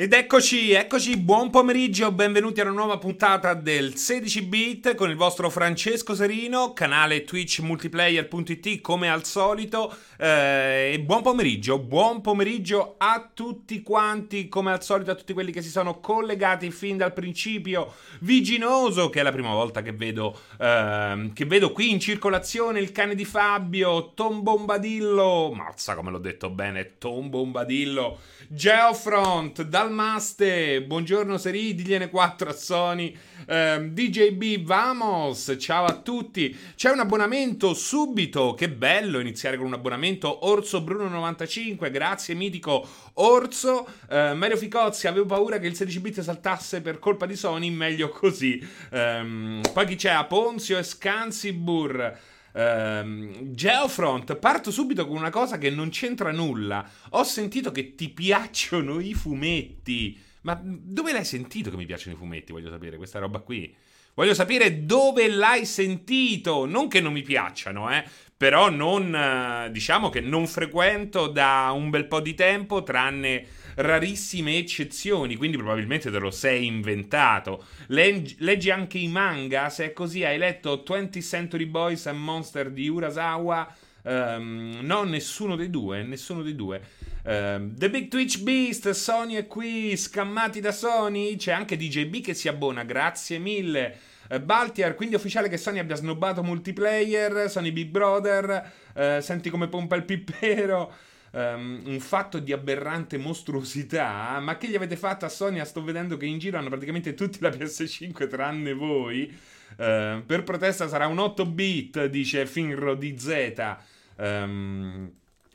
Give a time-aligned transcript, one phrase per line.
[0.00, 5.14] Ed eccoci, eccoci, buon pomeriggio, benvenuti a una nuova puntata del 16 bit con il
[5.14, 9.94] vostro Francesco Serino, canale Twitch multiplayer.it come al solito.
[10.16, 15.52] Eh, e buon pomeriggio, buon pomeriggio a tutti quanti, come al solito a tutti quelli
[15.52, 17.92] che si sono collegati fin dal principio.
[18.20, 22.90] Viginoso, che è la prima volta che vedo, eh, che vedo qui in circolazione il
[22.90, 30.82] cane di Fabio, Tom Bombadillo, mazza come l'ho detto bene, Tom Bombadillo, Geofront, dal Dalmaste,
[30.82, 33.12] buongiorno Seri, digliene 4 a Sony,
[33.44, 39.72] eh, DJB, vamos, ciao a tutti, c'è un abbonamento subito, che bello iniziare con un
[39.72, 46.00] abbonamento, Orso Bruno 95, grazie mitico Orso, eh, Mario Ficozzi, avevo paura che il 16
[46.00, 50.10] bit saltasse per colpa di Sony, meglio così, eh, poi chi c'è?
[50.10, 52.16] Aponzio e Scansibur,
[52.52, 56.88] Um, Geofront, parto subito con una cosa che non c'entra nulla.
[57.10, 60.18] Ho sentito che ti piacciono i fumetti.
[60.42, 62.52] Ma dove l'hai sentito che mi piacciono i fumetti?
[62.52, 63.74] Voglio sapere questa roba qui.
[64.14, 66.66] Voglio sapere dove l'hai sentito.
[66.66, 68.04] Non che non mi piacciono, eh.
[68.36, 73.44] Però non, diciamo che non frequento da un bel po' di tempo, tranne
[73.80, 77.64] rarissime eccezioni, quindi probabilmente te lo sei inventato.
[77.86, 82.88] Leggi, anche i manga, se è così, hai letto 20th Century Boys and Monster di
[82.88, 83.74] Urasawa?
[84.02, 86.80] Um, no, nessuno dei due, nessuno dei due.
[87.24, 91.36] Um, The Big Twitch Beast, Sony è qui, scammati da Sony.
[91.36, 93.98] C'è anche DJB che si abbona, grazie mille.
[94.30, 99.50] Uh, Baltiar, quindi è ufficiale che Sony abbia snobbato multiplayer, Sony Big Brother, uh, senti
[99.50, 100.92] come pompa il pippero
[101.32, 104.38] um, un fatto di aberrante mostruosità.
[104.40, 105.64] Ma che gli avete fatto a Sony?
[105.64, 109.32] Sto vedendo che in giro hanno praticamente tutti la PS5 tranne voi.
[109.72, 113.76] Uh, per protesta sarà un 8 bit, dice Finro di Z.
[114.16, 115.12] Um,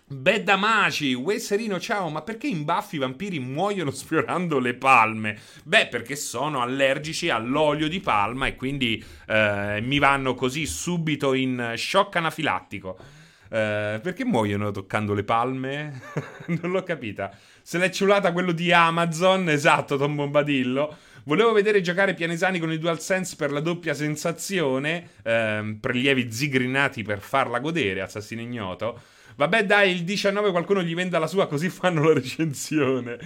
[0.07, 5.35] Bedamaci, Serino, ciao, ma perché in baffi i vampiri muoiono sfiorando le palme?
[5.63, 11.73] Beh, perché sono allergici all'olio di palma e quindi eh, mi vanno così subito in
[11.75, 12.97] shock anafilattico.
[13.55, 16.01] Eh, perché muoiono toccando le palme?
[16.61, 17.31] non l'ho capita.
[17.61, 20.97] Se l'è ciulata quello di Amazon, esatto, Tom Bombadillo.
[21.23, 27.19] Volevo vedere giocare Pianesani con il DualSense per la doppia sensazione, ehm, prelievi zigrinati per
[27.19, 28.99] farla godere, assassino ignoto.
[29.37, 33.17] Vabbè, dai, il 19 qualcuno gli venda la sua, così fanno la recensione.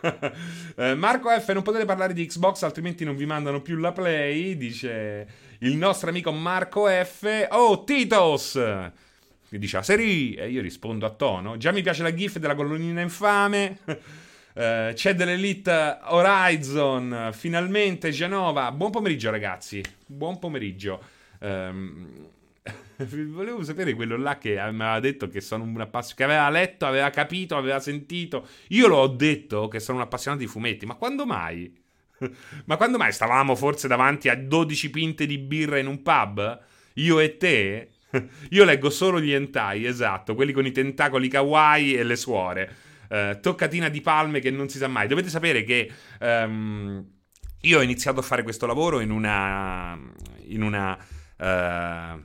[0.76, 4.56] eh, Marco F, non potete parlare di Xbox, altrimenti non vi mandano più la Play,
[4.56, 5.26] dice
[5.60, 7.46] il nostro amico Marco F.
[7.50, 8.58] Oh, Titos!
[9.56, 11.56] Che dice Seri e io rispondo a tono.
[11.56, 13.78] Già mi piace la gif della colonnina infame.
[14.52, 18.70] Uh, c'è dell'Elite Horizon, finalmente Genova.
[18.72, 21.02] Buon pomeriggio ragazzi, buon pomeriggio.
[21.40, 22.28] Um,
[22.96, 26.86] volevo sapere quello là che mi aveva detto che sono un appassionato, che aveva letto,
[26.86, 28.46] aveva capito, aveva sentito.
[28.68, 31.84] Io l'ho detto che sono un appassionato di fumetti, ma quando mai?
[32.64, 36.62] ma quando mai stavamo forse davanti a 12 pinte di birra in un pub?
[36.94, 37.88] Io e te?
[38.50, 42.76] Io leggo solo gli hentai, esatto, quelli con i tentacoli kawaii e le suore.
[43.08, 45.06] Uh, toccatina di palme che non si sa mai.
[45.06, 45.90] Dovete sapere che
[46.20, 47.04] um,
[47.60, 49.98] io ho iniziato a fare questo lavoro in una,
[50.46, 52.20] in una uh,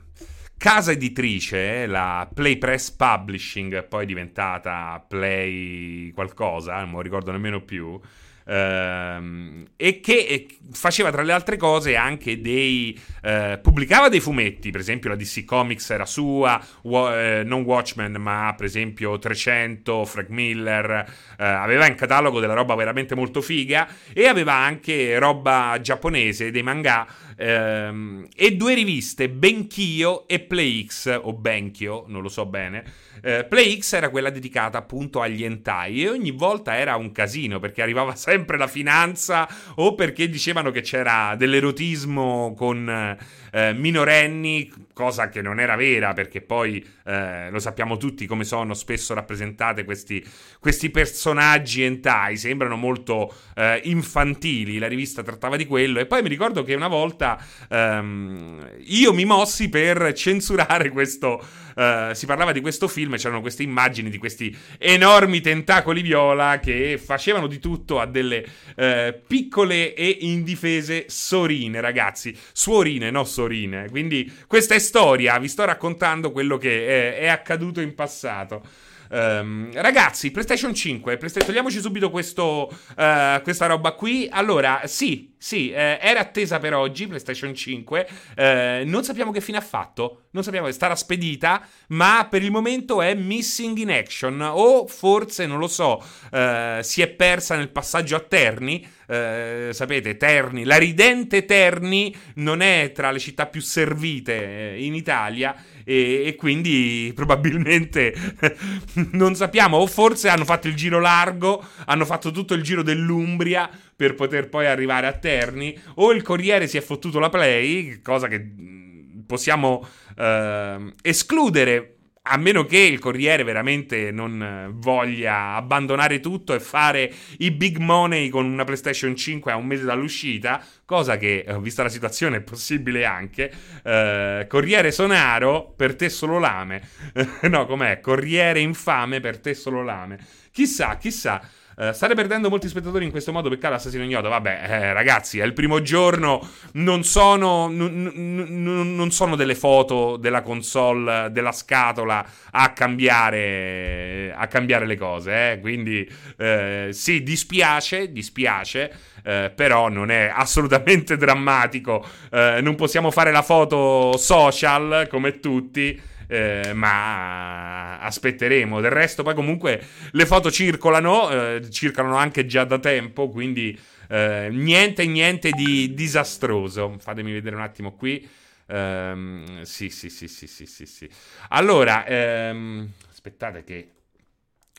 [0.56, 8.00] casa editrice, la Play Press Publishing, poi diventata Play qualcosa, non lo ricordo nemmeno più.
[8.46, 14.70] Ehm, e che faceva tra le altre cose anche dei eh, pubblicava dei fumetti.
[14.70, 20.04] Per esempio la DC Comics era sua wa- eh, non Watchmen ma per esempio 300
[20.04, 20.90] Frank Miller
[21.38, 26.62] eh, aveva in catalogo della roba veramente molto figa e aveva anche roba giapponese dei
[26.62, 33.10] manga ehm, e due riviste Benchio e PlayX o Benchio non lo so bene.
[33.24, 37.80] Eh, PlayX era quella dedicata appunto agli hentai e ogni volta era un casino perché
[37.82, 43.16] arrivava sempre la finanza o perché dicevano che c'era dell'erotismo con
[43.52, 48.74] eh, minorenni, cosa che non era vera perché poi eh, lo sappiamo tutti come sono
[48.74, 50.24] spesso rappresentate questi,
[50.58, 56.28] questi personaggi hentai, sembrano molto eh, infantili, la rivista trattava di quello e poi mi
[56.28, 57.38] ricordo che una volta
[57.68, 63.40] ehm, io mi mossi per censurare questo Uh, si parlava di questo film e c'erano
[63.40, 68.44] queste immagini di questi enormi tentacoli viola che facevano di tutto a delle
[68.76, 72.36] uh, piccole e indifese sorine, ragazzi.
[72.52, 73.88] Suorine, no sorine Sorine.
[73.90, 78.62] Quindi questa è storia, vi sto raccontando quello che è, è accaduto in passato.
[79.12, 82.66] Um, ragazzi, PlayStation 5, PlayStation, togliamoci subito questo,
[82.96, 84.26] uh, questa roba qui.
[84.30, 88.08] Allora, sì, sì, eh, era attesa per oggi, PlayStation 5.
[88.36, 90.26] Eh, non sappiamo che fine ha fatto.
[90.30, 94.40] Non sappiamo che starà spedita, ma per il momento è missing in action.
[94.40, 96.00] O forse, non lo so,
[96.30, 98.88] eh, si è persa nel passaggio a Terni.
[99.08, 104.94] Eh, sapete, Terni, la ridente Terni non è tra le città più servite eh, in
[104.94, 108.14] Italia e, e quindi probabilmente
[109.12, 113.68] non sappiamo, o forse hanno fatto il giro largo, hanno fatto tutto il giro dell'Umbria
[113.94, 118.26] per poter poi arrivare a Terni, o il Corriere si è fottuto la play, cosa
[118.28, 119.86] che mm, possiamo
[120.16, 127.50] eh, escludere a meno che il Corriere veramente non voglia abbandonare tutto e fare i
[127.50, 131.88] big money con una PlayStation 5 a un mese dall'uscita, cosa che, eh, vista la
[131.88, 133.50] situazione, è possibile anche.
[133.82, 136.88] Uh, Corriere Sonaro, per te solo lame.
[137.50, 137.98] no, com'è?
[137.98, 140.18] Corriere infame, per te solo lame.
[140.52, 141.42] Chissà, chissà.
[141.74, 144.28] Uh, state perdendo molti spettatori in questo modo, peccato assassino ignoto.
[144.28, 146.46] Vabbè, eh, ragazzi, è il primo giorno.
[146.72, 154.46] Non sono, n- n- non sono delle foto della console, della scatola a cambiare, a
[154.46, 155.52] cambiare le cose.
[155.52, 155.60] Eh?
[155.60, 158.92] Quindi, eh, sì, dispiace, dispiace.
[159.24, 162.04] Eh, però non è assolutamente drammatico.
[162.30, 166.10] Eh, non possiamo fare la foto social come tutti.
[166.32, 168.80] Eh, ma aspetteremo.
[168.80, 174.48] Del resto, poi comunque le foto circolano, eh, circolano anche già da tempo, quindi eh,
[174.50, 176.96] niente, niente di disastroso.
[176.98, 178.26] Fatemi vedere un attimo qui.
[178.64, 181.06] Um, sì, sì, sì, sì, sì, sì, sì.
[181.48, 183.90] Allora, um, aspettate che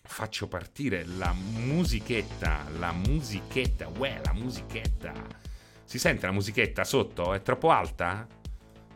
[0.03, 5.13] faccio partire la musichetta, la musichetta, uè, la musichetta.
[5.83, 7.31] Si sente la musichetta sotto?
[7.35, 8.25] È troppo alta?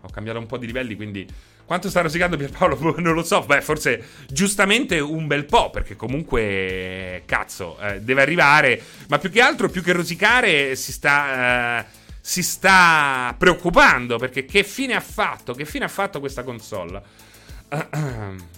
[0.01, 1.27] Ho cambiato un po' di livelli, quindi
[1.67, 2.95] quanto sta rosicando Pierpaolo?
[2.97, 3.41] Non lo so.
[3.41, 8.81] Beh, forse giustamente un bel po', perché comunque, cazzo, eh, deve arrivare.
[9.09, 11.81] Ma più che altro, più che rosicare, si sta.
[11.81, 15.53] Eh, si sta preoccupando perché che fine ha fatto?
[15.53, 17.01] Che fine ha fatto questa console?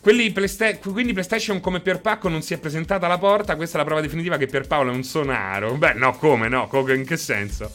[0.00, 3.56] Playsta- quindi PlayStation come Pierpacco non si è presentata alla porta.
[3.56, 5.74] Questa è la prova definitiva che Pierpaolo è un sonaro.
[5.76, 6.68] Beh, no, come no?
[6.88, 7.70] In che senso?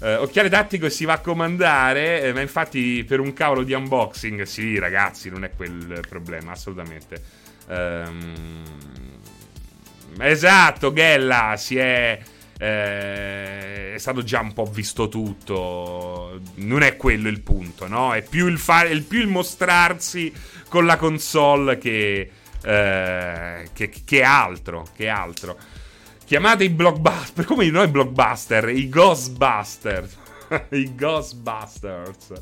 [0.00, 3.72] Uh, occhiale tattico e si va a comandare, eh, ma infatti per un cavolo di
[3.72, 7.22] unboxing, sì ragazzi, non è quel problema, assolutamente.
[7.68, 8.62] Um,
[10.18, 12.20] esatto, Gella, si è...
[12.58, 16.40] Eh, è stato già un po' visto tutto.
[16.56, 18.12] Non è quello il punto, no?
[18.14, 20.32] È più il, fa- è più il mostrarsi
[20.68, 22.30] con la console che,
[22.62, 24.86] eh, che, che altro.
[24.94, 25.56] Che altro.
[26.24, 27.44] Chiamate i blockbuster.
[27.46, 28.70] Come no i blockbuster?
[28.70, 30.16] I Ghostbusters.
[30.70, 32.32] I Ghostbusters.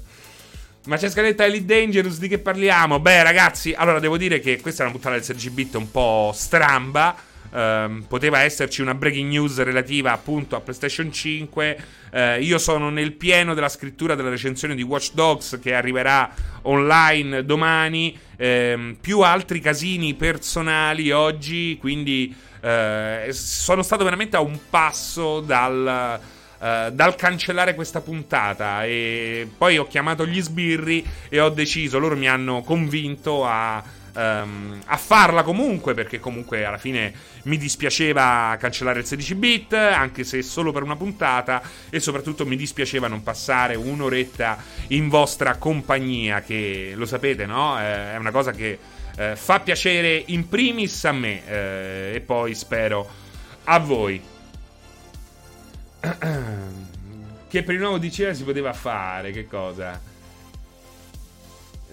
[0.87, 2.99] Ma c'è scaletta Elite Dangerous, di che parliamo?
[2.99, 6.33] Beh, ragazzi, allora devo dire che questa è una puntata del 16 bit un po'
[6.35, 7.31] stramba.
[7.51, 11.79] Um, poteva esserci una breaking news relativa appunto a PlayStation 5.
[12.11, 16.33] Uh, eh, io sono nel pieno della scrittura della recensione di Watch Dogs che arriverà
[16.63, 18.19] online domani.
[18.39, 26.21] Um, più altri casini personali oggi, quindi eh, sono stato veramente a un passo dal,
[26.61, 32.17] eh, dal cancellare questa puntata e poi ho chiamato gli sbirri e ho deciso, loro
[32.17, 34.01] mi hanno convinto a...
[34.15, 37.15] Um, a farla comunque perché comunque alla fine
[37.45, 42.57] mi dispiaceva cancellare il 16 bit anche se solo per una puntata e soprattutto mi
[42.57, 44.59] dispiaceva non passare un'oretta
[44.89, 47.81] in vostra compagnia che lo sapete no?
[47.81, 48.79] Eh, è una cosa che
[49.17, 53.09] eh, fa piacere in primis a me eh, e poi spero
[53.65, 54.21] a voi.
[57.49, 60.11] che per il nuovo DCR si poteva fare, che cosa?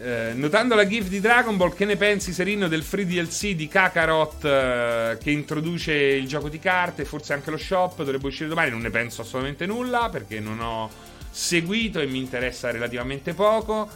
[0.02, 3.68] Eh, notando la GIF di Dragon Ball, che ne pensi Serino del free DLC di
[3.68, 8.70] Kakarot eh, che introduce il gioco di carte, forse anche lo shop, dovrebbe uscire domani?
[8.70, 10.90] Non ne penso assolutamente nulla perché non ho
[11.30, 13.90] seguito e mi interessa relativamente poco.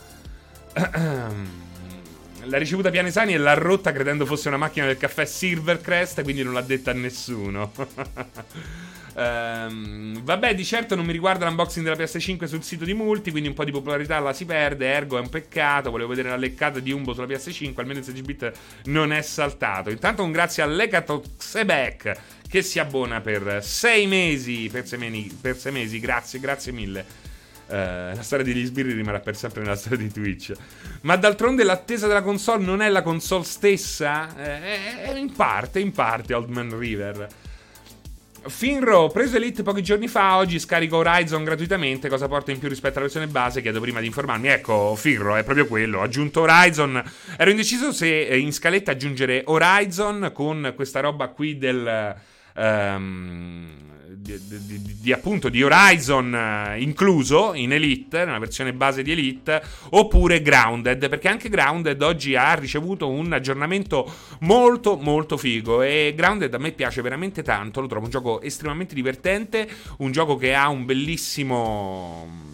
[2.46, 6.54] l'ha ricevuta Pianesani e l'ha rotta credendo fosse una macchina del caffè Silvercrest, quindi non
[6.54, 7.72] l'ha detta a nessuno.
[9.16, 13.50] Um, vabbè, di certo non mi riguarda l'unboxing della PS5 sul sito di Multi, quindi
[13.50, 15.92] un po' di popolarità la si perde, ergo è un peccato.
[15.92, 18.52] Volevo vedere la leccata di Umbo sulla PS5, almeno il 16-bit
[18.86, 19.90] non è saltato.
[19.90, 22.14] Intanto un grazie a Lecatoxebec
[22.48, 27.23] che si abbona per 6 mesi, per 6 mesi, grazie, grazie mille.
[27.74, 30.54] Uh, la storia degli sbirri rimarrà per sempre nella storia di Twitch.
[31.02, 34.30] Ma d'altronde l'attesa della console non è la console stessa?
[34.38, 37.28] Eh, eh, in parte, in parte, Old Man River.
[38.46, 42.98] Finro, preso Elite pochi giorni fa, oggi scarico Horizon gratuitamente, cosa porta in più rispetto
[42.98, 44.50] alla versione base, chiedo prima di informarmi.
[44.50, 47.04] Ecco, Finro, è proprio quello, ho aggiunto Horizon.
[47.38, 52.16] Ero indeciso se in scaletta aggiungere Horizon con questa roba qui del
[52.56, 53.82] Um,
[54.24, 59.62] di, di, di, appunto di Horizon uh, incluso in Elite, nella versione base di Elite,
[59.90, 66.54] oppure Grounded, perché anche Grounded oggi ha ricevuto un aggiornamento molto molto figo e Grounded
[66.54, 69.68] a me piace veramente tanto, lo trovo un gioco estremamente divertente,
[69.98, 72.52] un gioco che ha un bellissimo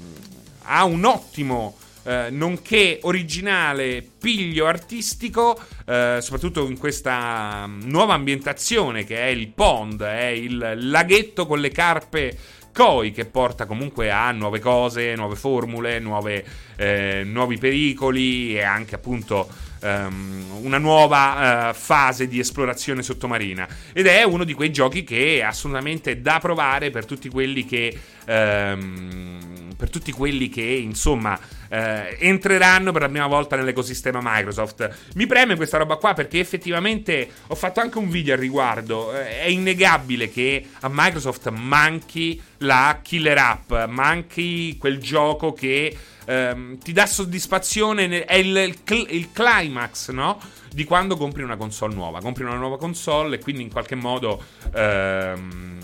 [0.72, 9.04] ha un ottimo eh, nonché originale piglio artistico, eh, soprattutto in questa mm, nuova ambientazione
[9.04, 12.38] che è il pond, è il laghetto con le carpe
[12.74, 16.46] koi che porta comunque a nuove cose, nuove formule, nuove,
[16.78, 19.50] eh, nuovi pericoli e anche appunto
[19.82, 23.68] um, una nuova uh, fase di esplorazione sottomarina.
[23.94, 27.98] Ed è uno di quei giochi che è assolutamente da provare per tutti quelli che.
[28.30, 29.40] Um,
[29.80, 35.14] per tutti quelli che insomma eh, entreranno per la prima volta nell'ecosistema Microsoft.
[35.16, 39.16] Mi preme questa roba qua perché effettivamente ho fatto anche un video al riguardo.
[39.16, 46.78] Eh, è innegabile che a Microsoft manchi la killer app, manchi quel gioco che ehm,
[46.80, 50.42] ti dà soddisfazione, è il, il, il climax, no?
[50.70, 52.20] Di quando compri una console nuova.
[52.20, 54.44] Compri una nuova console e quindi in qualche modo...
[54.76, 55.78] Ehm,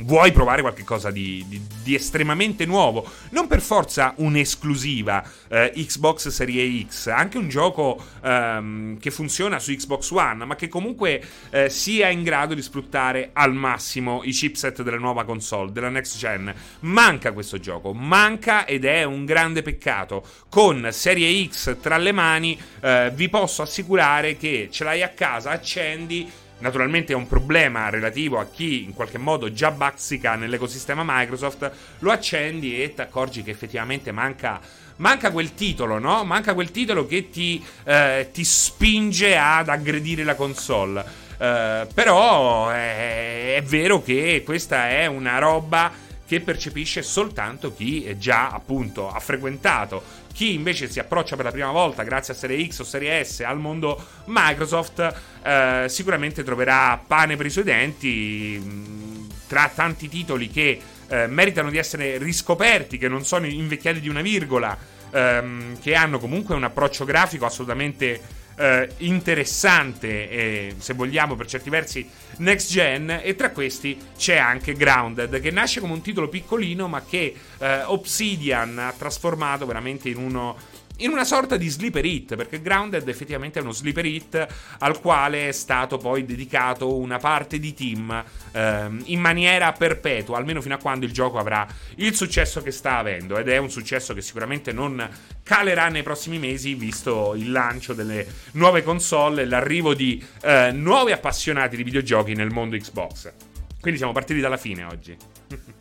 [0.00, 6.86] vuoi provare qualcosa di, di, di, estremamente nuovo, non per forza un'esclusiva eh, Xbox Serie
[6.86, 12.08] X, anche un gioco ehm, che funziona su Xbox One, ma che comunque eh, sia
[12.08, 16.52] in grado di sfruttare al massimo i chipset della nuova console, della next gen.
[16.80, 20.24] Manca questo gioco, manca ed è un grande peccato.
[20.48, 25.50] Con Serie X tra le mani eh, vi posso assicurare che ce l'hai a casa,
[25.50, 31.70] accendi Naturalmente è un problema relativo a chi in qualche modo già bazzica nell'ecosistema Microsoft,
[32.00, 34.60] lo accendi e ti accorgi che effettivamente manca,
[34.96, 36.24] manca quel titolo, no?
[36.24, 41.26] Manca quel titolo che ti, eh, ti spinge ad aggredire la console.
[41.38, 48.50] Eh, però è, è vero che questa è una roba che percepisce soltanto chi già
[48.50, 50.02] appunto ha frequentato.
[50.38, 53.40] Chi invece si approccia per la prima volta grazie a Serie X o Serie S
[53.40, 60.48] al mondo Microsoft eh, sicuramente troverà pane per i suoi denti mh, tra tanti titoli
[60.48, 64.78] che eh, meritano di essere riscoperti, che non sono invecchiati di una virgola,
[65.10, 68.20] ehm, che hanno comunque un approccio grafico assolutamente
[68.58, 74.74] eh, interessante e se vogliamo per certi versi next gen e tra questi c'è anche
[74.74, 80.16] Grounded che nasce come un titolo piccolino ma che eh, Obsidian ha trasformato veramente in
[80.16, 80.56] uno
[80.98, 84.46] in una sorta di sleeper hit, perché Grounded effettivamente è uno sleeper hit
[84.78, 90.60] al quale è stato poi dedicato una parte di team ehm, in maniera perpetua, almeno
[90.60, 94.14] fino a quando il gioco avrà il successo che sta avendo, ed è un successo
[94.14, 95.08] che sicuramente non
[95.42, 101.12] calerà nei prossimi mesi, visto il lancio delle nuove console e l'arrivo di eh, nuovi
[101.12, 103.32] appassionati di videogiochi nel mondo Xbox.
[103.80, 105.16] Quindi siamo partiti dalla fine oggi.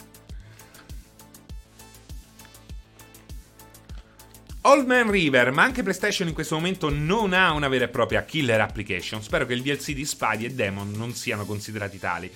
[4.68, 8.26] Old Man River, ma anche PlayStation in questo momento non ha una vera e propria
[8.26, 9.24] killer application.
[9.24, 12.30] Spero che il DLC di Spidey e Demon non siano considerati tali.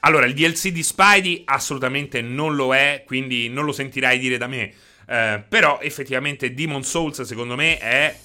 [0.00, 4.46] Allora, il DLC di Spidey assolutamente non lo è, quindi non lo sentirai dire da
[4.46, 4.72] me.
[5.08, 8.16] Eh, però effettivamente Demon Souls secondo me è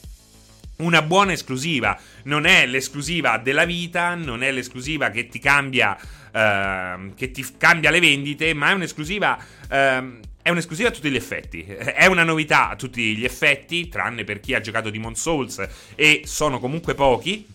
[0.76, 2.00] una buona esclusiva.
[2.26, 5.98] Non è l'esclusiva della vita, non è l'esclusiva che ti cambia,
[6.32, 9.36] eh, che ti cambia le vendite, ma è un'esclusiva
[9.68, 11.64] eh, è un'esclusiva a tutti gli effetti.
[11.64, 16.22] È una novità a tutti gli effetti, tranne per chi ha giocato Demon Souls e
[16.26, 17.48] sono comunque pochi.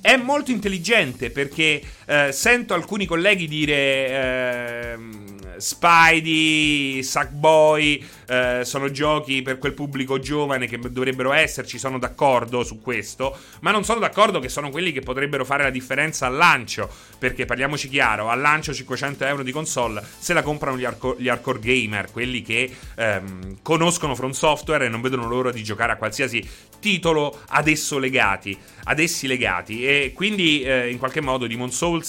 [0.00, 3.74] È molto intelligente perché eh, sento alcuni colleghi dire
[4.08, 4.98] eh,
[5.60, 12.80] Spidey, Sackboy eh, sono giochi per quel pubblico giovane che dovrebbero esserci, sono d'accordo su
[12.80, 16.88] questo, ma non sono d'accordo che sono quelli che potrebbero fare la differenza al lancio,
[17.18, 21.28] perché parliamoci chiaro, al lancio 500 euro di console se la comprano gli, hardcore, gli
[21.28, 25.96] hardcore gamer, quelli che ehm, conoscono From Software e non vedono l'ora di giocare a
[25.96, 26.48] qualsiasi
[26.80, 29.86] titolo ad legati, ad essi legati.
[29.86, 31.99] E quindi eh, in qualche modo Demon Souls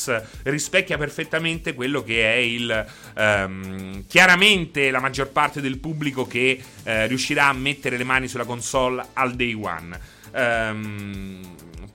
[0.43, 7.07] rispecchia perfettamente quello che è il ehm, chiaramente la maggior parte del pubblico che eh,
[7.07, 9.99] riuscirà a mettere le mani sulla console al day one.
[10.33, 11.39] Ehm,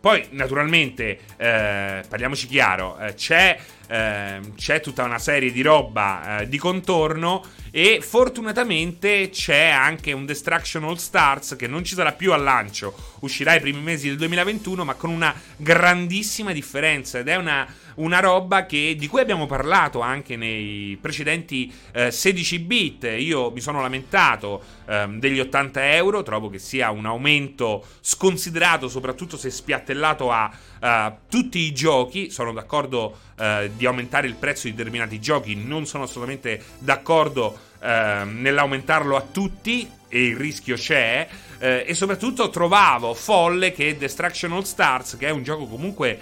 [0.06, 6.48] poi, naturalmente, eh, parliamoci chiaro, eh, c'è, eh, c'è, tutta una serie di roba eh,
[6.48, 12.32] di contorno e fortunatamente c'è anche un Destruction All Stars che non ci sarà più
[12.32, 17.34] al lancio, uscirà i primi mesi del 2021, ma con una grandissima differenza ed è
[17.34, 23.04] una una roba che, di cui abbiamo parlato anche nei precedenti eh, 16 bit.
[23.18, 29.36] Io mi sono lamentato eh, degli 80 euro, trovo che sia un aumento sconsiderato, soprattutto
[29.36, 30.50] se spiattellato a
[30.80, 32.30] uh, tutti i giochi.
[32.30, 35.54] Sono d'accordo uh, di aumentare il prezzo di determinati giochi.
[35.54, 41.28] Non sono assolutamente d'accordo eh, nell'aumentarlo a tutti e il rischio c'è.
[41.58, 46.18] Eh, e soprattutto trovavo folle che Destruction All Stars, che è un gioco comunque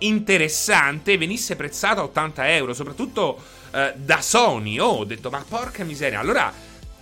[0.00, 3.42] interessante, venisse prezzato a 80 euro, soprattutto
[3.72, 4.78] eh, da Sony.
[4.78, 6.20] Oh, ho detto, ma porca miseria.
[6.20, 6.52] Allora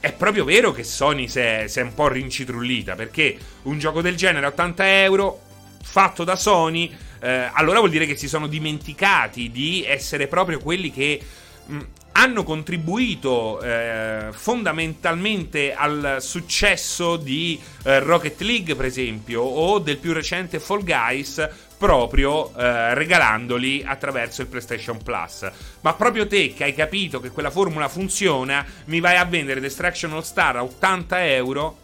[0.00, 4.46] è proprio vero che Sony si è, un po' rincitrullita perché un gioco del genere
[4.46, 5.40] a 80 euro
[5.82, 10.92] fatto da Sony, eh, allora vuol dire che si sono dimenticati di essere proprio quelli
[10.92, 11.20] che
[11.66, 11.78] mh,
[12.18, 20.12] hanno contribuito eh, fondamentalmente al successo di eh, Rocket League, per esempio, o del più
[20.12, 21.48] recente Fall Guys,
[21.78, 25.48] proprio eh, regalandoli attraverso il PlayStation Plus.
[25.82, 30.12] Ma proprio te che hai capito che quella formula funziona, mi vai a vendere Destruction
[30.12, 31.78] All Star a 80 euro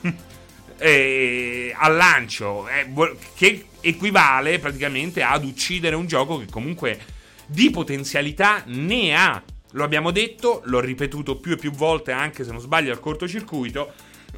[0.78, 2.90] eh, al lancio, eh,
[3.36, 6.98] che equivale praticamente ad uccidere un gioco che comunque
[7.46, 9.40] di potenzialità ne ha
[9.76, 13.92] lo abbiamo detto, l'ho ripetuto più e più volte, anche se non sbaglio, al cortocircuito.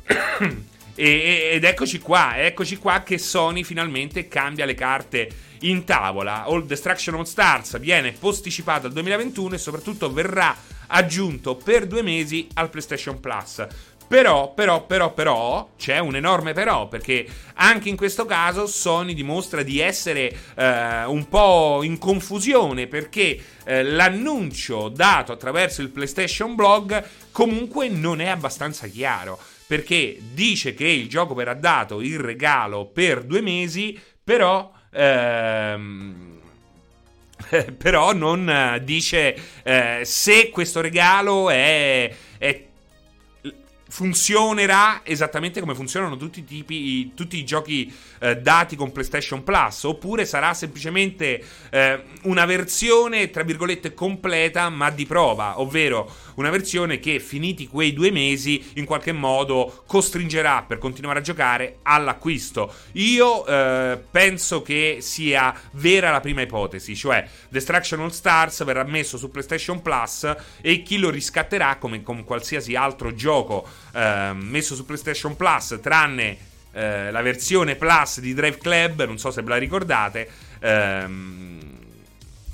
[0.95, 5.31] ed eccoci qua, eccoci qua che Sony finalmente cambia le carte
[5.61, 6.43] in tavola.
[6.43, 10.57] All Destruction All Stars viene posticipato al 2021 e soprattutto verrà
[10.89, 13.65] aggiunto per due mesi al PlayStation Plus.
[14.09, 19.63] Però, però, però, però, c'è un enorme però, perché anche in questo caso Sony dimostra
[19.63, 27.07] di essere eh, un po' in confusione, perché eh, l'annuncio dato attraverso il PlayStation Blog
[27.33, 33.25] comunque non è abbastanza chiaro, perché dice che il gioco verrà dato in regalo per
[33.25, 34.73] due mesi, però...
[34.91, 36.37] Ehm,
[37.79, 42.68] però non dice eh, se questo regalo è, è
[43.99, 49.83] funzionerà esattamente come funzionano tutti i, tipi, tutti i giochi eh, dati con PlayStation Plus,
[49.83, 57.01] oppure sarà semplicemente eh, una versione, tra virgolette, completa ma di prova, ovvero una versione
[57.01, 62.73] che finiti quei due mesi in qualche modo costringerà per continuare a giocare all'acquisto.
[62.93, 69.19] Io eh, penso che sia vera la prima ipotesi, cioè Destruction All Stars verrà messo
[69.19, 74.85] su PlayStation Plus e chi lo riscatterà come con qualsiasi altro gioco eh, messo su
[74.85, 79.57] PlayStation Plus, tranne eh, la versione Plus di Drive Club, non so se ve la
[79.57, 80.31] ricordate.
[80.61, 81.59] Ehm,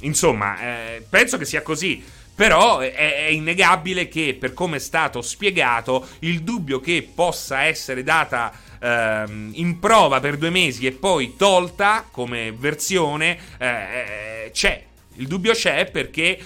[0.00, 2.02] insomma, eh, penso che sia così.
[2.34, 8.52] Però è, innegabile che, per come è stato spiegato, il dubbio che possa essere data
[8.80, 14.82] ehm, in prova per due mesi e poi tolta come versione eh, eh c'è.
[15.16, 16.38] Il dubbio c'è perché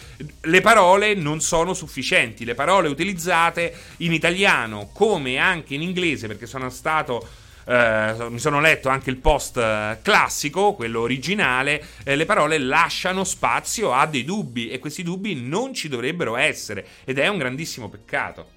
[0.42, 2.44] le parole non sono sufficienti.
[2.44, 7.37] Le parole utilizzate in italiano come anche in inglese, perché sono stato.
[7.68, 13.24] Uh, mi sono letto anche il post uh, classico, quello originale, eh, le parole lasciano
[13.24, 17.90] spazio a dei dubbi e questi dubbi non ci dovrebbero essere ed è un grandissimo
[17.90, 18.56] peccato.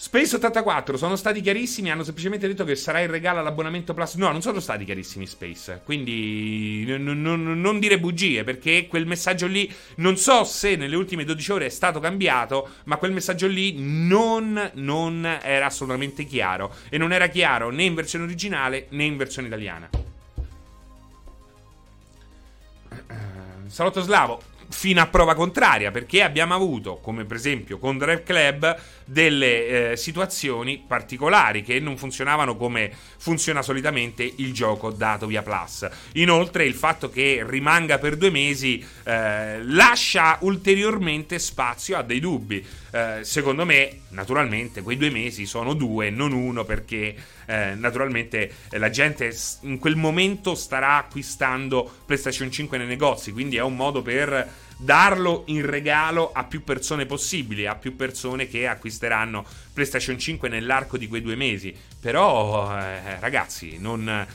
[0.00, 4.14] Space 84 sono stati chiarissimi, hanno semplicemente detto che sarà in regalo all'abbonamento Plus.
[4.14, 9.48] No, non sono stati chiarissimi Space, quindi n- n- non dire bugie, perché quel messaggio
[9.48, 13.74] lì non so se nelle ultime 12 ore è stato cambiato, ma quel messaggio lì
[13.76, 19.16] non, non era assolutamente chiaro e non era chiaro né in versione originale né in
[19.16, 19.90] versione italiana.
[23.66, 28.76] Salotto Slavo, fino a prova contraria, perché abbiamo avuto, come per esempio con Drive Club,
[29.04, 35.88] delle eh, situazioni particolari che non funzionavano come funziona solitamente il gioco dato via Plus.
[36.14, 42.64] Inoltre il fatto che rimanga per due mesi eh, lascia ulteriormente spazio a dei dubbi.
[42.90, 47.14] Eh, secondo me, naturalmente, quei due mesi sono due, non uno, perché
[47.46, 53.62] eh, naturalmente la gente in quel momento starà acquistando PlayStation 5 nei negozi, quindi è
[53.62, 59.44] un modo per darlo in regalo a più persone possibili, a più persone che acquisteranno
[59.72, 61.74] PlayStation 5 nell'arco di quei due mesi.
[62.00, 64.26] Però, eh, ragazzi, non.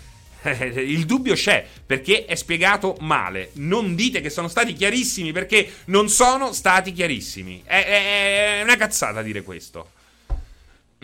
[0.43, 3.51] Eh, il dubbio c'è perché è spiegato male.
[3.53, 7.61] Non dite che sono stati chiarissimi perché non sono stati chiarissimi.
[7.65, 9.91] È, è, è una cazzata dire questo.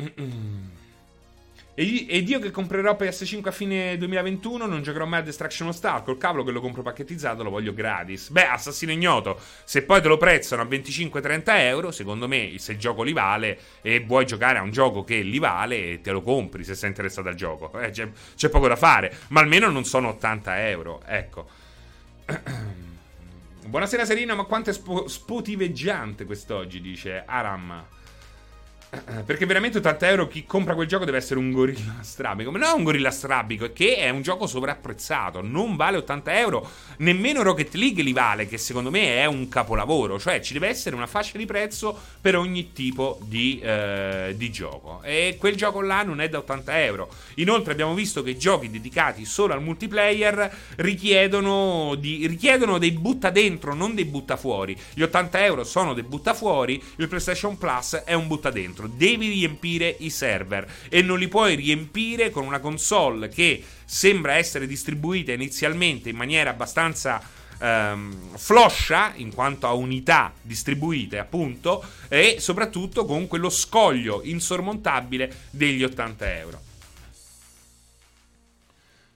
[0.02, 0.71] Mm-mm.
[1.82, 6.04] Ed io che comprerò PS5 a fine 2021 non giocherò mai a Destruction of Star.
[6.04, 8.32] Col cavolo che lo compro pacchettizzato lo voglio gratis.
[8.32, 12.80] Beh, Assassino Ignoto, se poi te lo prezzano a 25-30 euro, secondo me se il
[12.80, 16.65] gioco li vale e vuoi giocare a un gioco che li vale, te lo compri
[16.65, 17.72] se sei interessato al gioco.
[17.80, 21.02] Eh, c'è, c'è poco da fare, ma almeno non sono 80 euro.
[21.06, 21.48] Ecco.
[23.65, 27.86] Buonasera Serino, ma quanto è spo- spotiveggiante quest'oggi, dice Aram.
[29.23, 32.49] Perché veramente 80 euro chi compra quel gioco deve essere un gorilla strabico.
[32.49, 35.41] Ma non è un gorilla strabico, è che è un gioco sovrapprezzato.
[35.41, 36.69] Non vale 80 euro.
[36.97, 40.19] Nemmeno Rocket League li vale, che secondo me è un capolavoro.
[40.19, 45.02] Cioè ci deve essere una fascia di prezzo per ogni tipo di, eh, di gioco.
[45.04, 47.10] E quel gioco là non è da 80 euro.
[47.36, 53.75] Inoltre abbiamo visto che giochi dedicati solo al multiplayer richiedono, di, richiedono dei butta dentro,
[53.75, 54.75] non dei butta fuori.
[54.95, 58.88] Gli 80 euro sono dei butta fuori, il PlayStation Plus è un butta dentro dentro,
[58.88, 64.68] devi riempire i server e non li puoi riempire con una console che sembra essere
[64.68, 67.22] distribuita inizialmente in maniera abbastanza
[67.60, 75.84] ehm, floscia in quanto a unità distribuite appunto e soprattutto con quello scoglio insormontabile degli
[75.84, 76.62] 80 euro.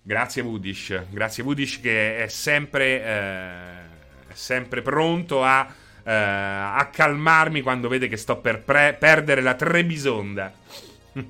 [0.06, 7.88] Grazie Woodish, grazie Woodish che è sempre, eh, sempre pronto a eh, a calmarmi quando
[7.88, 10.54] vede che sto per pre- perdere la Trebisonda.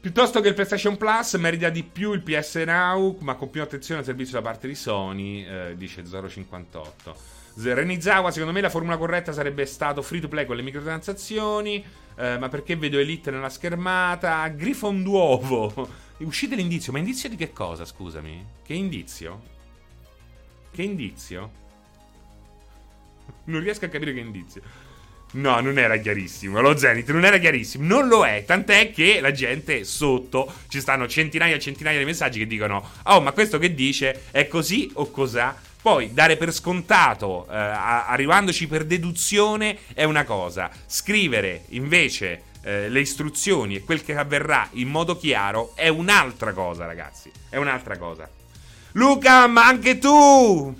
[0.00, 4.00] Piuttosto che il PlayStation Plus merita di più il PS Now, ma con più attenzione
[4.00, 7.40] al servizio da parte di Sony, eh, dice 058.
[7.54, 11.84] Renizawa, secondo me la formula corretta sarebbe stato free to play con le microtransazioni,
[12.16, 14.48] eh, ma perché vedo Elite nella schermata?
[14.48, 15.88] Griffon d'uovo.
[16.18, 18.44] Uscite l'indizio, ma indizio di che cosa, scusami?
[18.64, 19.42] Che indizio?
[20.70, 21.60] Che indizio?
[23.44, 24.62] Non riesco a capire che indizio.
[25.32, 26.60] No, non era chiarissimo.
[26.60, 27.86] Lo Zenith non era chiarissimo.
[27.86, 28.44] Non lo è.
[28.44, 33.20] Tant'è che la gente sotto ci stanno centinaia e centinaia di messaggi che dicono: Oh,
[33.20, 35.56] ma questo che dice è così o cos'ha?
[35.80, 40.70] Poi dare per scontato, eh, arrivandoci per deduzione, è una cosa.
[40.86, 46.86] Scrivere invece eh, le istruzioni e quel che avverrà in modo chiaro è un'altra cosa,
[46.86, 47.32] ragazzi.
[47.48, 48.28] È un'altra cosa.
[48.92, 50.72] Luca, ma anche tu!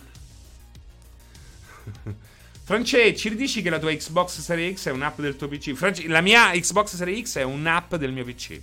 [2.72, 5.74] France, ci dici che la tua Xbox Series X è un'app del tuo PC?
[5.74, 8.58] France, la mia Xbox Series X è un'app del mio PC.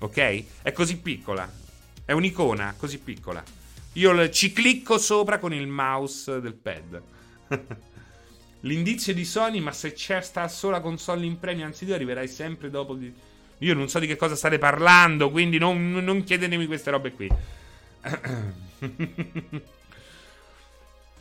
[0.00, 0.44] Ok?
[0.62, 1.48] È così piccola.
[2.04, 3.40] È un'icona così piccola.
[3.92, 7.02] Io ci clicco sopra con il mouse del pad.
[8.62, 12.68] L'indizio di Sony, ma se c'è sta sola console in premio, anzi tu arriverai sempre
[12.68, 13.14] dopo di...
[13.58, 17.30] Io non so di che cosa state parlando, quindi non, non chiedetemi queste robe qui.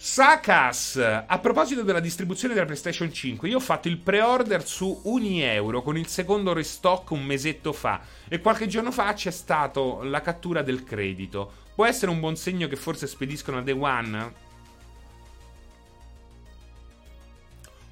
[0.05, 5.41] Sakas, a proposito della distribuzione della PlayStation 5, io ho fatto il pre-order su Uni
[5.41, 10.19] Euro con il secondo restock un mesetto fa e qualche giorno fa c'è stato la
[10.19, 11.49] cattura del credito.
[11.73, 14.33] Può essere un buon segno che forse spediscono a Day One?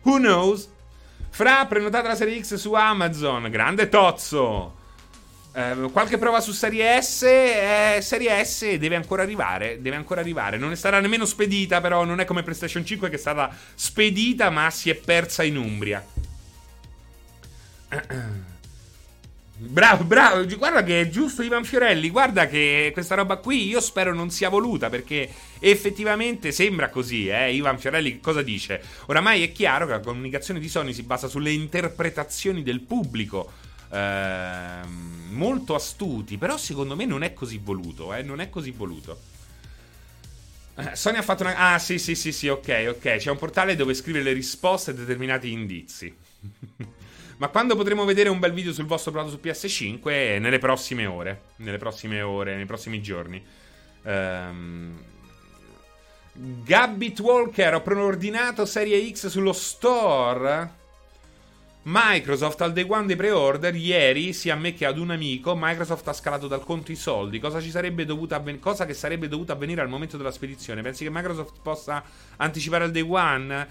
[0.02, 0.70] Who knows?
[1.30, 4.81] Fra, prenotata la serie X su Amazon, grande tozzo!
[5.54, 7.24] Eh, qualche prova su Serie S.
[7.24, 9.82] Eh, serie S deve ancora arrivare.
[9.82, 10.58] Deve ancora arrivare.
[10.58, 14.70] Non sarà nemmeno spedita, però non è come PlayStation 5 che è stata spedita, ma
[14.70, 16.04] si è persa in Umbria.
[19.64, 20.44] Bravo, bravo.
[20.58, 22.10] Guarda che è giusto Ivan Fiorelli.
[22.10, 27.28] Guarda che questa roba qui io spero non sia voluta perché effettivamente sembra così.
[27.28, 27.54] Eh?
[27.54, 28.82] Ivan Fiorelli cosa dice?
[29.06, 33.52] Oramai è chiaro che la comunicazione di Sony si basa sulle interpretazioni del pubblico
[33.92, 34.86] eh,
[35.30, 39.20] molto astuti, però secondo me non è così voluto, eh, non è così voluto.
[40.76, 41.74] Eh, Sony ha fatto una...
[41.74, 43.18] Ah, sì, sì, sì, sì, ok, ok.
[43.18, 46.14] C'è un portale dove scrivere le risposte a determinati indizi.
[47.38, 50.40] Ma quando potremo vedere un bel video sul vostro prodotto su PS5?
[50.40, 51.42] Nelle prossime ore.
[51.58, 53.44] Nelle prossime ore, nei prossimi giorni.
[54.04, 55.04] Um...
[56.34, 60.80] Gabbit Walker, ho preordinato Serie X sullo store.
[61.84, 66.08] Microsoft al day one dei pre-order, ieri, sia a me che ad un amico, Microsoft
[66.08, 67.40] ha scalato dal conto i soldi.
[67.40, 70.84] Cosa, ci sarebbe avven- cosa che sarebbe dovuto avvenire al momento della spedizione?
[70.84, 72.04] Pensi che Microsoft possa
[72.38, 73.68] anticipare al day one?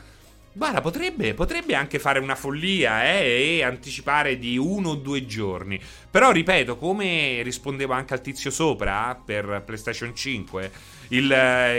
[0.52, 5.80] Guarda, potrebbe, potrebbe, anche fare una follia eh, e anticipare di uno o due giorni.
[6.10, 10.72] Però, ripeto, come rispondevo anche al tizio sopra per PlayStation 5,
[11.10, 11.24] il,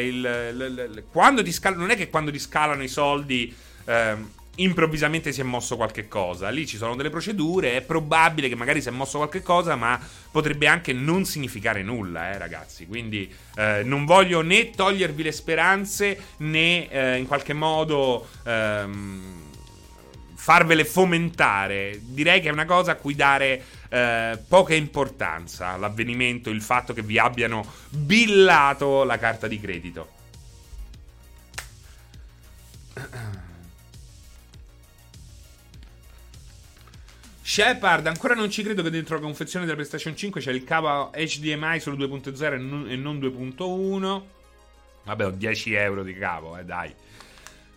[0.01, 3.53] il, il, quando ti scal- non è che quando ti scalano i soldi...
[3.83, 6.49] Eh, improvvisamente si è mosso qualche cosa.
[6.49, 9.99] Lì ci sono delle procedure, è probabile che magari si è mosso qualche cosa, ma
[10.31, 12.85] potrebbe anche non significare nulla, eh, ragazzi.
[12.87, 19.49] Quindi eh, non voglio né togliervi le speranze né eh, in qualche modo ehm,
[20.35, 21.99] farvele fomentare.
[22.01, 27.01] Direi che è una cosa a cui dare eh, poca importanza l'avvenimento, il fatto che
[27.01, 30.19] vi abbiano billato la carta di credito.
[37.43, 41.11] Shepard, ancora non ci credo che dentro la confezione della PlayStation 5 c'è il cavo
[41.13, 42.53] HDMI solo 2.0
[42.87, 44.21] e non, 2.1.
[45.03, 46.93] Vabbè, ho 10 euro di cavo, eh, dai.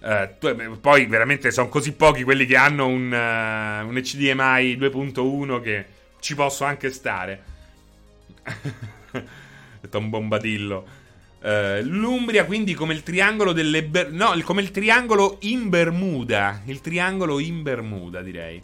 [0.01, 5.87] Uh, poi veramente sono così pochi quelli che hanno un, uh, un HDMI 2.1 che
[6.21, 7.43] ci posso anche stare.
[9.81, 10.87] Detto un bombadillo.
[11.41, 13.83] Uh, L'Umbria, quindi, come il triangolo delle.
[13.83, 16.61] Ber- no, come il triangolo in Bermuda.
[16.67, 18.61] Il triangolo in Bermuda, direi.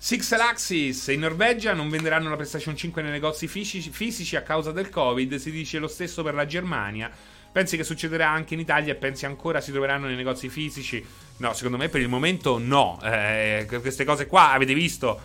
[0.00, 4.70] Six Alaxis in Norvegia non venderanno la PlayStation 5 nei negozi fisici, fisici a causa
[4.70, 5.34] del Covid.
[5.34, 7.10] Si dice lo stesso per la Germania.
[7.50, 11.04] Pensi che succederà anche in Italia e pensi ancora si troveranno nei negozi fisici?
[11.38, 13.00] No, secondo me per il momento no.
[13.02, 15.20] Eh, queste cose qua avete visto.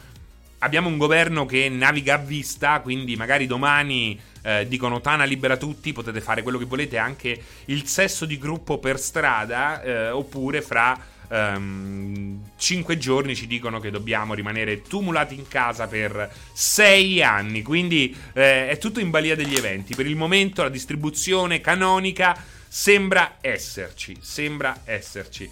[0.57, 5.93] Abbiamo un governo che naviga a vista, quindi magari domani eh, dicono Tana libera tutti,
[5.93, 11.11] potete fare quello che volete, anche il sesso di gruppo per strada, eh, oppure fra
[11.29, 17.61] um, 5 giorni ci dicono che dobbiamo rimanere tumulati in casa per 6 anni.
[17.61, 19.95] Quindi eh, è tutto in balia degli eventi.
[19.95, 22.35] Per il momento la distribuzione canonica
[22.67, 24.17] sembra esserci.
[24.21, 25.49] Sembra esserci.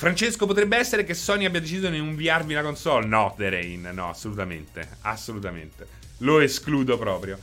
[0.00, 3.04] Francesco, potrebbe essere che Sony abbia deciso di non inviarmi la console?
[3.04, 4.96] No, The Rain, no, assolutamente.
[5.02, 5.86] Assolutamente.
[6.18, 7.38] Lo escludo proprio.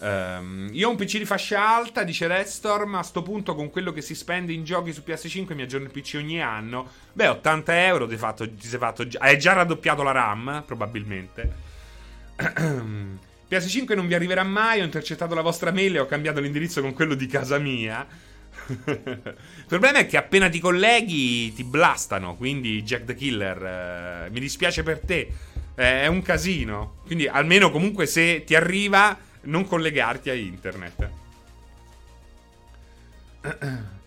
[0.00, 2.94] Um, io ho un PC di fascia alta, dice Redstorm.
[2.94, 5.92] A sto punto, con quello che si spende in giochi su PS5, mi aggiorno il
[5.92, 6.88] PC ogni anno.
[7.12, 9.06] Beh, 80 euro ti, fatto, ti sei fatto.
[9.18, 11.68] Hai già raddoppiato la RAM, probabilmente.
[13.50, 14.80] PS5 non vi arriverà mai.
[14.80, 18.06] Ho intercettato la vostra mail e ho cambiato l'indirizzo con quello di casa mia.
[18.86, 19.36] il
[19.66, 22.36] problema è che appena ti colleghi ti blastano.
[22.36, 25.30] Quindi, Jack the Killer, eh, mi dispiace per te.
[25.74, 27.00] Eh, è un casino.
[27.04, 31.10] Quindi, almeno comunque, se ti arriva non collegarti a internet.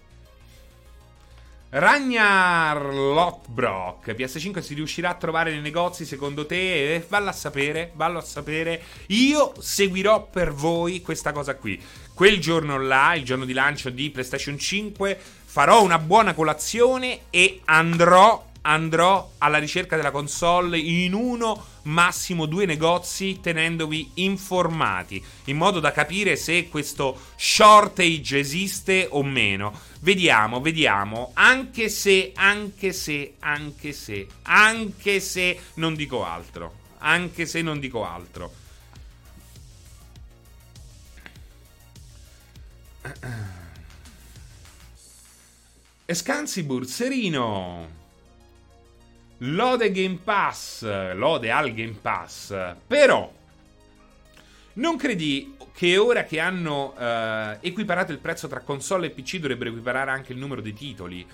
[1.70, 7.04] Ragnar Lotbrock PS5 si riuscirà a trovare nei negozi secondo te?
[7.10, 8.80] Vallo a sapere, vallo a sapere.
[9.08, 11.82] Io seguirò per voi questa cosa qui.
[12.14, 17.62] Quel giorno là, il giorno di lancio di PlayStation 5, farò una buona colazione e
[17.66, 25.80] andrò andrò alla ricerca della console in uno, massimo due negozi, tenendovi informati, in modo
[25.80, 29.78] da capire se questo shortage esiste o meno.
[30.00, 37.62] Vediamo, vediamo, anche se, anche se, anche se, anche se non dico altro, anche se
[37.62, 38.62] non dico altro.
[46.06, 48.03] Escansibur, Serino.
[49.46, 50.84] Lode Game Pass,
[51.16, 52.56] lode al Game Pass,
[52.88, 53.30] però
[54.76, 59.70] non credi che ora che hanno uh, equiparato il prezzo tra console e PC dovrebbero
[59.72, 61.28] equiparare anche il numero di titoli?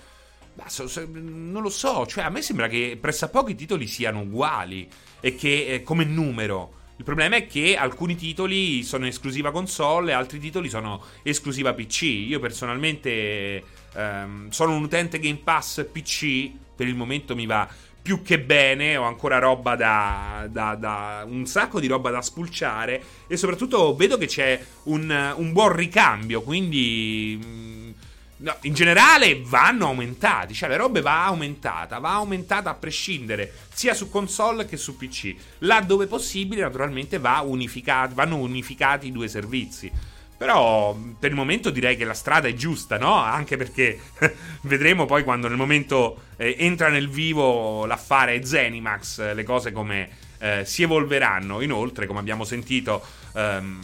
[0.54, 4.22] Ma so, so, non lo so, cioè a me sembra che pressappoco i titoli siano
[4.22, 4.88] uguali
[5.20, 6.78] e che eh, come numero.
[6.96, 12.02] Il problema è che alcuni titoli sono esclusiva console e altri titoli sono esclusiva PC.
[12.02, 13.62] Io personalmente
[13.94, 17.68] ehm, sono un utente Game Pass PC, per il momento mi va
[18.10, 23.00] più che bene, ho ancora roba da, da, da, un sacco di roba da spulciare
[23.28, 27.90] e soprattutto vedo che c'è un, un buon ricambio, quindi mm,
[28.38, 33.94] no, in generale vanno aumentati, cioè le robe va aumentata, va aumentata a prescindere sia
[33.94, 35.36] su console che su PC.
[35.58, 39.88] Là dove possibile naturalmente va unificato, vanno unificati i due servizi.
[40.40, 43.12] Però per il momento direi che la strada è giusta, no?
[43.12, 44.00] Anche perché
[44.62, 50.62] vedremo poi quando nel momento eh, entra nel vivo l'affare Zenimax, le cose come eh,
[50.64, 51.60] si evolveranno.
[51.60, 53.80] Inoltre, come abbiamo sentito, ehm,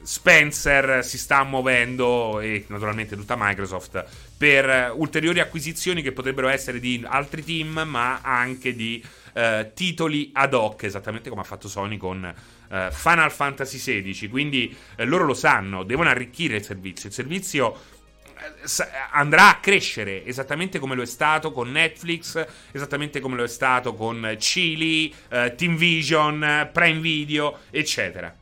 [0.00, 4.04] Spencer si sta muovendo e naturalmente tutta Microsoft
[4.38, 10.54] per ulteriori acquisizioni che potrebbero essere di altri team, ma anche di eh, titoli ad
[10.54, 12.34] hoc, esattamente come ha fatto Sony con
[12.68, 17.08] uh, Final Fantasy XVI, quindi eh, loro lo sanno, devono arricchire il servizio.
[17.08, 23.36] Il servizio eh, andrà a crescere esattamente come lo è stato con Netflix, esattamente come
[23.36, 28.34] lo è stato con Chili, uh, Team Vision, Prime Video, eccetera.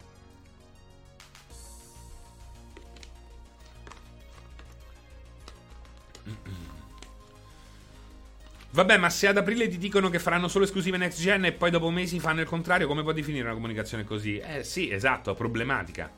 [8.78, 11.68] Vabbè, ma se ad aprile ti dicono che faranno solo esclusive next gen e poi
[11.68, 14.38] dopo mesi fanno il contrario, come puoi definire una comunicazione così?
[14.38, 16.08] Eh sì, esatto, problematica.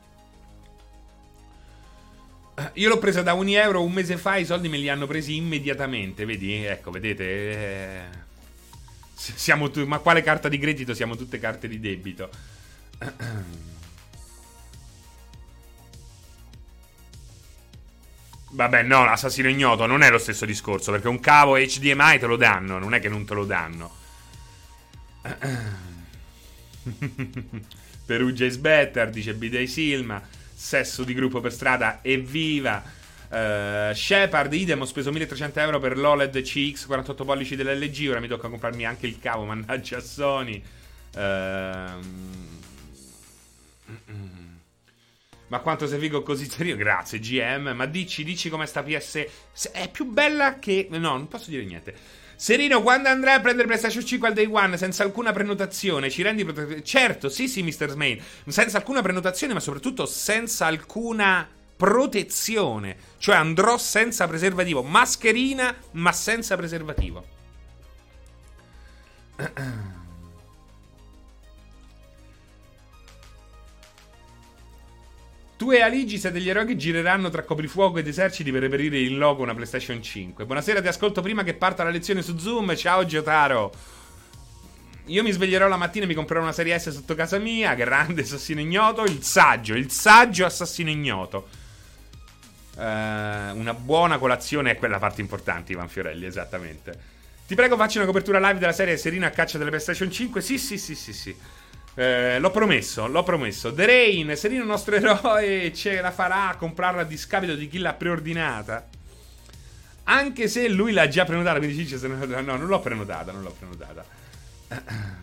[2.73, 5.35] Io l'ho presa da un euro un mese fa, i soldi me li hanno presi
[5.37, 6.63] immediatamente, vedi?
[6.63, 7.23] Ecco, vedete?
[7.23, 8.03] Eh,
[9.15, 10.93] siamo tu- ma quale carta di credito?
[10.93, 12.29] Siamo tutte carte di debito.
[18.53, 22.35] Vabbè, no, l'assassino ignoto non è lo stesso discorso, perché un cavo HDMI te lo
[22.35, 23.95] danno, non è che non te lo danno.
[28.05, 30.21] Perugia is better, dice B-Day Silma.
[30.53, 32.83] Sesso di gruppo per strada, evviva.
[33.29, 38.09] Uh, Shepard, idem, ho speso 1300 euro per l'OLED CX 48 pollici dell'LG.
[38.09, 40.61] Ora mi tocca comprarmi anche il cavo, mannaggia Sony.
[41.15, 42.50] Uh,
[45.51, 46.77] ma quanto sei figo così serio?
[46.77, 47.73] Grazie, GM.
[47.75, 49.25] Ma dici, dici come sta PS.
[49.71, 50.87] È più bella che.
[50.89, 51.93] No, non posso dire niente.
[52.37, 56.43] Serino, quando andrai a prendere PlayStation 5 al day one senza alcuna prenotazione, ci rendi
[56.43, 57.89] prote- Certo, sì, sì, Mr.
[57.89, 58.19] Smain.
[58.47, 62.95] Senza alcuna prenotazione, ma soprattutto senza alcuna protezione.
[63.17, 64.81] Cioè andrò senza preservativo.
[64.81, 67.25] Mascherina, ma senza preservativo.
[75.61, 79.19] Tu e Aligi siete degli eroi che gireranno tra coprifuoco ed eserciti per reperire in
[79.19, 80.43] loco una PlayStation 5.
[80.45, 82.75] Buonasera, ti ascolto prima che parta la lezione su Zoom.
[82.75, 83.71] Ciao Giotaro.
[85.05, 87.75] Io mi sveglierò la mattina e mi comprerò una serie S sotto casa mia.
[87.75, 89.03] Grande assassino ignoto.
[89.03, 91.47] Il saggio, il saggio assassino ignoto.
[92.75, 96.99] Uh, una buona colazione è quella parte importante, Ivan Fiorelli, esattamente.
[97.45, 100.41] Ti prego, facci una copertura live della serie Serina a caccia delle PlayStation 5.
[100.41, 101.35] Sì, sì, sì, sì, sì.
[101.93, 103.73] Eh, l'ho promesso, l'ho promesso.
[103.73, 107.93] The Rain, Serino nostro eroe, ce la farà a comprarla a discapito di chi l'ha
[107.93, 108.87] preordinata.
[110.03, 113.43] Anche se lui l'ha già prenotata, quindi dice se no, no, non l'ho prenotata, non
[113.43, 114.05] l'ho prenotata.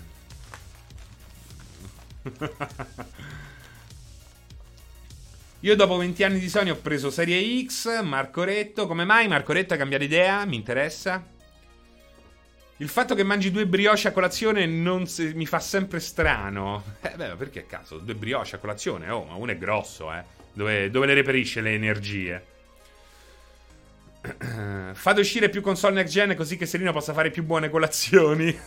[5.61, 8.87] Io dopo 20 anni di Sony ho preso Serie X, Marco Retto.
[8.87, 10.44] Come mai Marco Retto ha cambiato idea?
[10.44, 11.37] Mi interessa.
[12.80, 14.64] Il fatto che mangi due brioche a colazione
[15.06, 16.84] se, mi fa sempre strano.
[17.00, 17.98] Eh, beh, perché cazzo?
[17.98, 19.10] Due brioche a colazione?
[19.10, 20.22] Oh, ma uno è grosso, eh.
[20.52, 22.44] Dove, dove le reperisce le energie?
[24.92, 28.56] Fate uscire più console next gen così che Serino possa fare più buone colazioni.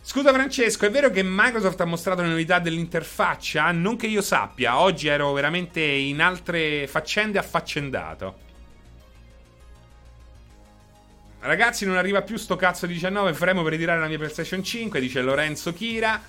[0.00, 3.72] Scusa Francesco, è vero che Microsoft ha mostrato le novità dell'interfaccia?
[3.72, 8.46] Non che io sappia, oggi ero veramente in altre faccende affaccendato.
[11.40, 13.32] Ragazzi, non arriva più sto cazzo 19.
[13.32, 15.00] Faremo per ritirare la mia PlayStation 5.
[15.00, 16.20] Dice Lorenzo Kira.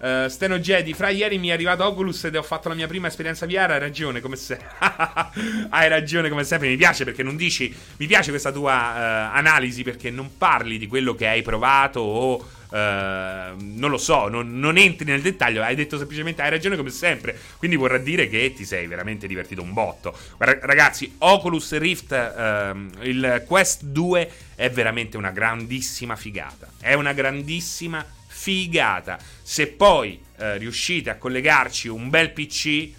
[0.00, 3.08] Uh, Steno Jedi, fra ieri mi è arrivato Oculus ed ho fatto la mia prima
[3.08, 3.70] esperienza VR.
[3.72, 4.68] Hai ragione, come sempre.
[5.70, 6.68] Hai ragione, come sempre.
[6.68, 7.74] Mi piace perché non dici.
[7.96, 12.48] Mi piace questa tua uh, analisi perché non parli di quello che hai provato o
[12.70, 16.90] Uh, non lo so, non, non, entri nel dettaglio, hai detto semplicemente hai ragione come
[16.90, 20.16] sempre, quindi vorrà dire che ti sei veramente divertito un botto.
[20.36, 28.04] Ragazzi, Oculus Rift, uh, il Quest 2 è veramente una grandissima figata, è una grandissima
[28.26, 29.18] figata.
[29.42, 32.96] Se poi uh, riuscite a collegarci un bel PC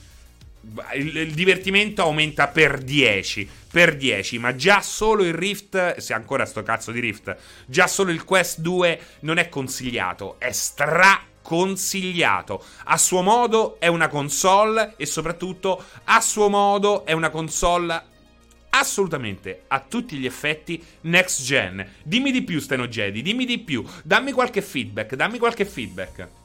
[0.93, 3.49] il, il, divertimento aumenta per 10.
[3.71, 7.35] Per 10, ma già solo il Rift, se ancora sto cazzo di Rift,
[7.67, 12.63] già solo il Quest 2 non è consigliato, è stra consigliato.
[12.85, 18.03] A suo modo è una console e soprattutto a suo modo è una console
[18.69, 21.87] assolutamente a tutti gli effetti next gen.
[22.03, 26.38] Dimmi di più Steno Jedi, dimmi di più, dammi qualche feedback, dammi qualche feedback.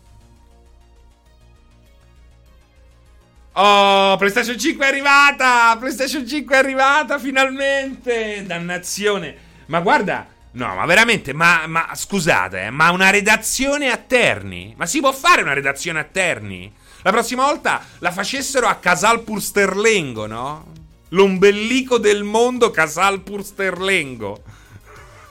[3.57, 5.77] Oh, PlayStation 5 è arrivata!
[5.79, 8.43] PlayStation 5 è arrivata finalmente!
[8.45, 9.37] Dannazione!
[9.67, 14.75] Ma guarda, no, ma veramente, ma, ma scusate, eh, ma una redazione a Terni?
[14.77, 16.73] Ma si può fare una redazione a Terni?
[17.03, 20.73] La prossima volta la facessero a Casal Pur Sterlengo, no?
[21.11, 24.43] L'ombelico del mondo Casal Pur Sterlengo.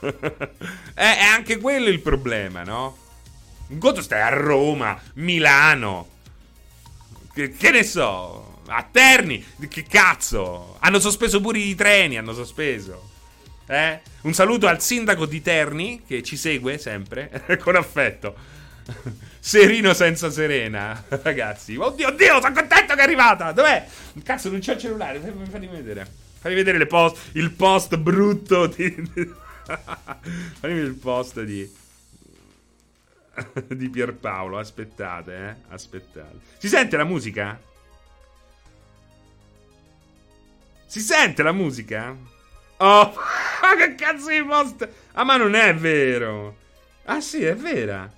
[0.00, 2.96] è, è anche quello il problema, no?
[3.66, 6.12] Un conto stai a Roma, Milano.
[7.34, 8.60] Che, che ne so?
[8.66, 9.44] A Terni?
[9.68, 10.76] Che cazzo?
[10.78, 13.10] Hanno sospeso pure i treni, hanno sospeso.
[13.66, 14.00] Eh?
[14.20, 18.36] Un saluto al sindaco di Terni, che ci segue sempre, con affetto.
[19.40, 21.74] Serino senza Serena, ragazzi.
[21.74, 23.50] Oddio, oddio, sono contento che è arrivata.
[23.50, 23.84] Dov'è?
[24.22, 25.18] Cazzo, non c'è il cellulare.
[25.50, 26.06] Fammi vedere.
[26.38, 28.90] Fammi vedere post, il post brutto di...
[29.64, 31.82] Fammi vedere il post di...
[33.68, 34.58] di Pierpaolo.
[34.58, 35.72] Aspettate, eh.
[35.72, 36.38] Aspettate.
[36.58, 37.60] Si sente la musica?
[40.86, 42.16] Si sente la musica?
[42.76, 43.12] Oh,
[43.62, 44.88] ma che cazzo di post?
[45.12, 46.56] Ah, ma non è vero.
[47.04, 48.10] Ah, sì, è vera.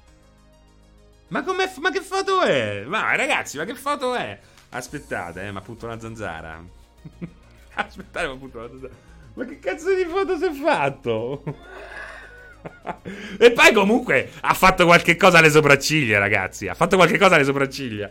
[1.29, 2.85] Ma, com'è, ma che foto è?
[2.87, 4.39] Ma ragazzi, ma che foto è?
[4.71, 6.63] Aspettate, eh, ma appunto una zanzara.
[7.75, 8.95] Aspettate, ma appunto una zanzara.
[9.35, 11.43] Ma che cazzo di foto si è fatto?
[13.39, 16.69] e poi comunque ha fatto qualche cosa alle sopracciglia, ragazzi.
[16.69, 18.09] Ha fatto qualche cosa alle sopracciglia.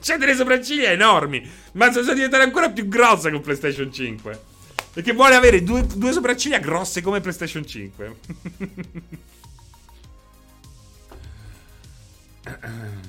[0.00, 1.48] C'è delle sopracciglia enormi.
[1.72, 4.40] Ma sono diventate ancora più grosse con PlayStation 5.
[4.92, 8.16] Perché vuole avere due, due sopracciglia grosse come PlayStation 5.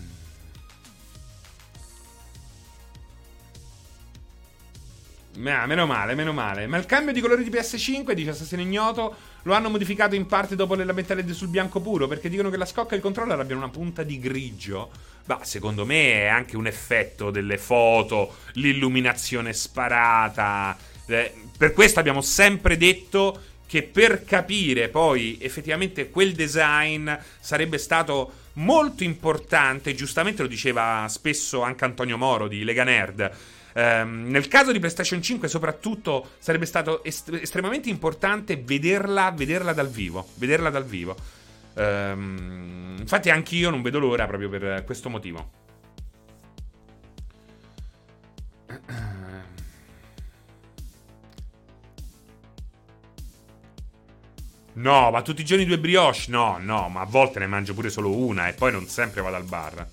[5.46, 6.68] Ah, meno male, meno male.
[6.68, 10.56] Ma il cambio di colore di PS5, dice Assassino Ignoto, lo hanno modificato in parte
[10.56, 13.62] dopo le lamentele sul bianco puro, perché dicono che la scocca e il controller abbiano
[13.62, 14.90] una punta di grigio.
[15.26, 20.78] Ma secondo me è anche un effetto delle foto, l'illuminazione sparata.
[21.06, 28.42] Eh, per questo abbiamo sempre detto che per capire poi effettivamente quel design sarebbe stato
[28.54, 33.32] molto importante, giustamente lo diceva spesso anche Antonio Moro di Lega Nerd
[33.76, 39.90] Um, nel caso di PlayStation 5, soprattutto, sarebbe stato est- estremamente importante vederla, vederla, dal
[39.90, 40.28] vivo.
[40.36, 41.16] Vederla dal vivo.
[41.76, 45.62] Um, infatti, anch'io non vedo l'ora proprio per questo motivo.
[54.76, 56.26] No, ma tutti i giorni due brioche?
[56.30, 59.36] No, no, ma a volte ne mangio pure solo una e poi non sempre vado
[59.36, 59.88] al bar.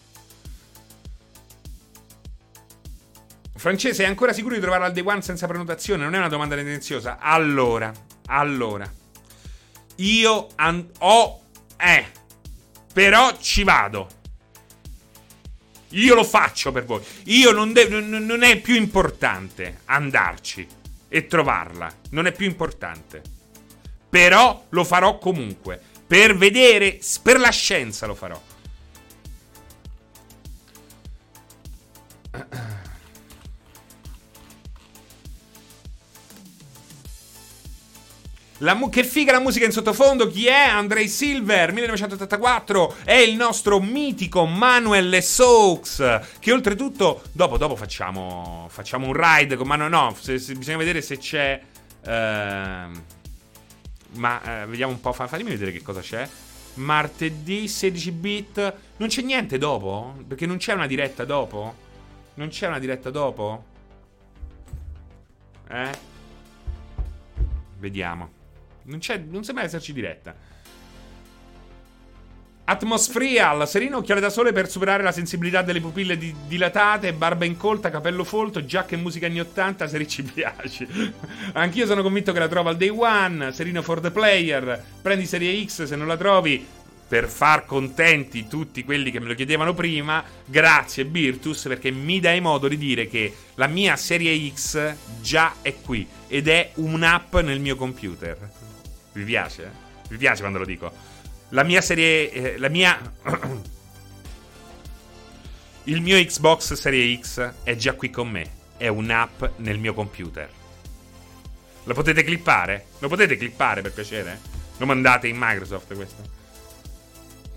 [3.61, 6.03] Francese, sei ancora sicuro di trovarlo al day one senza prenotazione?
[6.03, 7.19] Non è una domanda tendenziosa.
[7.19, 7.93] Allora,
[8.29, 8.91] allora.
[9.97, 11.43] Io an- ho...
[11.77, 12.07] Eh.
[12.91, 14.09] Però ci vado.
[15.91, 17.05] Io lo faccio per voi.
[17.25, 20.67] Io non, de- non, non è più importante andarci
[21.11, 21.93] e trovarla.
[22.13, 23.21] Non è più importante.
[24.09, 25.79] Però lo farò comunque.
[26.07, 28.41] Per vedere, per la scienza lo farò.
[38.61, 40.27] Mu- che figa la musica in sottofondo.
[40.27, 40.53] Chi è?
[40.69, 42.97] Andrei Silver, 1984.
[43.05, 46.21] È il nostro mitico Manuel Soaks.
[46.39, 49.91] Che oltretutto, dopo, dopo facciamo, facciamo un ride con Manuel.
[49.91, 51.61] No, se, se, bisogna vedere se c'è.
[52.03, 52.09] Uh,
[54.13, 55.13] ma uh, vediamo un po'.
[55.13, 56.29] Fatemi vedere che cosa c'è.
[56.75, 58.75] Martedì 16 bit.
[58.99, 60.17] Non c'è niente dopo?
[60.29, 61.75] Perché non c'è una diretta dopo?
[62.35, 63.65] Non c'è una diretta dopo?
[65.71, 65.91] Eh?
[67.79, 68.40] Vediamo.
[68.91, 70.35] Non, non sembra esserci diretta.
[72.65, 77.91] Atmosfrial, serino occhiale da sole per superare la sensibilità delle pupille di- dilatate, barba incolta,
[77.91, 80.87] capello folto, giacca e musica anni 80, se ci piace.
[81.55, 85.65] Anch'io sono convinto che la trovo al day one, serino for the player, prendi serie
[85.65, 86.65] X se non la trovi,
[87.09, 92.41] per far contenti tutti quelli che me lo chiedevano prima, grazie Virtus perché mi dai
[92.41, 97.59] modo di dire che la mia serie X già è qui ed è un'app nel
[97.59, 98.60] mio computer.
[99.13, 99.71] Vi piace?
[100.09, 100.93] Vi piace quando lo dico?
[101.51, 102.31] La mia serie.
[102.31, 102.99] Eh, la mia.
[105.85, 108.59] Il mio Xbox Serie X è già qui con me.
[108.77, 110.49] È un'app nel mio computer.
[111.85, 112.87] Lo potete clippare?
[112.99, 114.39] Lo potete clippare per piacere?
[114.77, 116.23] Lo mandate in Microsoft questo.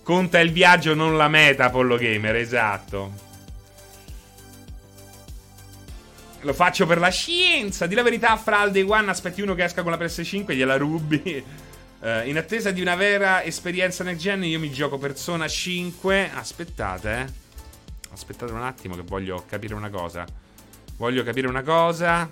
[0.02, 3.32] Conta il viaggio, non la meta, Apollo Gamer, esatto.
[6.44, 7.88] Lo faccio per la scienza.
[7.88, 10.78] Di la verità, fra al day one aspetti uno che esca con la PS5 gliela
[10.78, 11.44] rubi.
[12.00, 16.32] Uh, in attesa di una vera esperienza next gen, io mi gioco Persona 5.
[16.34, 17.26] Aspettate, eh.
[18.12, 20.26] Aspettate un attimo che voglio capire una cosa.
[20.98, 22.30] Voglio capire una cosa.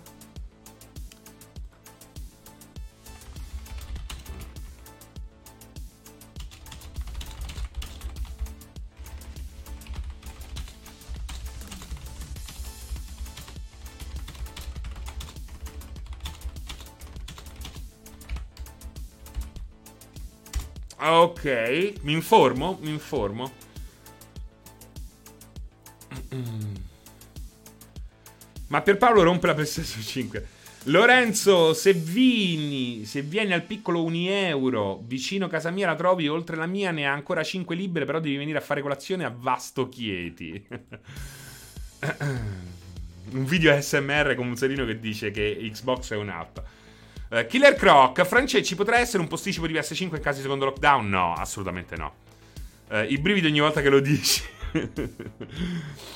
[21.03, 23.51] Ok, mi informo, mi informo.
[28.67, 30.47] Ma per Paolo rompe la PlayStation 5.
[30.85, 36.67] Lorenzo, se vieni, se vieni al piccolo Unieuro, vicino casa mia la trovi, oltre la
[36.67, 40.67] mia ne ha ancora 5 libere, però devi venire a fare colazione a Vasto Chieti.
[43.31, 46.59] un video SMR con un serino che dice che Xbox è un'app.
[47.31, 50.65] Uh, Killer Croc, Francesci, ci potrà essere un posticipo di PS5 in caso di secondo
[50.65, 51.07] lockdown?
[51.07, 52.13] No, assolutamente no.
[52.89, 54.43] Uh, I brividi ogni volta che lo dici.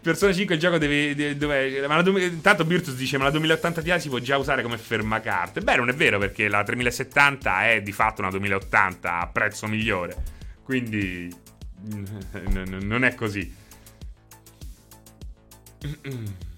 [0.00, 1.14] Persona 5 il gioco deve.
[1.14, 4.62] deve, deve ma la, intanto Virtus dice: Ma la 2080 Ti si può già usare
[4.62, 5.60] come fermacarte.
[5.60, 10.16] Beh, non è vero perché la 3070 è di fatto una 2080 a prezzo migliore.
[10.62, 11.30] Quindi.
[12.84, 13.54] non è così.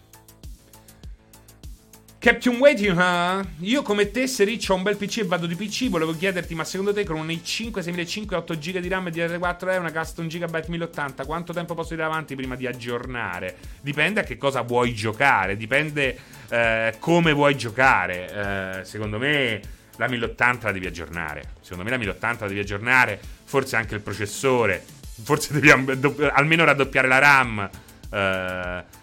[2.20, 5.54] Captain Waiting, uh, io come te se Rich ho un bel PC e vado di
[5.54, 9.10] PC, volevo chiederti, ma secondo te con un i5 6005 8 GB di RAM e
[9.12, 13.58] DDR4 è una custom gigabyte 1080, quanto tempo posso andare avanti prima di aggiornare?
[13.80, 16.18] Dipende a che cosa vuoi giocare, dipende
[16.50, 18.80] uh, come vuoi giocare.
[18.80, 19.60] Uh, secondo me
[19.94, 21.42] la 1080 la devi aggiornare.
[21.60, 24.84] Secondo me la 1080 la devi aggiornare, forse anche il processore,
[25.22, 27.70] forse devi almeno raddoppiare la RAM.
[28.10, 28.96] Uh,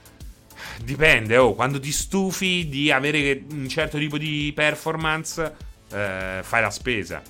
[0.84, 5.56] Dipende, oh, quando ti stufi di avere un certo tipo di performance,
[5.92, 7.22] eh, fai la spesa.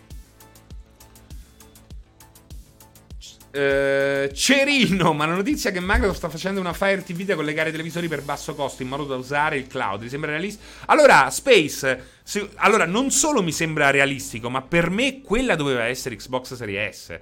[3.56, 8.10] Uh, Cerino, ma la notizia che Microsoft sta facendo una Fire TV da collegare televisori
[8.10, 10.68] per basso costo in modo da usare il cloud, ti sembra realistico?
[10.88, 16.18] Allora, Space, se, allora non solo mi sembra realistico, ma per me quella doveva essere
[16.18, 17.20] Xbox Series S.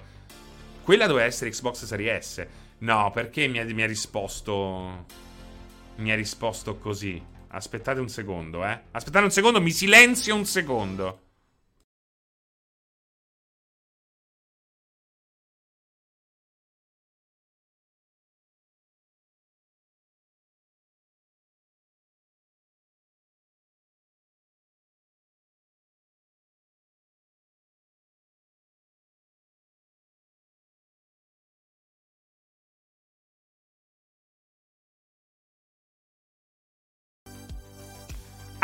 [0.82, 2.46] Quella doveva essere Xbox Series S.
[2.78, 5.06] No, perché mi ha, mi ha risposto...
[5.96, 7.22] Mi ha risposto così.
[7.48, 8.80] Aspettate un secondo, eh.
[8.90, 11.23] Aspettate un secondo, mi silenzio un secondo.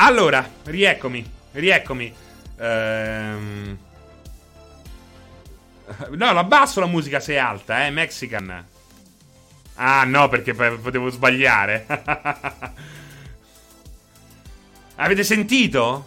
[0.02, 2.12] Allora, rieccomi, rieccomi.
[2.56, 3.78] Ehm...
[6.10, 8.66] No, l'abbasso la musica se è alta, eh, Mexican.
[9.74, 11.86] Ah, no, perché potevo sbagliare.
[14.96, 16.06] avete sentito?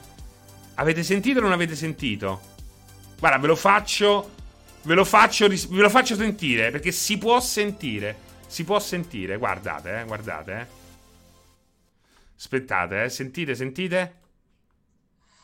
[0.76, 2.42] Avete sentito o non avete sentito?
[3.20, 4.32] Guarda, ve lo faccio.
[4.84, 6.72] Ve lo faccio, ve lo faccio sentire.
[6.72, 8.18] Perché si può sentire.
[8.48, 9.38] Si può sentire.
[9.38, 10.82] Guardate, eh, guardate, eh.
[12.36, 13.10] Aspettate, eh.
[13.10, 14.22] Sentite, sentite.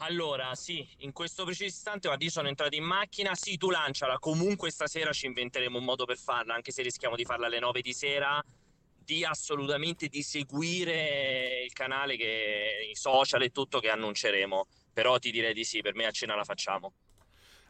[0.01, 4.71] Allora, sì, in questo preciso istante, io sono entrato in macchina, sì, tu lanciala, comunque
[4.71, 7.91] stasera ci inventeremo un modo per farla, anche se rischiamo di farla alle 9 di
[7.91, 8.41] sera,
[8.97, 15.31] di assolutamente di seguire il canale, che, i social e tutto che annunceremo, però ti
[15.31, 16.93] direi di sì, per me a cena la facciamo.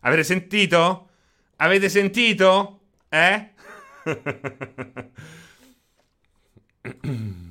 [0.01, 1.09] Avete sentito?
[1.55, 2.81] Avete sentito?
[3.09, 3.53] Eh?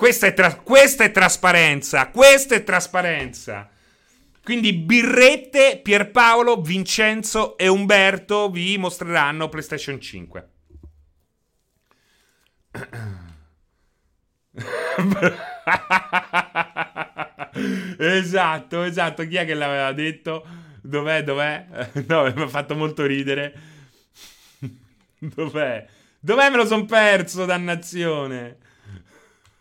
[0.00, 2.08] Questa è, tra- questa è trasparenza.
[2.08, 3.68] Questa è trasparenza.
[4.42, 10.48] Quindi birrette, Pierpaolo, Vincenzo e Umberto vi mostreranno PlayStation 5.
[17.98, 19.28] esatto, esatto.
[19.28, 20.46] Chi è che l'aveva detto?
[20.80, 21.22] Dov'è?
[21.22, 21.90] Dov'è?
[22.08, 23.52] No, mi ha fatto molto ridere.
[25.20, 25.86] Dov'è?
[26.18, 28.68] Dov'è me lo son perso, dannazione?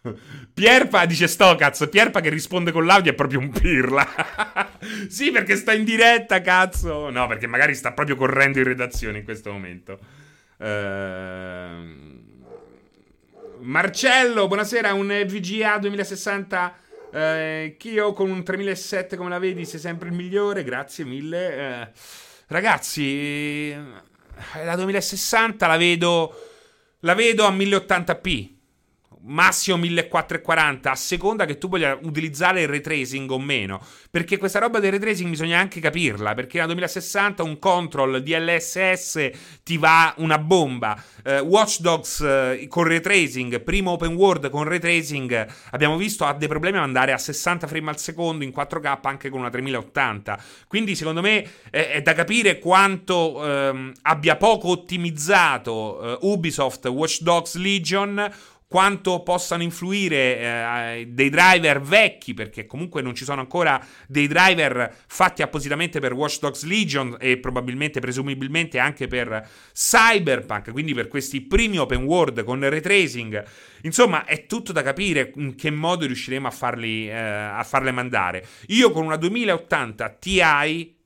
[0.54, 1.90] Pierpa dice sto cazzo.
[1.90, 4.08] Pierpa che risponde con l'audio è proprio un pirla.
[5.10, 7.10] sì, perché sta in diretta, cazzo.
[7.10, 10.00] No, perché magari sta proprio correndo in redazione in questo momento.
[10.58, 12.18] Uh...
[13.62, 14.94] Marcello, buonasera.
[14.94, 16.74] Un VGA 2060.
[17.12, 21.88] Eh, Chio con un 3007 come la vedi sei sempre il migliore grazie mille eh,
[22.50, 23.76] ragazzi
[24.64, 26.50] la 2060 la vedo
[27.00, 28.59] la vedo a 1080p
[29.22, 33.82] massimo 1440 a seconda che tu voglia utilizzare il ray tracing o meno.
[34.10, 39.30] Perché questa roba del ray tracing bisogna anche capirla perché nella 2060 un control DLSS
[39.64, 41.02] ti va una bomba.
[41.24, 46.26] Uh, Watch Dogs uh, con ray tracing primo open world con ray tracing abbiamo visto
[46.26, 49.50] ha dei problemi a andare a 60 frame al secondo in 4K anche con una
[49.50, 56.86] 3080 quindi secondo me è, è da capire quanto um, abbia poco ottimizzato uh, Ubisoft
[56.88, 58.32] Watch Dogs Legion
[58.70, 64.96] quanto possano influire eh, dei driver vecchi, perché comunque non ci sono ancora dei driver
[65.08, 71.42] fatti appositamente per Watch Dogs Legion e probabilmente, presumibilmente anche per Cyberpunk, quindi per questi
[71.42, 73.44] primi open world con ray tracing.
[73.82, 78.46] Insomma, è tutto da capire in che modo riusciremo a, farli, eh, a farle mandare.
[78.68, 80.42] Io con una 2080 Ti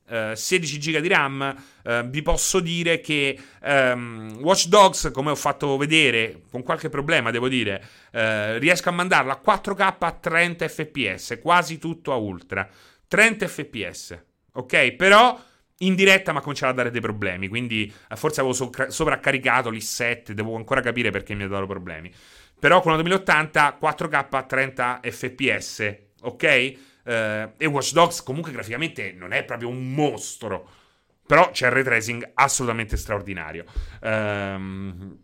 [0.05, 5.35] 16 eh, GB di RAM, uh, vi posso dire che um, Watch Dogs, come ho
[5.35, 7.81] fatto vedere, con qualche problema devo dire,
[8.11, 12.67] uh, riesco a mandarla a 4K a 30 fps, quasi tutto a ultra.
[13.07, 14.23] 30 fps,
[14.53, 14.91] ok?
[14.93, 15.39] Però
[15.77, 20.31] in diretta mi ha cominciato a dare dei problemi, quindi forse avevo so- sovraccaricato l'i7,
[20.31, 22.11] devo ancora capire perché mi ha dato problemi.
[22.59, 26.73] Però con la 2080 4K a 30 fps, ok?
[27.03, 30.69] Uh, e Watch Dogs comunque graficamente non è proprio un mostro.
[31.25, 33.65] Però c'è il tracing assolutamente straordinario.
[34.01, 35.17] Um,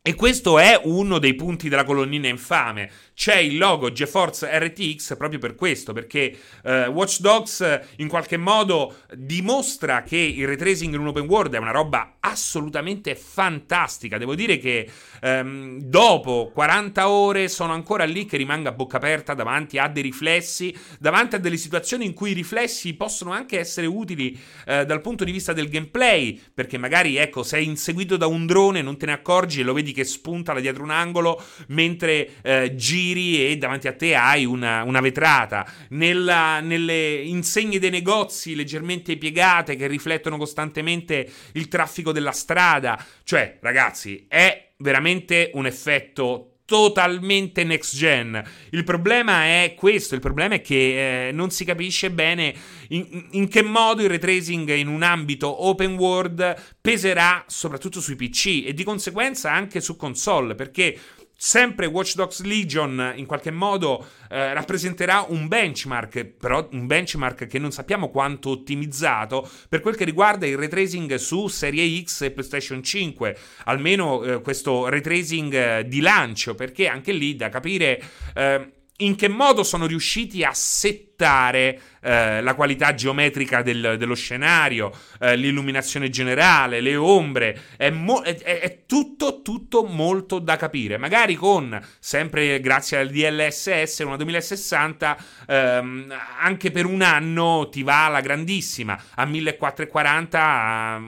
[0.00, 2.90] E questo è uno dei punti della colonnina infame.
[3.18, 8.94] C'è il logo GeForce RTX proprio per questo, perché eh, Watch Dogs in qualche modo
[9.12, 14.18] dimostra che il ray tracing in un open world è una roba assolutamente fantastica.
[14.18, 14.88] Devo dire che
[15.20, 20.04] ehm, dopo 40 ore sono ancora lì che rimango a bocca aperta davanti a dei
[20.04, 25.00] riflessi, davanti a delle situazioni in cui i riflessi possono anche essere utili eh, dal
[25.00, 29.06] punto di vista del gameplay, perché magari ecco, sei inseguito da un drone, non te
[29.06, 32.76] ne accorgi e lo vedi che spunta da dietro un angolo mentre eh,
[33.08, 35.66] giri e davanti a te hai una, una vetrata.
[35.90, 43.02] Nella, nelle insegne dei negozi leggermente piegate che riflettono costantemente il traffico della strada.
[43.24, 48.42] Cioè, ragazzi, è veramente un effetto totalmente next gen.
[48.70, 52.54] Il problema è questo: il problema è che eh, non si capisce bene
[52.88, 58.64] in, in, che modo il retracing in un ambito open world peserà soprattutto sui PC
[58.66, 60.54] e di conseguenza anche su console.
[60.54, 60.98] Perché
[61.40, 67.60] sempre Watch Dogs Legion in qualche modo eh, rappresenterà un benchmark, però un benchmark che
[67.60, 72.82] non sappiamo quanto ottimizzato per quel che riguarda il retracing su Serie X e PlayStation
[72.82, 78.02] 5, almeno eh, questo retracing eh, di lancio, perché anche lì da capire
[78.34, 84.92] eh, in che modo sono riusciti a settare eh, la qualità geometrica del, dello scenario,
[85.20, 90.96] eh, l'illuminazione generale, le ombre, è, mo- è, è, tutto, tutto molto da capire.
[90.96, 95.16] Magari con, sempre grazie al DLSS, una 2060,
[95.46, 101.00] ehm, anche per un anno ti va alla grandissima, a 1440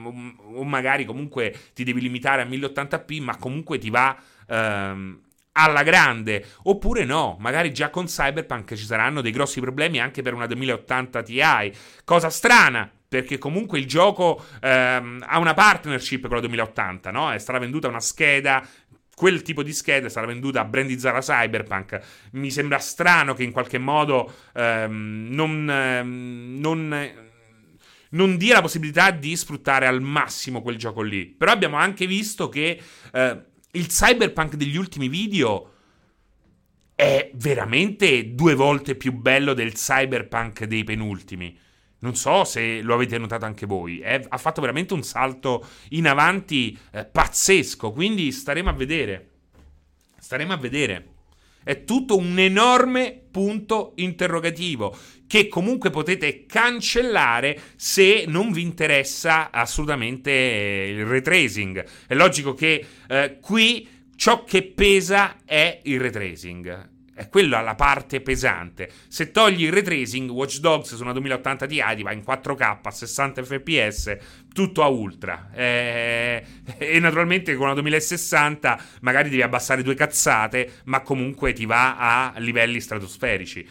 [0.53, 4.15] o magari comunque ti devi limitare a 1080p, ma comunque ti va...
[4.47, 5.19] Ehm,
[5.53, 10.33] alla grande, oppure no, magari già con Cyberpunk ci saranno dei grossi problemi anche per
[10.33, 11.41] una 2080 Ti,
[12.05, 17.31] cosa strana, perché comunque il gioco ehm, ha una partnership con la 2080, no?
[17.31, 18.65] È stata venduta una scheda
[19.21, 21.99] quel tipo di scheda sarà venduta a brandizzare Cyberpunk.
[22.31, 27.11] Mi sembra strano che in qualche modo ehm, non, ehm, non,
[28.09, 31.27] non, dia la possibilità di sfruttare al massimo quel gioco lì.
[31.27, 32.81] Però abbiamo anche visto che
[33.13, 33.41] eh,
[33.71, 35.73] il cyberpunk degli ultimi video
[36.95, 41.57] è veramente due volte più bello del cyberpunk dei penultimi.
[41.99, 43.99] Non so se lo avete notato anche voi.
[43.99, 47.91] È, ha fatto veramente un salto in avanti eh, pazzesco.
[47.91, 49.29] Quindi staremo a vedere.
[50.19, 51.10] Staremo a vedere.
[51.63, 54.95] È tutto un enorme punto interrogativo
[55.27, 61.85] che comunque potete cancellare se non vi interessa assolutamente il retracing.
[62.07, 66.89] È logico che eh, qui ciò che pesa è il retracing.
[67.13, 68.89] È quella la parte pesante.
[69.09, 72.91] Se togli il retracing, Watch Dogs su una 2080 Ti ti va in 4K a
[72.91, 74.17] 60 fps,
[74.53, 75.49] tutto a ultra.
[75.53, 76.43] E,
[76.77, 82.39] e naturalmente con una 2060 magari devi abbassare due cazzate, ma comunque ti va a
[82.39, 83.67] livelli stratosferici.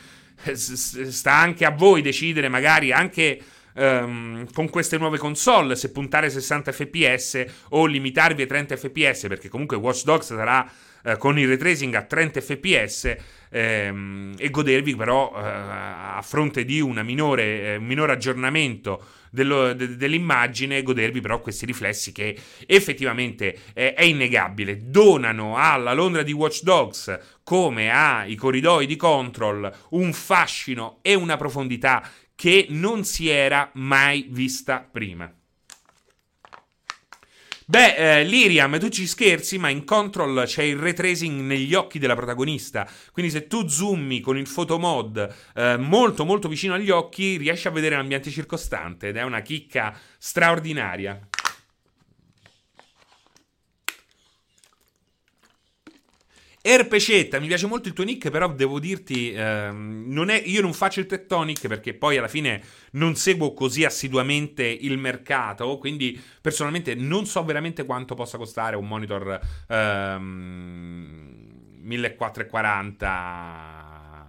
[0.53, 3.41] Sta anche a voi decidere, magari anche.
[3.73, 9.49] Um, con queste nuove console se puntare 60 fps o limitarvi ai 30 fps perché
[9.49, 10.69] comunque Watch Dogs sarà
[11.05, 13.17] uh, con il retracing a 30 fps
[13.51, 19.97] ehm, e godervi però eh, a fronte di minore, eh, un minore aggiornamento dello, de,
[19.97, 22.37] dell'immagine, godervi però questi riflessi che
[22.67, 29.73] effettivamente eh, è innegabile, donano alla Londra di Watch Dogs come ai corridoi di Control
[29.91, 35.31] un fascino e una profondità che non si era mai vista prima.
[37.71, 42.17] Beh, eh, Liriam, tu ci scherzi, ma in Control c'è il retracing negli occhi della
[42.17, 42.85] protagonista.
[43.13, 47.71] Quindi se tu zoomi con il photomod eh, molto molto vicino agli occhi, riesci a
[47.71, 51.29] vedere l'ambiente circostante ed è una chicca straordinaria.
[56.63, 60.75] Erpecetta, mi piace molto il tuo nick, però devo dirti, ehm, non è, io non
[60.75, 66.95] faccio il Tectonic perché poi alla fine non seguo così assiduamente il mercato, quindi personalmente
[66.95, 74.29] non so veramente quanto possa costare un monitor ehm, 1440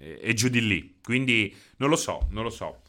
[0.00, 2.82] e, e giù di lì, quindi non lo so, non lo so.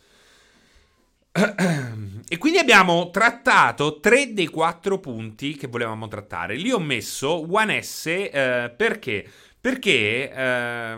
[1.34, 6.56] E quindi abbiamo trattato tre dei quattro punti che volevamo trattare.
[6.56, 9.26] Li ho messo One S eh, perché?
[9.60, 10.98] Perché eh,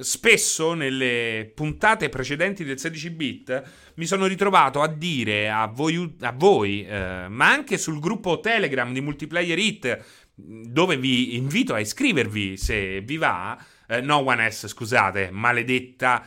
[0.00, 3.62] spesso nelle puntate precedenti del 16 bit
[3.94, 8.92] mi sono ritrovato a dire a voi, a voi eh, ma anche sul gruppo Telegram
[8.92, 10.04] di Multiplayer Hit,
[10.34, 13.62] dove vi invito a iscrivervi se vi va.
[13.86, 16.26] Eh, no, One S, scusate, maledetta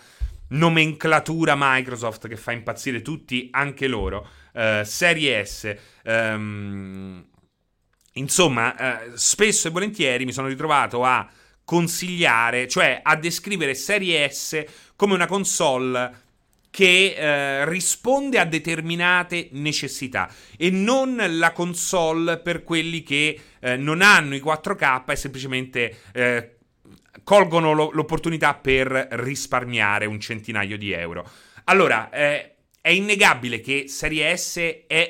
[0.49, 4.27] nomenclatura Microsoft che fa impazzire tutti, anche loro.
[4.53, 5.75] Uh, serie S.
[6.03, 7.25] Um,
[8.13, 11.27] insomma, eh, spesso e volentieri mi sono ritrovato a
[11.63, 14.63] consigliare, cioè a descrivere Serie S
[14.95, 16.21] come una console
[16.69, 20.27] che eh, risponde a determinate necessità
[20.57, 26.55] e non la console per quelli che eh, non hanno i 4K e semplicemente eh,
[27.23, 31.27] colgono lo- l'opportunità per risparmiare un centinaio di euro.
[31.65, 32.53] Allora, eh,
[32.83, 34.59] è innegabile che Serie S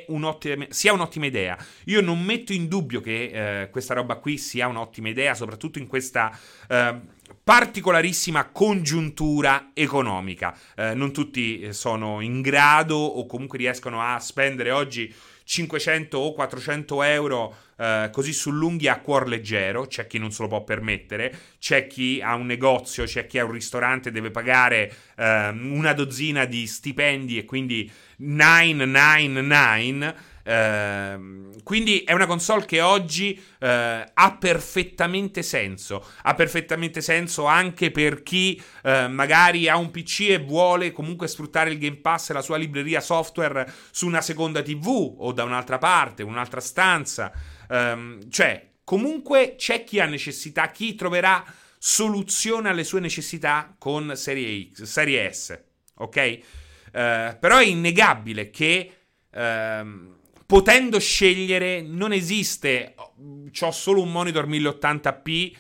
[0.09, 1.57] un'ottima, sia un'ottima idea.
[1.86, 5.88] Io non metto in dubbio che eh, questa roba qui sia un'ottima idea, soprattutto in
[5.88, 6.38] questa
[6.70, 6.95] eh,
[7.43, 10.55] particolarissima congiuntura economica.
[10.76, 15.11] Eh, non tutti sono in grado o comunque riescono a spendere oggi
[15.43, 20.47] 500 o 400 euro eh, così sull'unghia a cuor leggero, c'è chi non se lo
[20.47, 25.49] può permettere, c'è chi ha un negozio, c'è chi ha un ristorante deve pagare eh,
[25.49, 33.65] una dozzina di stipendi e quindi 999 Uh, quindi è una console che oggi uh,
[33.65, 36.05] ha perfettamente senso.
[36.23, 41.71] Ha perfettamente senso anche per chi uh, magari ha un PC e vuole comunque sfruttare
[41.71, 45.77] il Game Pass e la sua libreria software su una seconda TV o da un'altra
[45.77, 47.31] parte, un'altra stanza.
[47.69, 51.43] Um, cioè, comunque c'è chi ha necessità, chi troverà
[51.77, 55.57] soluzione alle sue necessità con Serie X, Serie S.
[55.95, 56.39] Ok?
[56.93, 58.97] però è innegabile che.
[59.31, 60.12] Um,
[60.45, 62.95] potendo scegliere, non esiste.
[62.97, 65.55] Ho solo un monitor 1080p.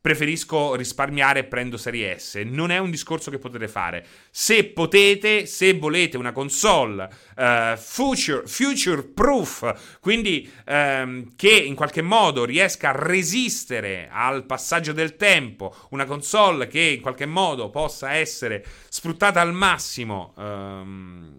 [0.00, 2.36] Preferisco risparmiare e prendo Serie S.
[2.44, 4.06] Non è un discorso che potete fare.
[4.30, 12.02] Se potete, se volete una console uh, future, future, proof, quindi um, che in qualche
[12.02, 18.12] modo riesca a resistere al passaggio del tempo, una console che in qualche modo possa
[18.12, 21.34] essere sfruttata al massimo um,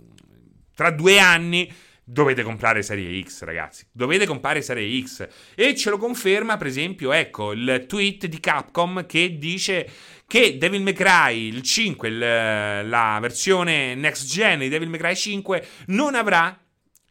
[0.75, 1.73] tra due anni
[2.10, 3.86] dovete comprare Serie X, ragazzi.
[3.91, 5.28] Dovete comprare Serie X.
[5.55, 9.89] E ce lo conferma, per esempio, ecco, il tweet di Capcom che dice
[10.26, 15.16] che Devil May Cry, il 5, il, la versione next gen di Devil May Cry
[15.16, 16.58] 5, non avrà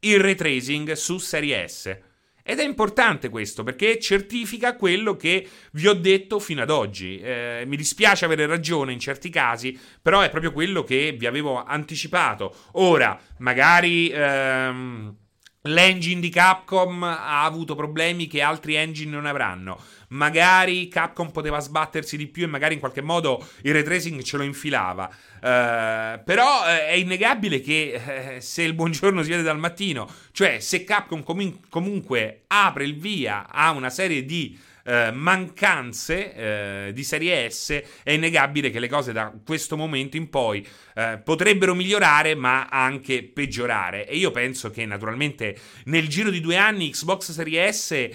[0.00, 1.98] il ray tracing su Serie S.
[2.48, 7.18] Ed è importante questo perché certifica quello che vi ho detto fino ad oggi.
[7.18, 11.64] Eh, mi dispiace avere ragione in certi casi, però è proprio quello che vi avevo
[11.64, 12.54] anticipato.
[12.72, 14.08] Ora, magari...
[14.10, 15.16] Ehm,
[15.66, 19.80] L'engine di Capcom ha avuto problemi che altri engine non avranno.
[20.08, 24.36] Magari Capcom poteva sbattersi di più e magari in qualche modo il ray tracing ce
[24.36, 25.10] lo infilava.
[25.36, 28.00] Uh, però uh, è innegabile che
[28.36, 32.96] uh, se il buongiorno si vede dal mattino, cioè se Capcom com- comunque apre il
[32.98, 38.88] via a una serie di eh, mancanze eh, di serie S, è innegabile che le
[38.88, 44.06] cose da questo momento in poi eh, potrebbero migliorare, ma anche peggiorare.
[44.06, 48.08] E io penso che naturalmente nel giro di due anni Xbox Series S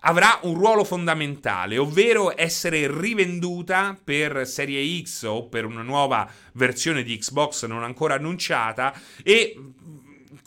[0.00, 7.02] avrà un ruolo fondamentale, ovvero essere rivenduta per Serie X o per una nuova versione
[7.02, 8.92] di Xbox non ancora annunciata
[9.22, 9.56] e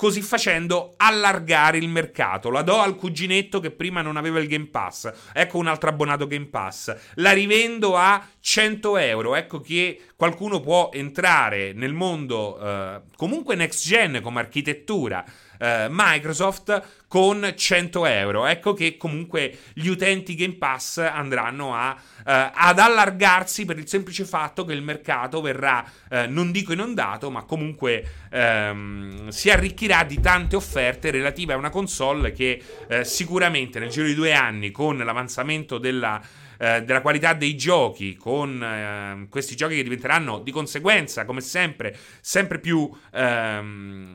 [0.01, 2.49] così facendo allargare il mercato.
[2.49, 5.11] La do al cuginetto che prima non aveva il Game Pass.
[5.31, 6.95] Ecco un altro abbonato Game Pass.
[7.15, 9.35] La rivendo a 100 euro.
[9.35, 15.23] Ecco che qualcuno può entrare nel mondo eh, comunque next gen come architettura
[15.61, 18.45] eh, Microsoft con 100 euro.
[18.47, 21.95] Ecco che comunque gli utenti Game Pass andranno a,
[22.25, 27.29] eh, ad allargarsi per il semplice fatto che il mercato verrà, eh, non dico inondato,
[27.29, 33.79] ma comunque ehm, si arricchirà di tante offerte relative a una console che eh, sicuramente
[33.79, 36.21] nel giro di due anni con l'avanzamento della
[36.61, 41.97] eh, della qualità dei giochi, con eh, questi giochi che diventeranno di conseguenza, come sempre,
[42.21, 44.13] sempre più ehm,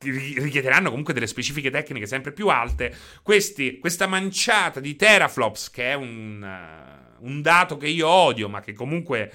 [0.00, 2.94] richiederanno comunque delle specifiche tecniche sempre più alte.
[3.22, 8.60] Questi, questa manciata di teraflops, che è un, uh, un dato che io odio, ma
[8.60, 9.32] che comunque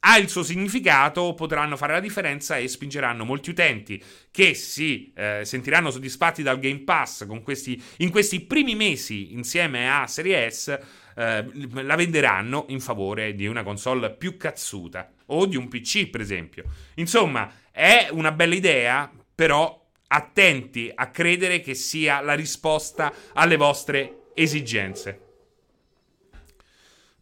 [0.00, 5.42] ha il suo significato, potranno fare la differenza e spingeranno molti utenti che si eh,
[5.44, 10.68] sentiranno soddisfatti dal Game Pass questi, in questi primi mesi insieme a Serie S.
[11.14, 11.44] Eh,
[11.82, 16.64] la venderanno in favore di una console più cazzuta o di un PC, per esempio.
[16.94, 19.79] Insomma, è una bella idea, però
[20.12, 25.20] attenti a credere che sia la risposta alle vostre esigenze.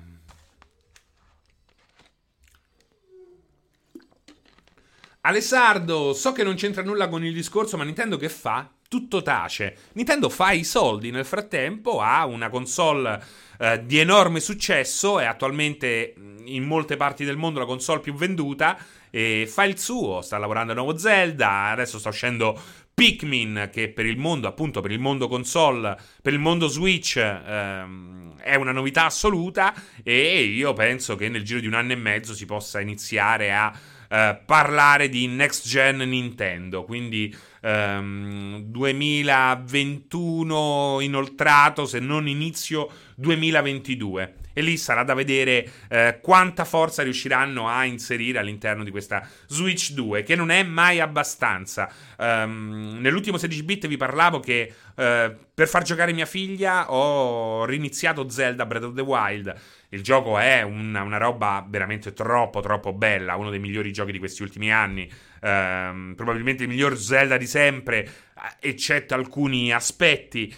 [5.21, 8.69] Alessardo, so che non c'entra nulla con il discorso, ma Nintendo che fa?
[8.89, 9.77] Tutto tace.
[9.93, 13.23] Nintendo fa i soldi nel frattempo, ha una console
[13.57, 18.77] eh, di enorme successo, è attualmente in molte parti del mondo la console più venduta
[19.15, 20.21] e fa il suo.
[20.21, 21.65] Sta lavorando a nuovo Zelda.
[21.65, 22.59] Adesso sta uscendo
[22.95, 28.39] Pikmin, che per il mondo, appunto, per il mondo console, per il mondo Switch, ehm,
[28.39, 29.71] è una novità assoluta.
[30.01, 33.71] E io penso che nel giro di un anno e mezzo si possa iniziare a
[34.09, 36.83] eh, parlare di next gen Nintendo.
[36.83, 46.63] Quindi ehm, 2021 inoltrato, se non inizio 2022 e lì sarà da vedere eh, quanta
[46.63, 51.91] forza riusciranno a inserire all'interno di questa Switch 2, che non è mai abbastanza.
[52.17, 58.29] Um, nell'ultimo 16 bit vi parlavo che uh, per far giocare mia figlia ho riniziato
[58.29, 59.53] Zelda Breath of the Wild.
[59.89, 64.19] Il gioco è una, una roba veramente troppo, troppo bella, uno dei migliori giochi di
[64.19, 65.09] questi ultimi anni.
[65.41, 68.09] Um, probabilmente il miglior Zelda di sempre,
[68.59, 70.53] eccetto alcuni aspetti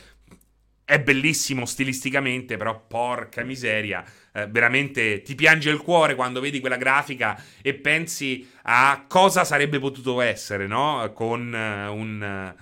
[0.86, 6.78] è bellissimo stilisticamente, però porca miseria, eh, veramente ti piange il cuore quando vedi quella
[6.78, 11.12] grafica e pensi a cosa sarebbe potuto essere, no?
[11.14, 12.54] Con uh, un,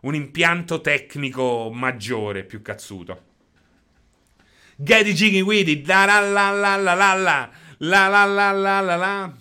[0.00, 3.30] uh, un, impianto tecnico maggiore, più cazzuto.
[4.76, 8.52] Get it jiggy with it, la la la la la la la la la la
[8.52, 9.36] la la la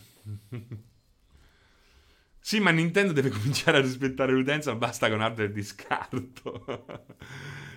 [2.39, 6.85] Sì, ma Nintendo deve cominciare a rispettare l'utenza, basta con hardware di scarto.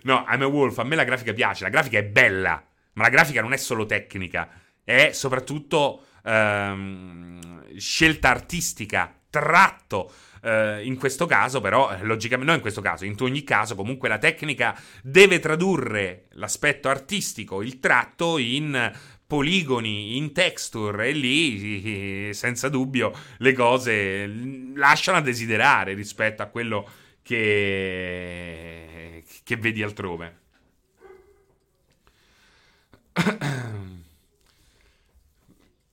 [0.05, 2.63] No, I'm a Wolf, a me la grafica piace, la grafica è bella,
[2.95, 4.51] ma la grafica non è solo tecnica,
[4.85, 10.13] è soprattutto ehm, scelta artistica, tratto.
[10.45, 14.19] Uh, in questo caso, però, logicamente, non in questo caso, in ogni caso, comunque la
[14.19, 18.93] tecnica deve tradurre l'aspetto artistico, il tratto in
[19.27, 24.27] poligoni, in texture, e lì, senza dubbio, le cose
[24.75, 26.87] lasciano a desiderare rispetto a quello
[27.23, 28.84] che
[29.43, 30.39] che vedi altrove.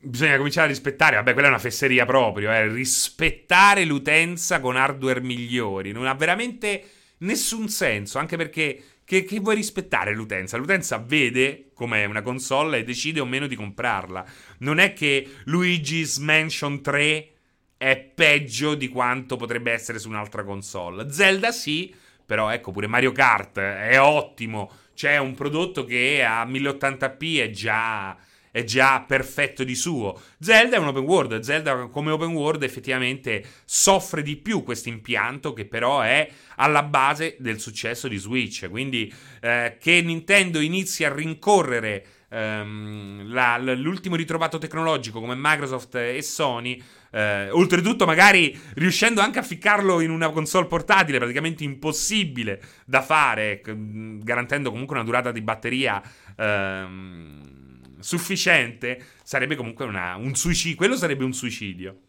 [0.03, 5.21] Bisogna cominciare a rispettare, vabbè, quella è una fesseria proprio, eh, rispettare l'utenza con hardware
[5.21, 5.91] migliori.
[5.91, 6.83] Non ha veramente
[7.19, 10.55] nessun senso, anche perché che, che, vuoi rispettare l'utenza?
[10.55, 14.25] L'utenza vede com'è una console e decide o meno di comprarla.
[14.59, 17.31] Non è che Luigi's Mansion 3
[17.75, 21.11] è peggio di quanto potrebbe essere su un'altra console.
[21.11, 21.93] Zelda sì,
[22.31, 28.15] però ecco pure Mario Kart è ottimo, c'è un prodotto che a 1080p è già,
[28.49, 30.17] è già perfetto di suo.
[30.39, 35.51] Zelda è un open world, Zelda come open world effettivamente soffre di più questo impianto
[35.51, 36.25] che però è
[36.55, 43.57] alla base del successo di Switch, quindi eh, che Nintendo inizi a rincorrere ehm, la,
[43.57, 46.81] l'ultimo ritrovato tecnologico come Microsoft e Sony
[47.11, 53.61] eh, oltretutto, magari riuscendo anche a ficcarlo in una console portatile, praticamente impossibile da fare,
[53.63, 56.01] garantendo comunque una durata di batteria
[56.35, 60.77] ehm, sufficiente, sarebbe comunque una, un suicidio.
[60.77, 61.99] Quello sarebbe un suicidio.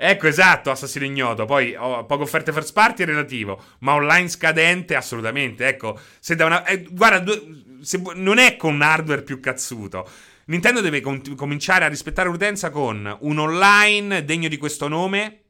[0.00, 1.44] Ecco, esatto, assassino ignoto.
[1.44, 5.66] Poi ho poche offerte first party è relativo, ma online scadente assolutamente.
[5.66, 6.64] Ecco, se da una...
[6.64, 7.34] Eh, guarda,
[7.80, 10.08] se, non è con un hardware più cazzuto.
[10.46, 15.42] Nintendo deve com- cominciare a rispettare l'utenza con un online degno di questo nome.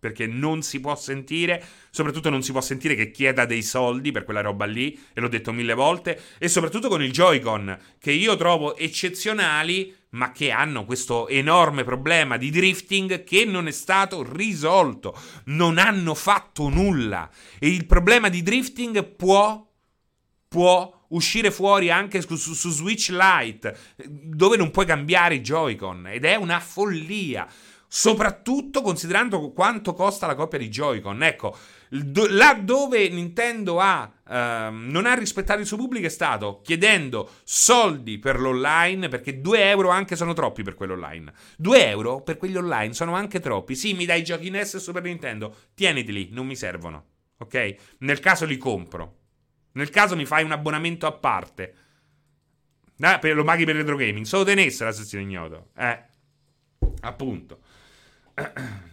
[0.00, 4.24] Perché non si può sentire, soprattutto non si può sentire che chieda dei soldi per
[4.24, 8.34] quella roba lì, e l'ho detto mille volte, e soprattutto con il Joy-Con, che io
[8.34, 15.14] trovo eccezionali, ma che hanno questo enorme problema di drifting che non è stato risolto.
[15.44, 17.28] Non hanno fatto nulla.
[17.58, 19.70] E il problema di drifting può,
[20.48, 26.08] può uscire fuori anche su, su, su Switch Lite, dove non puoi cambiare i Joy-Con,
[26.08, 27.46] ed è una follia.
[27.92, 31.24] Soprattutto considerando quanto costa la coppia di Joy-Con.
[31.24, 31.56] Ecco,
[31.88, 34.32] do, là dove Nintendo ha, uh,
[34.72, 39.88] non ha rispettato il suo pubblico è stato chiedendo soldi per l'online, perché 2 euro
[39.88, 41.32] anche sono troppi per quello online.
[41.56, 43.74] 2 euro per quelli online sono anche troppi.
[43.74, 47.04] Sì, mi dai giochi NES e Super Nintendo, tieniteli, non mi servono.
[47.38, 47.74] Ok?
[47.98, 49.19] Nel caso li compro.
[49.72, 51.74] Nel caso mi fai un abbonamento a parte.
[53.00, 54.26] Ah, per, lo paghi per retro gaming.
[54.26, 55.68] Solo tenesse la sezione ignoto.
[55.76, 56.02] Eh.
[57.00, 57.60] Appunto.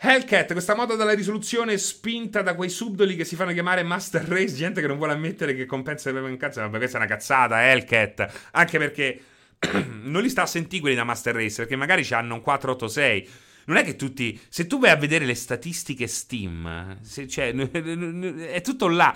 [0.00, 4.54] Hellcat, questa moda dalla risoluzione spinta da quei subdoli che si fanno chiamare Master Race,
[4.54, 6.60] gente che non vuole ammettere che compensa il cazzo.
[6.60, 8.48] Vabbè, questa è una cazzata, Hellcat.
[8.52, 9.20] Anche perché
[10.02, 13.28] non li sta a sentire quelli da Master Race, perché magari hanno un 486
[13.68, 14.38] non è che tutti.
[14.48, 19.14] Se tu vai a vedere le statistiche Steam, se, cioè, è tutto là.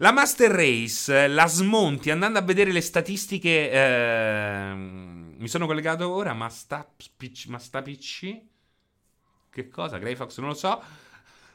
[0.00, 3.70] La Master Race la smonti andando a vedere le statistiche.
[3.70, 8.40] Eh, mi sono collegato ora, ma sta, PC?
[9.50, 9.98] Che cosa?
[9.98, 10.38] Greyfox?
[10.38, 10.80] Non lo so.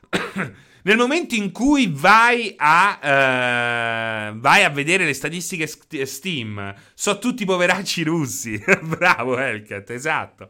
[0.85, 5.65] Nel momento in cui vai a, uh, vai a vedere le statistiche
[6.05, 8.61] Steam, sono tutti poveracci russi.
[8.83, 10.49] Bravo, Elket, esatto.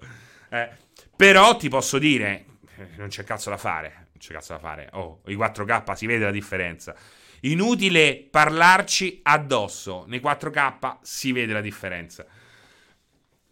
[0.49, 0.69] Eh,
[1.15, 2.45] però ti posso dire,
[2.77, 3.93] eh, non c'è cazzo da fare.
[3.95, 4.89] Non c'è cazzo da fare.
[4.93, 6.95] Oh, i 4K si vede la differenza.
[7.41, 10.05] Inutile parlarci addosso.
[10.07, 12.25] Nei 4K si vede la differenza.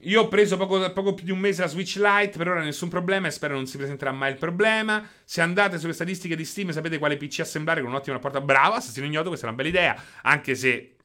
[0.04, 2.90] Io ho preso poco, poco, più di un mese la Switch Lite, per ora nessun
[2.90, 5.08] problema e spero non si presenterà mai il problema.
[5.24, 8.42] Se andate sulle statistiche di Steam sapete quale PC assemblare con un'ottima rapporto.
[8.42, 10.96] Bravo, assassino ignoto, questa è una bella idea, anche se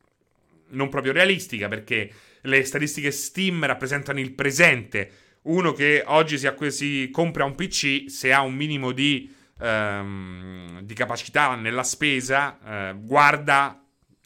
[0.68, 2.10] non proprio realistica, perché
[2.42, 5.10] le statistiche Steam rappresentano il presente.
[5.46, 10.94] Uno che oggi si, si compra un PC, se ha un minimo di, um, di
[10.94, 12.58] capacità nella spesa,
[12.92, 13.80] uh, guarda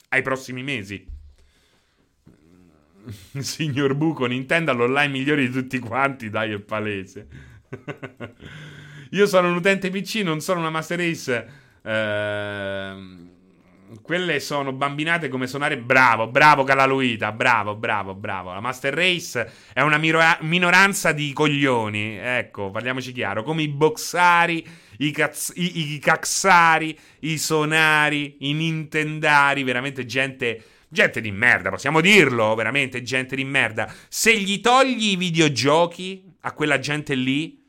[0.08, 1.06] ai prossimi mesi.
[3.38, 7.26] Signor Buco, Nintendo all'online migliore di tutti quanti, dai, è palese.
[9.10, 11.48] Io sono un utente PC, non sono una Master Race.
[11.82, 13.28] Eh,
[14.02, 15.78] quelle sono bambinate come suonare.
[15.78, 18.52] Bravo, bravo Calaluita, bravo, bravo, bravo.
[18.52, 22.16] La Master Race è una miro- minoranza di coglioni.
[22.16, 23.42] Ecco, parliamoci chiaro.
[23.42, 24.66] Come i boxari,
[24.98, 29.62] i, caz- i, i caxari, i sonari, i nintendari.
[29.62, 33.88] Veramente gente Gente di merda, possiamo dirlo, veramente, gente di merda.
[34.08, 37.59] Se gli togli i videogiochi a quella gente lì,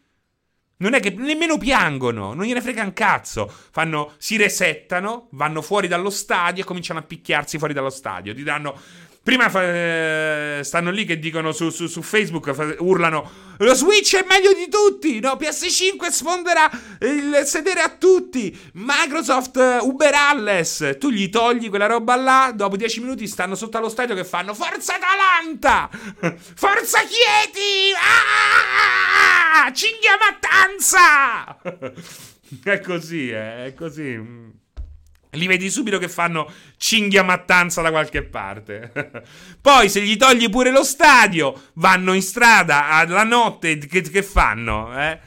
[0.82, 3.51] non è che nemmeno piangono, non gliene frega un cazzo.
[3.71, 8.34] Fanno, si resettano, vanno fuori dallo stadio e cominciano a picchiarsi fuori dallo stadio.
[8.34, 8.79] Ti danno
[9.24, 14.15] Prima fa, eh, stanno lì che dicono su, su, su, Facebook, fa, urlano: Lo Switch
[14.15, 15.19] è meglio di tutti.
[15.19, 16.67] No, PS5 sfonderà
[17.01, 18.57] il sedere a tutti.
[18.74, 20.97] Microsoft, uh, Uber Alles.
[20.99, 22.51] Tu gli togli quella roba là.
[22.51, 25.88] Dopo 10 minuti stanno sotto allo stadio che fanno: Forza Atalanta!
[26.55, 27.93] Forza Chieti!
[27.95, 29.72] Ah!
[29.72, 31.61] Cinghia Mattanza!
[32.63, 34.59] è così, eh, è così.
[35.32, 38.91] Li vedi subito che fanno cinghia mattanza da qualche parte.
[39.61, 43.77] Poi, se gli togli pure lo stadio, vanno in strada alla notte.
[43.77, 44.91] Che, che fanno?
[44.99, 45.19] Eh?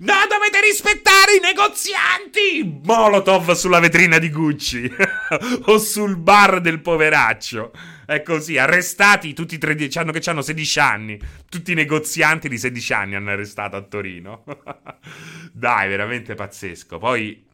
[0.00, 2.80] No, dovete rispettare i negozianti!
[2.84, 4.92] Molotov sulla vetrina di Gucci
[5.66, 7.72] o sul bar del poveraccio.
[8.04, 11.18] È così, arrestati tutti i 13 anni che hanno 16 anni.
[11.48, 14.44] Tutti i negozianti di 16 anni hanno arrestato a Torino.
[15.52, 16.98] Dai, veramente pazzesco.
[16.98, 17.44] Poi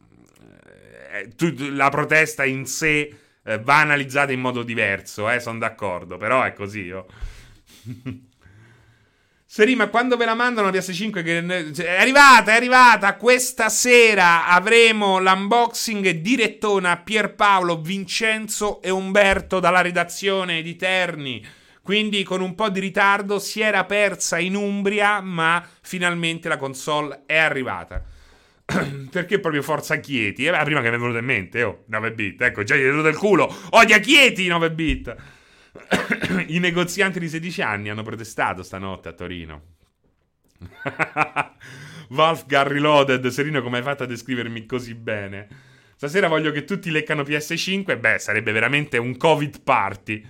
[1.71, 6.53] la protesta in sé eh, va analizzata in modo diverso, eh, sono d'accordo, però è
[6.53, 6.89] così.
[6.91, 7.05] Oh.
[9.53, 11.23] Seri, ma quando ve la mandano la PS5?
[11.23, 11.85] Che...
[11.85, 13.15] È arrivata, è arrivata.
[13.17, 21.45] Questa sera avremo l'unboxing direttona Pierpaolo, Vincenzo e Umberto dalla redazione di Terni.
[21.83, 27.21] Quindi con un po' di ritardo si era persa in Umbria, ma finalmente la console
[27.27, 28.03] è arrivata.
[29.11, 30.45] Perché proprio Forza Chieti?
[30.45, 32.41] Eh, prima che mi è venuto in mente, oh, 9 bit.
[32.41, 33.53] Ecco, già gli è venuto il culo.
[33.71, 35.15] Odia Chieti, 9 bit.
[36.47, 39.61] I negozianti di 16 anni hanno protestato stanotte a Torino.
[42.09, 45.47] Wolfgang Reloaded, Serino, come hai fatto a descrivermi così bene?
[45.95, 47.99] Stasera voglio che tutti leccano PS5.
[47.99, 50.25] Beh, sarebbe veramente un Covid party.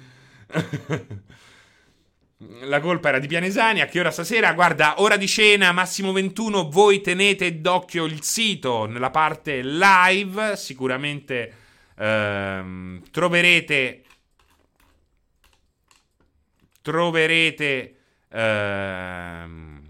[2.62, 3.82] La colpa era di Pianesani.
[3.82, 4.54] A che ora stasera?
[4.54, 6.70] Guarda, ora di cena, massimo 21.
[6.70, 10.56] Voi tenete d'occhio il sito nella parte live.
[10.56, 11.54] Sicuramente
[11.98, 14.04] ehm, troverete.
[16.82, 17.96] Troverete
[18.30, 19.82] ehm,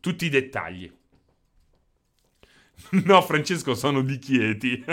[0.00, 0.92] tutti i dettagli.
[3.04, 4.84] No, Francesco, sono di Chieti.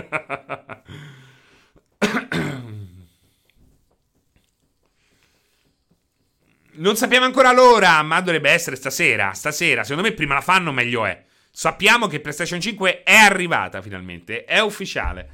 [6.79, 9.33] Non sappiamo ancora l'ora, ma dovrebbe essere stasera.
[9.33, 11.25] Stasera, secondo me, prima la fanno, meglio è.
[11.51, 15.29] Sappiamo che PlayStation 5 è arrivata finalmente, è ufficiale.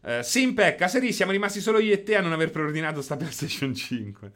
[0.00, 3.16] Uh, Simpec, a Seri, siamo rimasti solo io e te a non aver preordinato sta
[3.18, 4.32] PlayStation 5.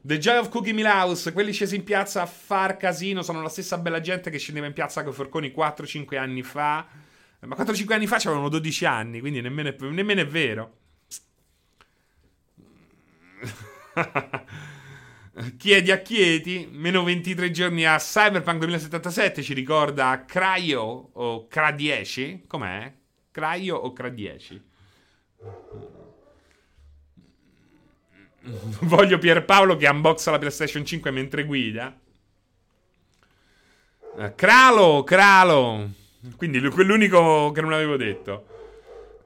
[0.00, 3.78] The Joy of Cookie Milhouse, quelli scesi in piazza a far casino, sono la stessa
[3.78, 6.86] bella gente che scendeva in piazza con Forconi 4-5 anni fa.
[7.40, 10.76] Ma 4-5 anni fa avevano 12 anni, quindi nemmeno è, nemmeno è vero.
[15.56, 22.46] Chiedi a Chieti, meno 23 giorni a Cyberpunk 2077, ci ricorda Cryo o Cra10?
[22.48, 22.92] Com'è?
[23.30, 24.60] Cryo o Cra10?
[28.80, 31.96] Voglio Pierpaolo che unboxa la PlayStation 5 mentre guida.
[34.16, 35.90] Uh, Cralo, Cralo.
[36.36, 38.46] Quindi quell'unico che non avevo detto.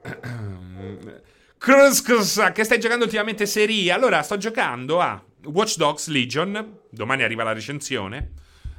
[1.57, 3.93] Cruscus, che stai giocando ultimamente serie?
[3.93, 8.33] Allora, sto giocando a Watch Dogs Legion, domani arriva la recensione.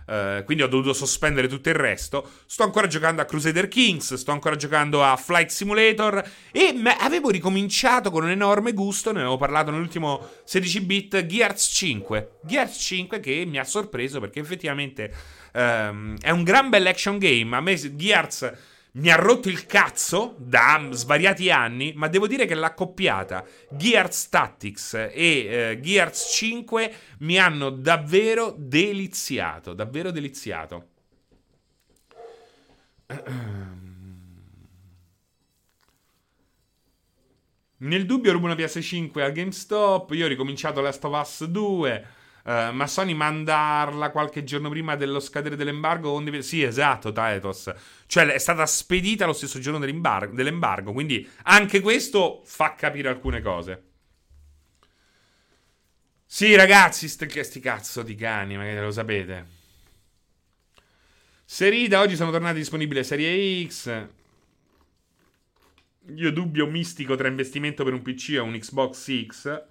[0.06, 2.30] Uh, quindi ho dovuto sospendere tutto il resto.
[2.46, 7.30] Sto ancora giocando a Crusader Kings, sto ancora giocando a Flight Simulator e me- avevo
[7.30, 12.32] ricominciato con un enorme gusto, ne avevo parlato nell'ultimo 16 bit, Gears 5.
[12.44, 15.10] Gears 5 che mi ha sorpreso perché effettivamente
[15.54, 17.56] um, è un gran bel action game.
[17.56, 18.52] A me Gears
[18.96, 24.94] mi ha rotto il cazzo da svariati anni, ma devo dire che l'accoppiata Gears Tactics
[24.94, 30.90] e eh, Gears 5 mi hanno davvero deliziato, davvero deliziato.
[37.78, 42.08] Nel dubbio rubo una PS5 al GameStop, io ho ricominciato Last of Us 2.
[42.44, 46.12] Uh, ma Sony mandarla qualche giorno prima dello scadere dell'embargo?
[46.12, 46.42] Onde...
[46.42, 47.74] Sì, esatto, Taetos.
[48.06, 53.84] Cioè è stata spedita lo stesso giorno dell'embargo, quindi anche questo fa capire alcune cose.
[56.26, 59.62] Sì, ragazzi, st- sti cazzo di cani, magari lo sapete.
[61.46, 64.08] Serie da oggi sono tornate disponibili Serie X.
[66.16, 69.64] Io dubbio mistico tra investimento per un PC e un Xbox X.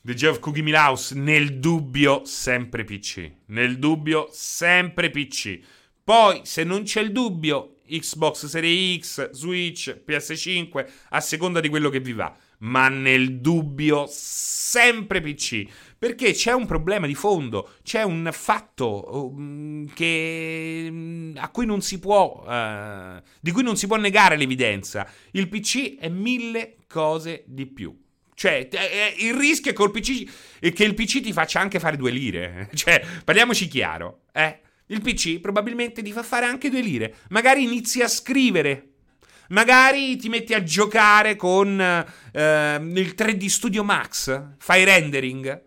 [0.00, 3.32] The Geoff Cookie Milhouse, nel dubbio, sempre PC.
[3.46, 5.58] Nel dubbio, sempre PC.
[6.04, 11.90] Poi, se non c'è il dubbio, Xbox Series X, Switch, PS5, a seconda di quello
[11.90, 12.34] che vi va.
[12.60, 15.66] Ma nel dubbio, sempre PC.
[15.98, 21.98] Perché c'è un problema di fondo, c'è un fatto um, che, a cui non si
[21.98, 25.10] può, uh, di cui non si può negare l'evidenza.
[25.32, 28.06] Il PC è mille cose di più.
[28.38, 28.68] Cioè,
[29.18, 32.70] il rischio è col PC, che il PC ti faccia anche fare due lire.
[32.72, 34.60] Cioè, parliamoci chiaro, eh.
[34.86, 37.16] Il PC probabilmente ti fa fare anche due lire.
[37.30, 38.92] Magari inizi a scrivere.
[39.48, 44.40] Magari ti metti a giocare con eh, il 3D Studio Max.
[44.58, 45.64] Fai rendering.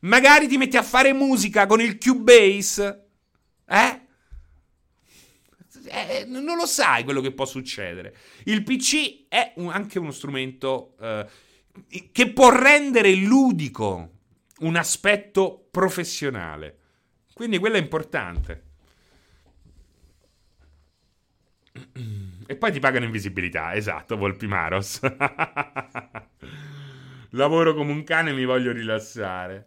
[0.00, 3.06] Magari ti metti a fare musica con il Cubase.
[3.66, 4.00] Eh?
[5.86, 8.14] Eh, non lo sai quello che può succedere.
[8.44, 11.46] Il PC è un, anche uno strumento eh,
[12.12, 14.12] che può rendere ludico
[14.60, 16.78] un aspetto professionale.
[17.32, 18.62] Quindi quello è importante.
[22.46, 25.00] E poi ti pagano invisibilità, esatto, Volpimaros.
[27.32, 29.66] Lavoro come un cane e mi voglio rilassare.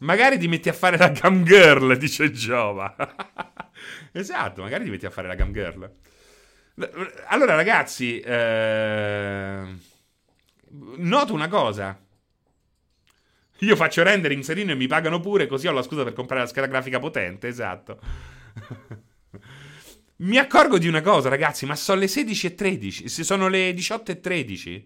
[0.00, 2.94] Magari ti metti a fare la cam girl, dice Giova.
[4.12, 5.92] esatto, magari ti metti a fare la cam girl.
[7.28, 9.94] Allora, ragazzi, eh
[10.70, 11.98] noto una cosa.
[13.60, 16.48] Io faccio rendering serino e mi pagano pure, così ho la scusa per comprare la
[16.48, 17.98] scheda grafica potente, esatto.
[20.18, 24.84] mi accorgo di una cosa, ragazzi, ma sono le 16.13, se sono le 18.13.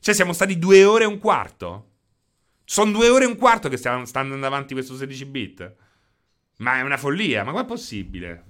[0.00, 1.84] Cioè siamo stati due ore e un quarto.
[2.64, 5.74] Sono due ore e un quarto che stiamo, sta andando avanti questo 16 bit.
[6.58, 8.44] Ma è una follia, ma com'è possibile?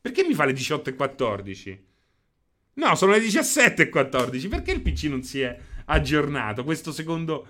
[0.00, 1.78] Perché mi fa le 18.14?
[2.74, 4.48] No, sono le 17.14.
[4.48, 5.56] Perché il PC non si è
[5.86, 7.46] aggiornato questo secondo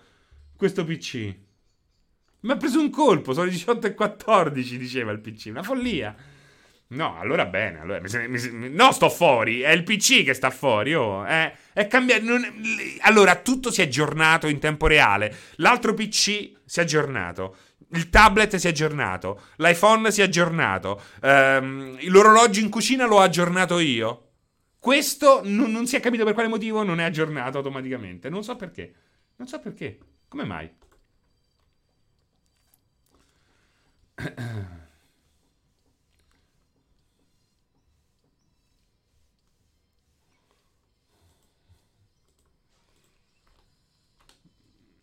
[0.57, 1.35] questo PC.
[2.41, 6.15] Mi ha preso un colpo, sono le 18 e 14, diceva il PC, una follia.
[6.87, 10.95] No, allora bene, allora, mi, mi, no, sto fuori, è il PC che sta fuori,
[10.95, 12.25] oh, è, è cambiato.
[12.25, 12.45] Non,
[13.01, 15.35] allora, tutto si è aggiornato in tempo reale.
[15.57, 17.57] L'altro PC si è aggiornato.
[17.95, 23.79] Il tablet si è aggiornato, l'iPhone si è aggiornato, um, l'orologio in cucina l'ho aggiornato
[23.79, 24.24] io.
[24.85, 28.29] Questo non, non, si è capito per quale motivo non è aggiornato automaticamente.
[28.29, 28.93] Non so perché.
[29.37, 29.99] Non so perché.
[30.29, 30.71] Come mai?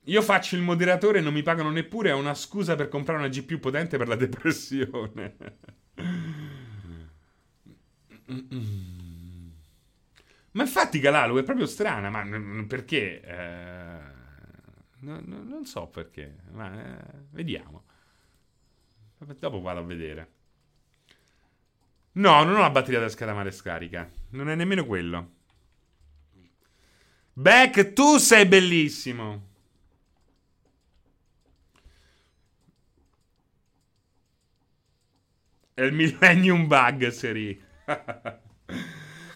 [0.03, 3.29] Io faccio il moderatore e non mi pagano neppure, è una scusa per comprare una
[3.29, 5.37] GPU potente per la depressione.
[10.53, 12.23] Ma infatti Galalu è proprio strana, ma
[12.67, 13.21] perché?
[13.21, 13.99] Eh,
[15.01, 17.83] n- n- non so perché, ma eh, vediamo.
[19.39, 20.27] Dopo vado a vedere.
[22.13, 24.09] No, non ho la batteria da scatamare scarica.
[24.29, 25.29] Non è nemmeno quello.
[27.35, 29.41] Beck, tu sei bellissimo.
[35.73, 37.61] È il Millennium Bug, Seri.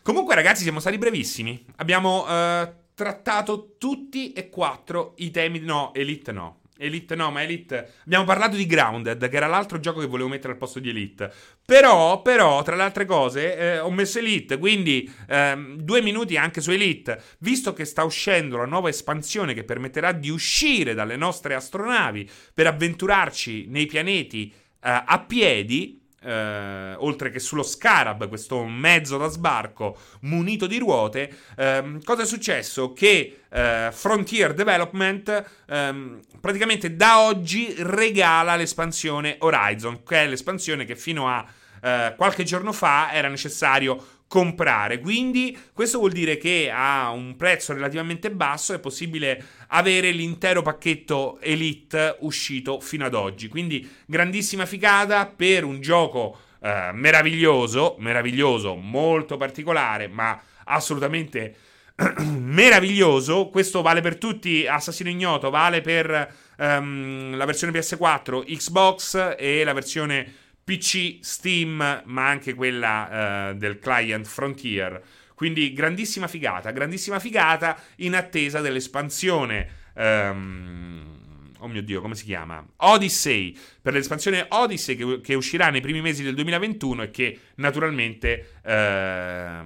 [0.05, 1.65] Comunque, ragazzi, siamo stati brevissimi.
[1.77, 5.57] Abbiamo uh, trattato tutti e quattro i temi.
[5.57, 6.59] No, Elite no.
[6.77, 7.93] Elite no, ma Elite.
[8.03, 11.33] Abbiamo parlato di Grounded, che era l'altro gioco che volevo mettere al posto di Elite.
[11.65, 14.59] Però, però, tra le altre cose, eh, ho messo Elite.
[14.59, 17.19] Quindi, ehm, due minuti anche su Elite.
[17.39, 22.67] Visto che sta uscendo la nuova espansione che permetterà di uscire dalle nostre astronavi per
[22.67, 30.65] avventurarci nei pianeti a piedi eh, oltre che sullo Scarab, questo mezzo da sbarco munito
[30.65, 32.93] di ruote, ehm, cosa è successo?
[32.93, 40.95] Che eh, Frontier Development ehm, praticamente da oggi regala l'espansione Horizon, che è l'espansione che
[40.95, 41.45] fino a
[41.81, 44.99] eh, qualche giorno fa era necessario comprare.
[44.99, 51.39] Quindi questo vuol dire che a un prezzo relativamente basso è possibile avere l'intero pacchetto
[51.41, 53.47] Elite uscito fino ad oggi.
[53.47, 61.55] Quindi grandissima figata per un gioco eh, meraviglioso, meraviglioso, molto particolare, ma assolutamente
[62.25, 63.49] meraviglioso.
[63.49, 69.73] Questo vale per tutti, Assassino Ignoto, vale per um, la versione PS4, Xbox e la
[69.73, 74.99] versione PC, Steam, ma anche quella uh, del client Frontier.
[75.35, 79.69] Quindi grandissima figata, grandissima figata in attesa dell'espansione.
[79.93, 82.65] Um, oh mio Dio, come si chiama?
[82.77, 88.53] Odyssey, per l'espansione Odyssey che, che, uscirà nei primi mesi del 2021 e che naturalmente,
[88.63, 89.65] uh,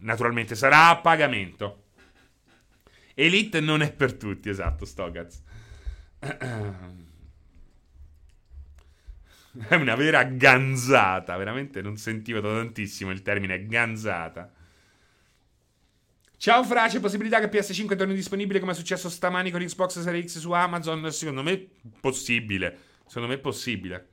[0.00, 1.84] naturalmente sarà a pagamento.
[3.14, 5.40] Elite non è per tutti, esatto, Stogaz.
[9.68, 14.52] È una vera ganzata, veramente non sentivo da tantissimo il termine ganzata.
[16.36, 20.32] Ciao Fra, c'è possibilità che PS5 torni disponibile come è successo stamani con Xbox Series
[20.32, 21.10] X su Amazon?
[21.12, 21.68] Secondo me
[22.00, 22.78] possibile.
[23.06, 24.08] Secondo me possibile.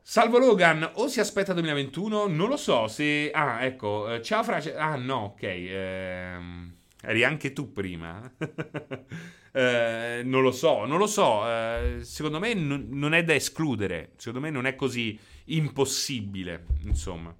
[0.00, 2.28] Salvo Logan, o si aspetta 2021?
[2.28, 3.30] Non lo so se...
[3.30, 4.62] Ah, ecco, eh, ciao Fra...
[4.76, 5.42] Ah, no, ok.
[5.42, 6.77] Ehm...
[7.00, 8.20] Eri anche tu prima.
[9.52, 11.48] eh, non lo so, non lo so.
[11.48, 14.12] Eh, secondo me n- non è da escludere.
[14.16, 16.66] Secondo me non è così impossibile.
[16.82, 17.34] Insomma.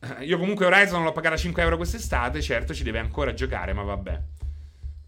[0.00, 2.42] Eh, io comunque Horizon l'ho pagata 5 euro quest'estate.
[2.42, 4.22] Certo, ci deve ancora giocare, ma vabbè.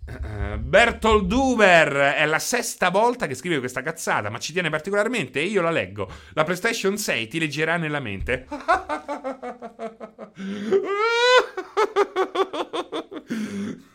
[0.06, 5.40] Uh, Bertold Duber è la sesta volta che scrive questa cazzata, ma ci tiene particolarmente
[5.40, 6.10] e io la leggo.
[6.34, 8.46] La PlayStation 6 ti leggerà nella mente.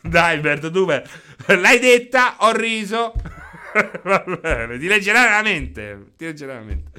[0.00, 1.08] Dai, Bertold Duber,
[1.46, 3.12] l'hai detta, ho riso.
[4.02, 6.12] Va bene, ti leggerà nella mente.
[6.16, 6.90] Ti leggerà nella mente.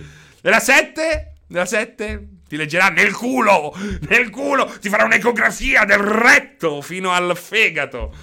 [0.42, 1.34] Nella 7?
[1.48, 2.28] Nella 7?
[2.48, 3.74] Ti leggerà nel culo!
[4.10, 4.66] Nel culo!
[4.66, 8.14] Ti farà un'ecografia del retto fino al fegato.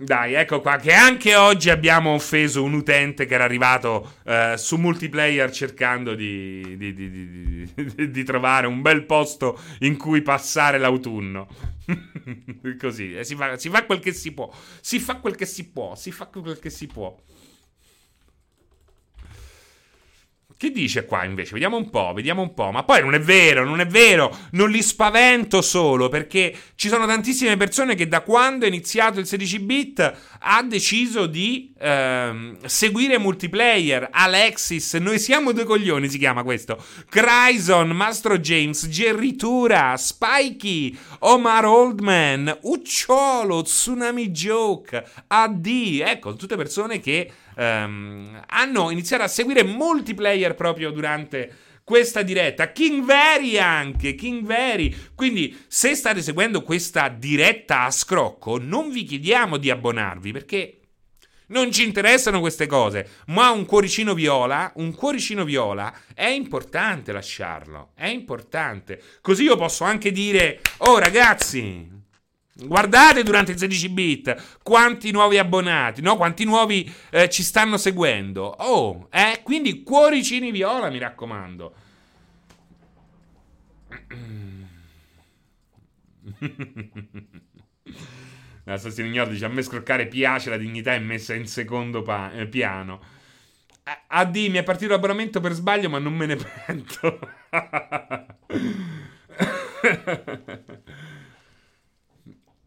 [0.00, 4.76] Dai, ecco qua, che anche oggi abbiamo offeso un utente che era arrivato eh, su
[4.76, 11.48] multiplayer cercando di, di, di, di, trovare un bel posto in cui passare l'autunno.
[12.80, 14.50] Così, si, fa, si fa quel che si può,
[14.80, 17.14] si fa quel che si può, si fa quel che si può.
[20.60, 21.54] Che dice qua invece?
[21.54, 22.70] Vediamo un po', vediamo un po'.
[22.70, 24.36] Ma poi non è vero, non è vero.
[24.50, 29.26] Non li spavento solo perché ci sono tantissime persone che da quando è iniziato il
[29.26, 34.10] 16-bit ha deciso di ehm, seguire multiplayer.
[34.12, 36.76] Alexis, noi siamo due coglioni, si chiama questo.
[37.08, 46.02] Cryson, Mastro James, Gerritura, Spikey, Omar Oldman, Ucciolo, Tsunami Joke, AD.
[46.04, 51.52] Ecco, tutte persone che um, hanno iniziato a seguire multiplayer proprio durante
[51.84, 52.72] questa diretta.
[52.72, 54.94] King Veri anche, King Veri.
[55.14, 60.76] Quindi, se state seguendo questa diretta a scrocco, non vi chiediamo di abbonarvi perché
[61.48, 67.90] non ci interessano queste cose, ma un cuoricino viola, un cuoricino viola è importante lasciarlo,
[67.96, 69.02] è importante.
[69.20, 71.99] Così io posso anche dire, oh ragazzi,
[72.52, 76.16] Guardate durante il 16 bit quanti nuovi abbonati, no?
[76.16, 78.44] Quanti nuovi eh, ci stanno seguendo.
[78.44, 79.40] Oh, eh?
[79.42, 81.74] Quindi cuoricini viola, mi raccomando.
[88.64, 92.46] L'assassino ignoto dice: A me scroccare piace, la dignità è messa in secondo pa- eh,
[92.46, 93.00] piano.
[94.08, 97.18] AD mi è partito l'abbonamento per sbaglio, ma non me ne pento.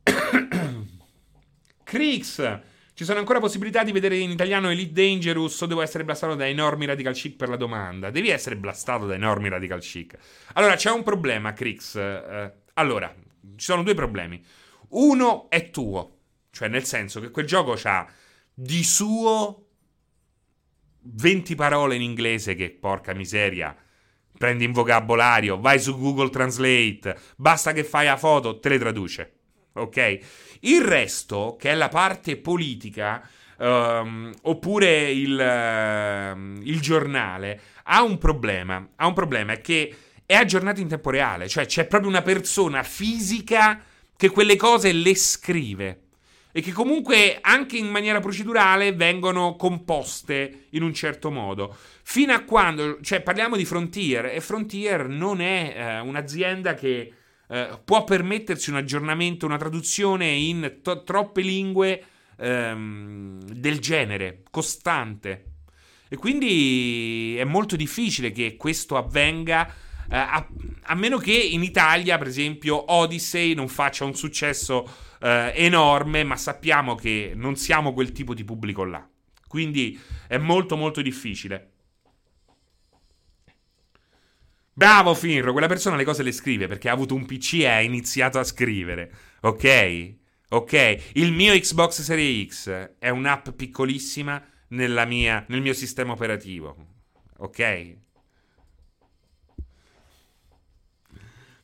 [1.83, 2.61] Crix.
[2.95, 6.47] Ci sono ancora possibilità di vedere in italiano Elite Dangerous o devo essere blastato da
[6.47, 8.11] enormi radical chic per la domanda?
[8.11, 10.15] Devi essere blastato da enormi radical chic.
[10.53, 11.95] Allora, c'è un problema, Crix.
[11.95, 13.11] Eh, allora,
[13.55, 14.43] ci sono due problemi.
[14.89, 16.19] Uno è tuo,
[16.51, 18.07] cioè nel senso che quel gioco ha
[18.53, 19.65] di suo
[21.01, 23.75] 20 parole in inglese che, porca miseria,
[24.37, 29.37] prendi in vocabolario, vai su Google Translate, basta che fai la foto, te le traduce
[29.73, 30.19] ok?
[30.61, 33.27] Il resto, che è la parte politica,
[33.57, 38.89] um, oppure il, uh, il, giornale, ha un problema.
[38.95, 39.95] Ha un problema che
[40.25, 43.81] è aggiornato in tempo reale, cioè c'è proprio una persona fisica
[44.15, 45.99] che quelle cose le scrive
[46.55, 51.75] e che comunque anche in maniera procedurale vengono composte in un certo modo.
[52.03, 57.11] Fino a quando, cioè parliamo di Frontier e Frontier non è eh, un'azienda che
[57.53, 62.03] eh, può permettersi un aggiornamento, una traduzione in to- troppe lingue
[62.35, 65.51] ehm, del genere, costante.
[66.09, 69.67] E quindi è molto difficile che questo avvenga.
[70.09, 70.47] Eh, a,
[70.81, 74.89] a, meno che in Italia, per esempio, Odyssey non faccia un successo
[75.21, 79.07] eh, enorme, ma sappiamo che non siamo quel tipo di pubblico là.
[79.47, 81.72] Quindi è molto molto difficile.
[84.75, 87.81] Bravo Finro, quella persona le cose le scrive perché ha avuto un PC e ha
[87.81, 89.11] iniziato a scrivere.
[89.41, 90.15] Ok?
[90.49, 91.11] Ok?
[91.13, 96.75] Il mio Xbox Series X è un'app piccolissima mia, nel mio sistema operativo.
[97.37, 97.97] Ok?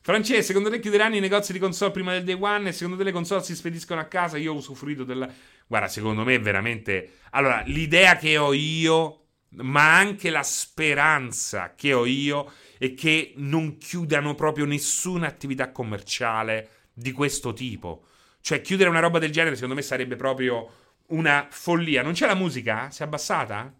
[0.02, 3.02] Francesco, secondo te chiuderanno i negozi di console prima del day one e secondo te
[3.04, 4.38] le console si spediscono a casa?
[4.38, 5.28] Io ho usufruito della...
[5.66, 7.18] Guarda, secondo me veramente...
[7.30, 9.26] Allora, l'idea che ho io,
[9.56, 16.70] ma anche la speranza che ho io e che non chiudano proprio nessuna attività commerciale
[16.94, 18.04] di questo tipo.
[18.40, 20.66] Cioè, chiudere una roba del genere, secondo me, sarebbe proprio
[21.08, 22.00] una follia.
[22.02, 22.90] Non c'è la musica?
[22.90, 23.70] Si è abbassata?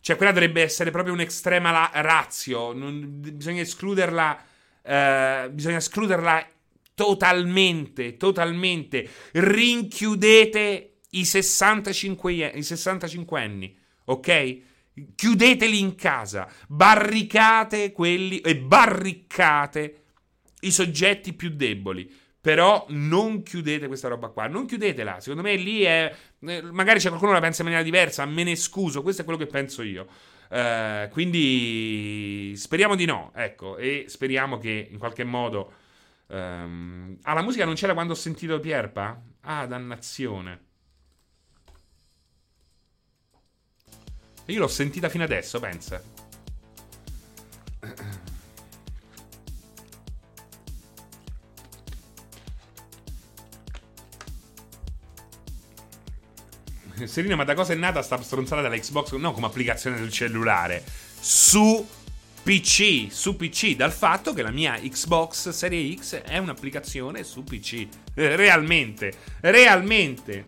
[0.00, 2.72] Cioè, quella dovrebbe essere proprio un'estrema la- razio.
[2.72, 4.44] Non, bisogna escluderla.
[4.82, 6.44] Eh, bisogna escluderla
[6.94, 8.16] totalmente.
[8.16, 9.08] Totalmente.
[9.32, 13.76] Rinchiudete i 65, i 65 anni.
[14.06, 14.60] Ok?
[15.14, 20.04] Chiudeteli in casa, barricate quelli e barricate
[20.60, 22.10] i soggetti più deboli.
[22.40, 25.20] Però non chiudete questa roba qua, non chiudetela.
[25.20, 26.14] Secondo me lì è.
[26.40, 29.24] Eh, magari c'è qualcuno che la pensa in maniera diversa, me ne scuso, questo è
[29.24, 30.06] quello che penso io.
[30.48, 35.72] Uh, quindi speriamo di no, ecco, e speriamo che in qualche modo.
[36.28, 37.18] Um...
[37.22, 39.20] Ah, la musica non c'era quando ho sentito Pierpa?
[39.40, 40.65] Ah, dannazione.
[44.46, 46.00] Io l'ho sentita fino adesso, pensa.
[57.04, 59.12] Serino, ma da cosa è nata sta stronzata della Xbox?
[59.14, 60.82] No, come applicazione del cellulare.
[61.20, 61.86] Su
[62.42, 67.88] PC, su PC, dal fatto che la mia Xbox Serie X è un'applicazione su PC.
[68.14, 70.44] Realmente, realmente.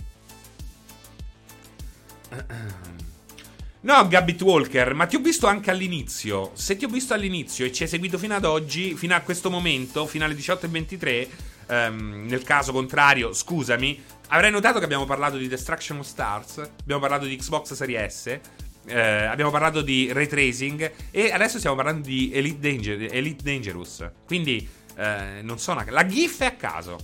[3.80, 6.50] No, Gabbit Walker, ma ti ho visto anche all'inizio.
[6.55, 9.50] Se ti ho visto all'inizio e ci hai seguito fino ad oggi, fino a questo
[9.50, 11.28] momento, fino alle 18.23,
[11.68, 17.00] ehm, nel caso contrario, scusami, avrai notato che abbiamo parlato di Destruction of Stars, abbiamo
[17.00, 18.40] parlato di Xbox Series S,
[18.86, 24.10] eh, abbiamo parlato di ray tracing e adesso stiamo parlando di Elite, Danger, Elite Dangerous.
[24.26, 26.98] Quindi, eh, non so, la GIF è a caso.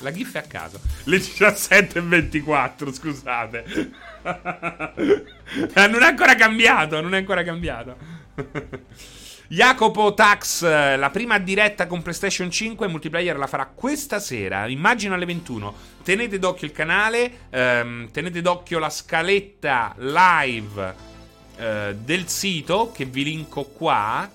[0.00, 0.80] La GIF è a caso.
[1.04, 3.64] Le 17.24, scusate.
[5.88, 7.96] non è ancora cambiato, non è ancora cambiato.
[9.50, 15.24] Jacopo Tax, la prima diretta con PlayStation 5 multiplayer la farà questa sera, immagino alle
[15.24, 15.74] 21.
[16.04, 20.94] Tenete d'occhio il canale, ehm, tenete d'occhio la scaletta live
[21.56, 24.30] eh, del sito che vi linko qua.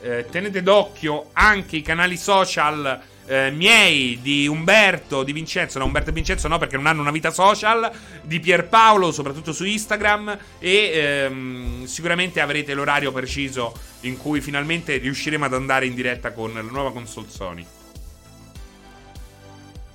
[0.00, 6.10] Eh, tenete d'occhio anche i canali social eh, miei, di Umberto, di Vincenzo, no Umberto
[6.10, 7.90] e Vincenzo no perché non hanno una vita social,
[8.22, 15.44] di Pierpaolo soprattutto su Instagram e ehm, sicuramente avrete l'orario preciso in cui finalmente riusciremo
[15.44, 17.66] ad andare in diretta con la nuova console Sony.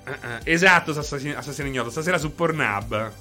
[0.04, 3.12] Uh, uh, esatto, Assassino, Assassino Ignoto, stasera su Pornhub.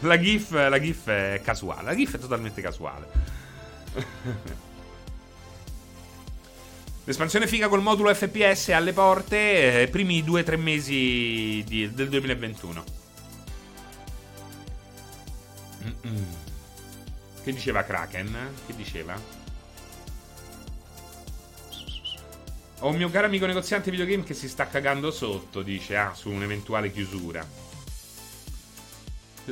[0.00, 3.06] La GIF, la GIF è casuale, la GIF è totalmente casuale.
[7.06, 12.84] L'espansione figa col modulo FPS alle porte, eh, primi 2-3 mesi di, del 2021.
[15.84, 16.26] Mm-mm.
[17.44, 18.36] Che diceva Kraken?
[18.66, 19.14] Che diceva?
[22.80, 26.28] Ho un mio caro amico negoziante videogame che si sta cagando sotto, dice, ah, su
[26.28, 27.48] un'eventuale chiusura.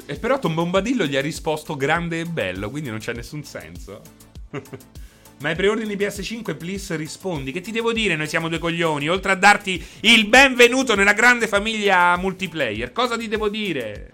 [0.07, 4.03] E però Tom Bombadillo gli ha risposto grande e bello, quindi non c'è nessun senso.
[5.45, 7.53] Ma ai preordini PS5, please rispondi.
[7.53, 8.17] Che ti devo dire?
[8.17, 9.11] Noi siamo due coglioni.
[9.11, 14.13] Oltre a darti il benvenuto nella grande famiglia multiplayer, cosa ti devo dire?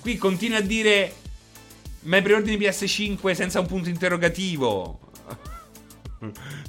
[0.00, 1.14] Qui continui a dire.
[2.00, 4.98] Ma ai preordini PS5 senza un punto interrogativo.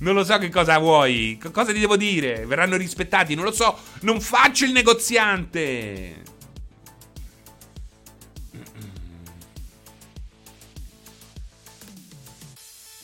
[0.02, 1.39] Non lo so che cosa vuoi.
[1.52, 2.45] Cosa ti devo dire?
[2.45, 3.34] Verranno rispettati?
[3.34, 3.76] Non lo so.
[4.02, 6.22] Non faccio il negoziante.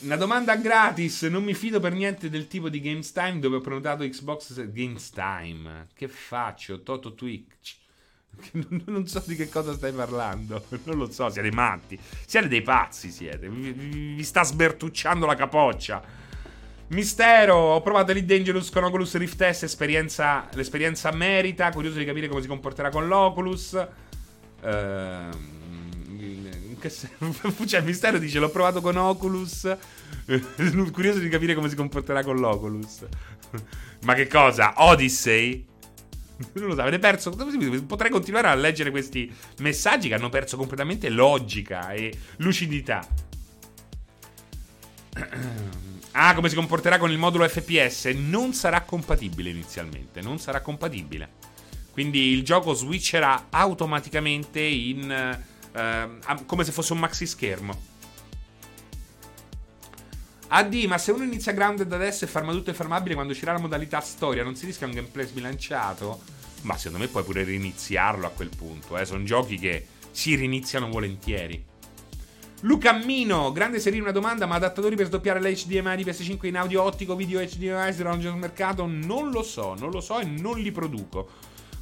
[0.03, 4.03] Una domanda gratis, non mi fido per niente del tipo di Games dove ho prenotato
[4.03, 5.13] Xbox Games.
[5.93, 6.81] Che faccio?
[6.81, 7.77] Toto Twitch.
[8.85, 10.65] Non so di che cosa stai parlando.
[10.85, 11.99] Non lo so, siete matti.
[12.25, 13.47] Siete dei pazzi, siete.
[13.47, 13.71] Vi,
[14.15, 16.01] vi sta sbertucciando la capoccia.
[16.87, 22.27] Mistero, ho provato Elite Dangerous con Oculus Rift S, esperienza, l'esperienza merita, curioso di capire
[22.27, 23.87] come si comporterà con l'Oculus.
[24.63, 25.60] Ehm
[26.81, 26.91] che
[27.67, 29.77] cioè, Mistero dice: L'ho provato con Oculus.
[30.91, 33.05] Curioso di capire come si comporterà con l'Oculus.
[34.03, 34.73] Ma che cosa?
[34.77, 35.65] Odyssey?
[36.53, 37.29] Non lo so, avete perso.
[37.29, 43.07] Potrei continuare a leggere questi messaggi che hanno perso completamente logica e lucidità.
[46.13, 48.07] Ah, come si comporterà con il modulo FPS?
[48.13, 50.19] Non sarà compatibile inizialmente.
[50.19, 51.29] Non sarà compatibile.
[51.93, 55.39] Quindi il gioco switcherà automaticamente in
[55.73, 56.09] eh,
[56.45, 57.89] come se fosse un maxi schermo.
[60.53, 63.59] AD, ma se uno inizia grounded adesso e farma tutto è fermabile quando uscirà la
[63.59, 66.21] modalità storia, non si rischia un gameplay sbilanciato?
[66.63, 69.05] Ma secondo me puoi pure riniziarlo a quel punto, eh.
[69.05, 71.69] Sono giochi che si riniziano volentieri.
[72.63, 76.83] Luca Mino, grande serie una domanda, ma adattatori per sdoppiare l'HDMI di PS5 in audio
[76.83, 78.85] ottico, video HDMI saranno già sul mercato?
[78.85, 81.29] Non lo so, non lo so e non li produco.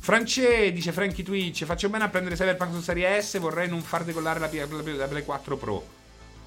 [0.09, 4.03] France dice Frankie Twitch, faccio bene a prendere Cyberpunk su Serie S, vorrei non far
[4.03, 5.87] decollare la, la, la Play 4 Pro.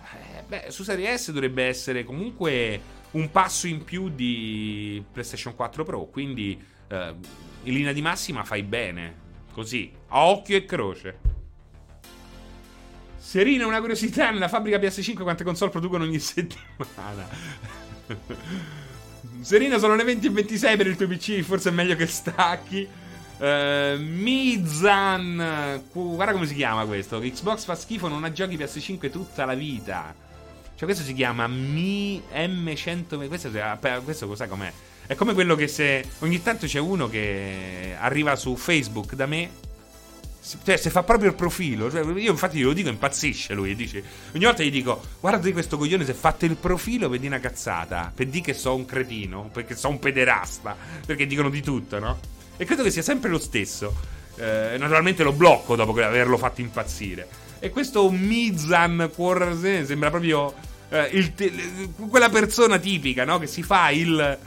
[0.03, 2.81] Eh, beh, su Serie S dovrebbe essere comunque
[3.13, 7.15] un passo in più di PlayStation 4 Pro, quindi eh,
[7.63, 9.15] in linea di massima fai bene,
[9.53, 11.19] così, a occhio e croce.
[13.17, 17.29] Serino, una curiosità, nella fabbrica PS5 quante console producono ogni settimana?
[19.41, 22.89] Serino, sono le 20 e 26 per il tuo PC, forse è meglio che stacchi.
[23.39, 25.83] Uh, Mizan.
[25.93, 27.19] Guarda come si chiama questo.
[27.19, 30.15] Xbox fa schifo, non ha giochi PS5 tutta la vita.
[30.83, 33.29] Cioè, questo si chiama Mi M100.
[33.29, 33.51] Questo,
[34.05, 34.73] questo cos'è com'è?
[35.07, 39.51] È come quello che se ogni tanto c'è uno che arriva su Facebook da me.
[40.65, 41.91] Cioè, se fa proprio il profilo.
[41.91, 43.75] Cioè, io infatti glielo dico, impazzisce lui.
[43.75, 44.03] Dice,
[44.35, 48.11] ogni volta gli dico: Guarda di questo coglione, se fate il profilo, vedi una cazzata.
[48.15, 50.77] Per dire che so un cretino, perché so un pederasta.
[51.05, 52.19] Perché dicono di tutto, no?
[52.63, 53.93] E credo che sia sempre lo stesso.
[54.37, 57.29] Eh, naturalmente lo blocco dopo averlo fatto impazzire.
[57.59, 60.55] E questo Mizan Quarzen sembra proprio
[60.89, 63.41] eh, te- quella persona tipica, no?
[63.41, 64.39] Che si fa il.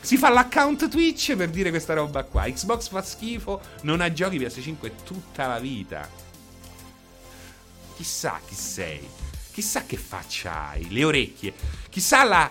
[0.00, 2.44] Si fa l'account Twitch per dire questa roba qua.
[2.44, 6.08] Xbox fa schifo, non ha giochi PS5 tutta la vita.
[7.96, 9.06] Chissà chi sei.
[9.52, 11.52] Chissà che faccia hai, le orecchie.
[11.90, 12.50] Chissà la,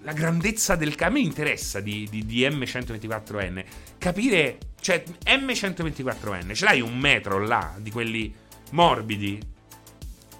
[0.00, 0.94] la grandezza del...
[0.98, 3.64] A me interessa di, di, di M124N
[4.00, 8.34] capire, cioè M124N, ce l'hai un metro là di quelli
[8.70, 9.38] morbidi?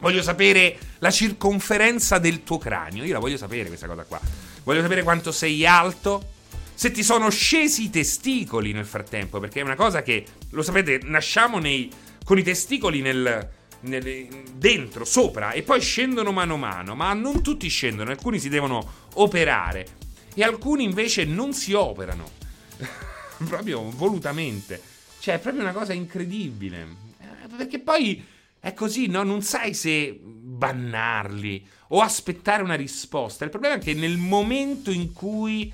[0.00, 4.18] Voglio sapere la circonferenza del tuo cranio, io la voglio sapere questa cosa qua.
[4.64, 6.38] Voglio sapere quanto sei alto,
[6.74, 11.00] se ti sono scesi i testicoli nel frattempo, perché è una cosa che, lo sapete,
[11.04, 11.90] nasciamo nei,
[12.24, 13.46] con i testicoli nel,
[13.80, 18.48] nel, dentro, sopra, e poi scendono mano a mano, ma non tutti scendono, alcuni si
[18.48, 19.86] devono operare
[20.32, 22.38] e alcuni invece non si operano.
[23.48, 24.80] proprio volutamente.
[25.18, 26.86] Cioè, è proprio una cosa incredibile.
[27.20, 28.24] Eh, perché poi
[28.58, 29.22] è così, no?
[29.22, 33.44] Non sai se bannarli o aspettare una risposta.
[33.44, 35.72] Il problema è che nel momento in cui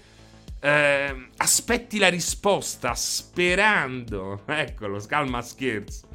[0.60, 6.05] eh, aspetti la risposta sperando, eccolo, scalma scherzo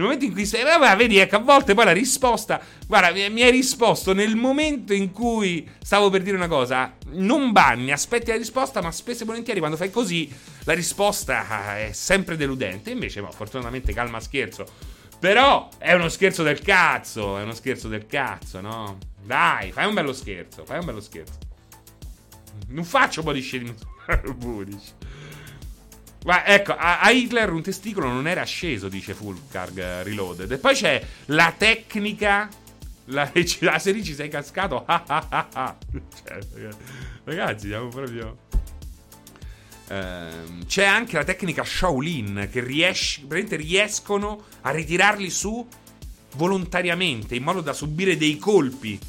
[0.00, 0.62] nel momento in cui stai.
[0.62, 2.60] Vabbè, vedi, ecco, a volte poi la risposta.
[2.86, 6.94] Guarda, mi hai risposto nel momento in cui stavo per dire una cosa.
[7.12, 10.32] Non banni, aspetti la risposta, ma spesso e volentieri quando fai così,
[10.64, 12.90] la risposta ah, è sempre deludente.
[12.90, 14.64] Invece, no, fortunatamente, calma scherzo.
[15.18, 17.38] Però è uno scherzo del cazzo.
[17.38, 18.98] È uno scherzo del cazzo, no?
[19.22, 20.64] Dai, fai un bello scherzo.
[20.64, 21.38] Fai un bello scherzo.
[22.68, 23.74] Non faccio body shaming.
[26.24, 30.52] Ma ecco, a, a, Hitler un testicolo non era sceso, dice Fulkarg uh, Reloaded.
[30.52, 32.48] E poi c'è la tecnica.
[33.06, 33.30] La,
[33.60, 34.84] la serie ci sei cascato.
[34.86, 36.38] cioè,
[37.24, 38.36] ragazzi, siamo proprio.
[39.88, 45.66] Uh, c'è anche la tecnica Shaolin che riesce, riescono a ritirarli su
[46.36, 48.98] volontariamente in modo da subire dei colpi.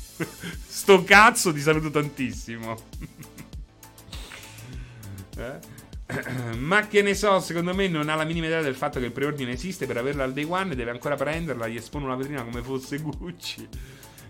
[0.65, 2.75] Sto cazzo ti saluto tantissimo.
[5.37, 5.70] eh?
[6.57, 9.11] Ma che ne so, secondo me non ha la minima idea del fatto che il
[9.11, 12.43] preordine esiste per averla al day one e deve ancora prenderla, gli espone una vetrina
[12.43, 13.67] come fosse Gucci.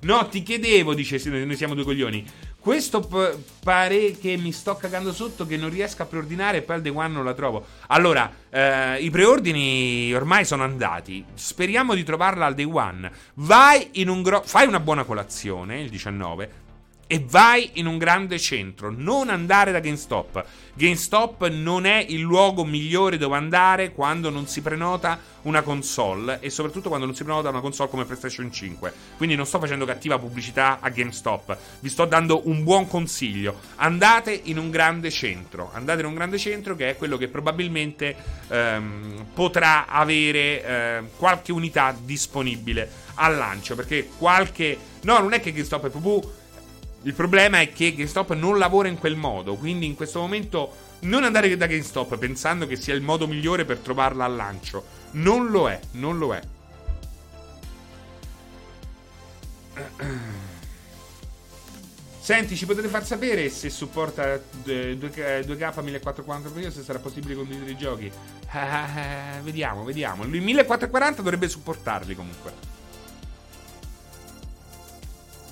[0.03, 2.25] No, ti chiedevo, dice noi siamo due coglioni.
[2.59, 6.75] Questo p- pare che mi sto cagando sotto che non riesco a preordinare e poi
[6.77, 7.65] al day one non la trovo.
[7.87, 11.23] Allora, eh, i preordini ormai sono andati.
[11.35, 13.11] Speriamo di trovarla al day one.
[13.35, 14.47] Vai in un grosso...
[14.47, 16.69] Fai una buona colazione il 19
[17.11, 20.45] e vai in un grande centro, non andare da GameStop.
[20.75, 26.49] GameStop non è il luogo migliore dove andare quando non si prenota una console e
[26.49, 28.93] soprattutto quando non si prenota una console come PlayStation 5.
[29.17, 33.59] Quindi non sto facendo cattiva pubblicità a GameStop, vi sto dando un buon consiglio.
[33.75, 38.15] Andate in un grande centro, andate in un grande centro che è quello che probabilmente
[38.47, 45.51] ehm, potrà avere eh, qualche unità disponibile al lancio, perché qualche No, non è che
[45.51, 46.21] GameStop è pupù
[47.03, 51.23] il problema è che GameStop non lavora in quel modo, quindi in questo momento non
[51.23, 54.83] andare da GameStop pensando che sia il modo migliore per trovarla al lancio.
[55.11, 56.41] Non lo è, non lo è.
[62.19, 68.11] Senti, ci potete far sapere se supporta 2K 1440 se sarà possibile condividere i giochi?
[69.41, 70.23] vediamo, vediamo.
[70.23, 72.80] Il 1440 dovrebbe supportarli comunque.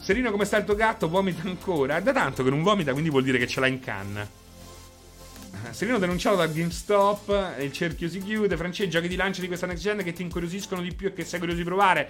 [0.09, 1.07] Serino, come sta il tuo gatto?
[1.07, 1.99] Vomita ancora?
[1.99, 4.23] Da tanto che non vomita, quindi vuol dire che ce l'ha in canna.
[4.23, 8.57] Eh, Serino denunciato da GameStop, il cerchio si chiude.
[8.57, 11.23] Francesco, giochi di lancio di questa next gen che ti incuriosiscono di più e che
[11.23, 12.09] sei curioso di provare?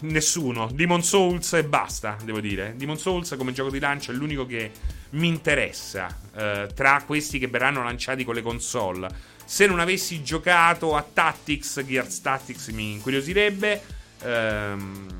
[0.00, 0.68] Nessuno.
[0.70, 2.74] Demon Souls e basta, devo dire.
[2.76, 4.70] Demon Souls come gioco di lancio è l'unico che
[5.12, 9.08] mi interessa eh, tra questi che verranno lanciati con le console.
[9.46, 13.82] Se non avessi giocato a Tactics, Gears Tactics mi incuriosirebbe.
[14.22, 15.17] Ehm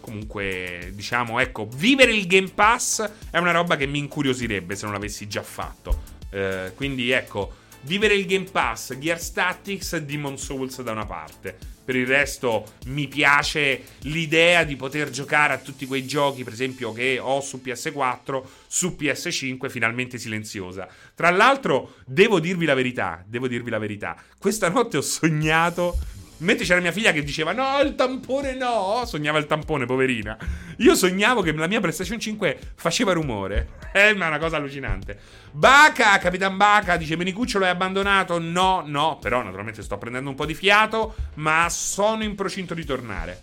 [0.00, 4.94] comunque, diciamo, ecco, vivere il Game Pass è una roba che mi incuriosirebbe se non
[4.94, 6.18] l'avessi già fatto.
[6.30, 11.56] Eh, quindi, ecco, vivere il Game Pass, Gears Tactics e Demon Souls da una parte.
[11.84, 16.92] Per il resto mi piace l'idea di poter giocare a tutti quei giochi, per esempio,
[16.92, 20.86] che ho su PS4, su PS5, finalmente silenziosa.
[21.14, 24.16] Tra l'altro, devo dirvi la verità, devo dirvi la verità.
[24.38, 25.98] Questa notte ho sognato
[26.40, 29.02] Mentre c'era mia figlia che diceva: No, il tampone no.
[29.06, 30.36] Sognava il tampone, poverina.
[30.78, 33.78] Io sognavo che la mia PlayStation 5 faceva rumore.
[33.92, 35.18] Eh, ma è una cosa allucinante.
[35.50, 38.38] Baca, Capitan Baca dice: Menicuccio l'hai abbandonato?
[38.38, 39.18] No, no.
[39.20, 41.14] Però, naturalmente, sto prendendo un po' di fiato.
[41.34, 43.42] Ma sono in procinto di tornare.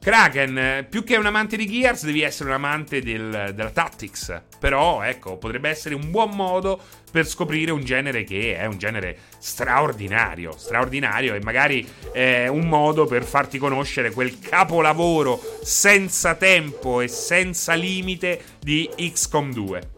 [0.00, 4.42] Kraken, più che un amante di Gears, devi essere un amante del, della Tactics.
[4.58, 9.18] Però, ecco, potrebbe essere un buon modo per scoprire un genere che è un genere
[9.38, 17.08] straordinario, straordinario e magari è un modo per farti conoscere quel capolavoro senza tempo e
[17.08, 19.90] senza limite di XCOM 2.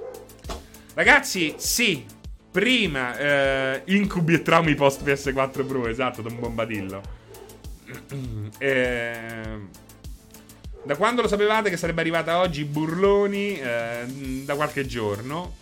[0.94, 2.04] Ragazzi, sì,
[2.50, 7.20] prima eh, incubi e traumi post PS4 Pro, esatto, Don Bombadillo.
[8.58, 9.58] eh,
[10.84, 13.58] da quando lo sapevate che sarebbe arrivata oggi Burloni?
[13.58, 15.54] Eh, da qualche giorno.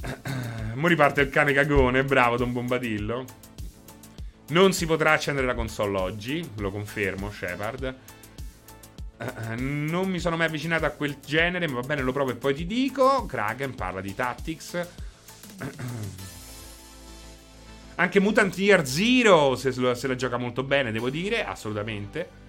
[0.74, 3.24] Mo riparte il cane cagone, bravo Don Bombadillo.
[4.48, 7.94] Non si potrà accendere la console oggi, lo confermo, Shepard.
[9.56, 12.54] Non mi sono mai avvicinato a quel genere, ma va bene, lo provo e poi
[12.54, 13.24] ti dico.
[13.24, 14.86] Kraken parla di Tactics.
[17.98, 22.44] Anche Mutant Year Zero se, se la gioca molto bene, devo dire, assolutamente.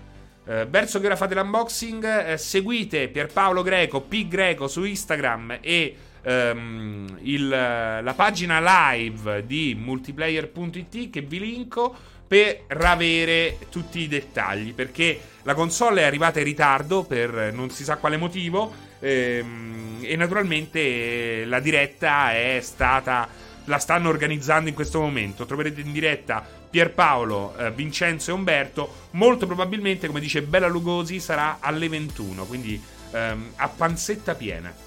[0.47, 5.93] Uh, verso che ora fate l'unboxing, uh, seguite Pierpaolo Greco, P Greco su Instagram e
[6.23, 11.93] um, il, la pagina live di multiplayer.it che vi linko
[12.25, 17.83] per avere tutti i dettagli perché la console è arrivata in ritardo per non si
[17.83, 23.27] sa quale motivo ehm, e naturalmente la diretta è stata
[23.67, 29.45] la stanno organizzando in questo momento troverete in diretta Pierpaolo, eh, Vincenzo e Umberto molto
[29.45, 32.81] probabilmente come dice Bella Lugosi sarà alle 21 quindi
[33.11, 34.85] ehm, a panzetta piena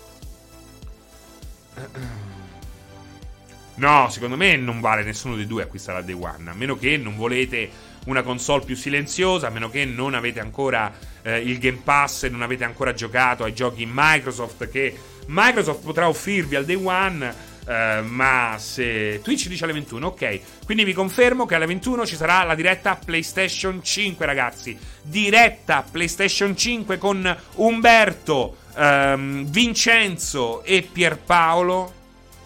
[3.80, 6.50] No, secondo me non vale nessuno dei due acquistare la Day One.
[6.50, 7.70] A meno che non volete
[8.04, 10.92] una console più silenziosa, a meno che non avete ancora
[11.22, 14.94] eh, il Game Pass e non avete ancora giocato ai giochi Microsoft che
[15.26, 17.48] Microsoft potrà offrirvi al Day One.
[17.70, 20.40] Uh, ma se Twitch dice alle 21, ok.
[20.64, 24.76] Quindi vi confermo che alle 21 ci sarà la diretta PlayStation 5, ragazzi.
[25.02, 31.94] Diretta PlayStation 5 con Umberto, um, Vincenzo e Pierpaolo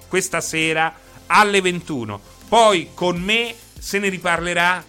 [0.09, 0.95] questa sera
[1.29, 2.21] alle 21.
[2.47, 4.85] Poi con me se ne riparlerà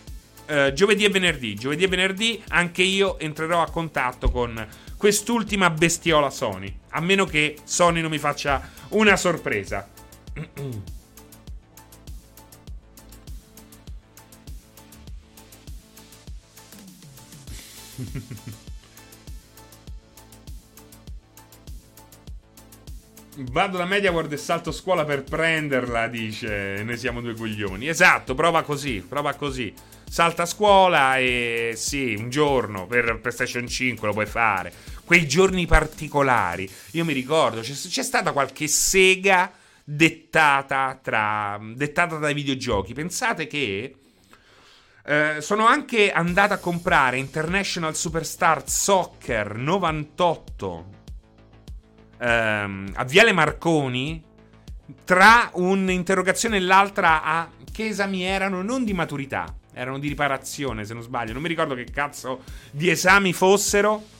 [0.49, 1.55] uh, giovedì e venerdì.
[1.55, 4.67] Giovedì e venerdì anche io entrerò a contatto con
[4.97, 6.79] quest'ultima bestiola Sony.
[6.89, 9.93] A meno che Sony non mi faccia una sorpresa.
[23.37, 26.81] Vado da MediaWorld e salto scuola per prenderla, dice.
[26.83, 27.87] Noi siamo due coglioni.
[27.87, 29.73] Esatto, prova così, prova così.
[30.07, 34.73] Salta a scuola e sì, un giorno per PlayStation 5 lo puoi fare.
[35.05, 36.69] Quei giorni particolari.
[36.91, 42.93] Io mi ricordo, c'è, c'è stata qualche sega dettata, tra, dettata dai videogiochi.
[42.93, 43.95] Pensate che
[45.05, 50.85] eh, sono anche andato a comprare International Superstar Soccer 98
[52.17, 54.23] ehm, a Viale Marconi
[55.03, 60.93] tra un'interrogazione e l'altra a che esami erano non di maturità, erano di riparazione se
[60.93, 64.13] non sbaglio, non mi ricordo che cazzo di esami fossero.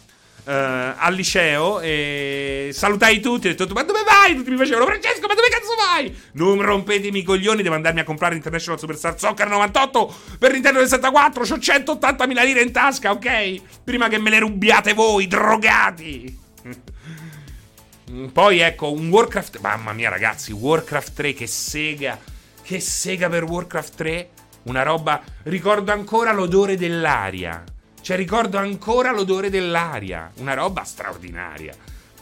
[0.45, 3.47] Uh, al liceo e salutai tutti.
[3.47, 4.35] Ho detto: Ma dove vai?
[4.35, 6.15] Tutti mi facevano: Francesco, ma dove cazzo vai?
[6.33, 7.63] Non rompetemi i coglioni.
[7.63, 11.41] Devo andarmi a comprare International Superstar Soccer 98 per Nintendo 64.
[11.41, 13.83] Ho 180.000 lire in tasca, ok?
[13.83, 16.39] Prima che me le rubiate voi, drogati.
[18.31, 19.59] Poi ecco, un Warcraft.
[19.61, 22.19] Mamma mia, ragazzi, Warcraft 3, che sega.
[22.61, 24.29] Che sega per Warcraft 3.
[24.65, 25.23] Una roba.
[25.43, 27.63] Ricordo ancora l'odore dell'aria.
[28.05, 30.31] Cioè, ricordo ancora l'odore dell'aria.
[30.35, 31.73] Una roba straordinaria.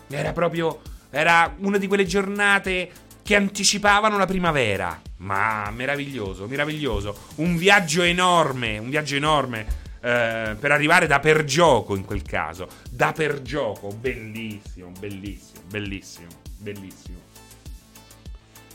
[0.07, 0.79] Era proprio.
[1.09, 2.89] Era una di quelle giornate
[3.21, 5.01] che anticipavano la primavera.
[5.17, 7.27] Ma meraviglioso, meraviglioso.
[7.35, 9.65] Un viaggio enorme, un viaggio enorme
[9.99, 12.69] eh, per arrivare da per gioco in quel caso.
[12.89, 16.27] Da per gioco, bellissimo, bellissimo, bellissimo,
[16.59, 17.17] bellissimo.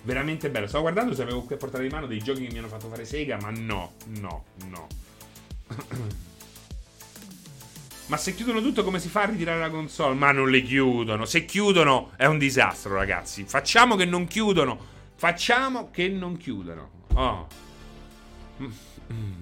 [0.02, 0.66] Veramente bello.
[0.66, 2.88] Stavo guardando se avevo qui a portata di mano dei giochi che mi hanno fatto
[2.88, 4.86] fare Sega, ma no, no, no.
[8.08, 10.14] Ma se chiudono tutto, come si fa a ritirare la console?
[10.14, 11.26] Ma non le chiudono.
[11.26, 13.44] Se chiudono è un disastro, ragazzi.
[13.44, 14.78] Facciamo che non chiudono.
[15.14, 16.90] Facciamo che non chiudono.
[17.14, 17.46] Oh.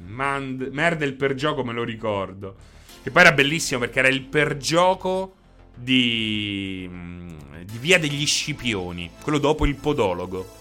[0.07, 2.57] Mand- merda il per gioco, me lo ricordo.
[3.03, 5.35] Che poi era bellissimo perché era il per gioco
[5.73, 7.29] di, mm,
[7.63, 10.55] di Via degli Scipioni, quello dopo il podologo.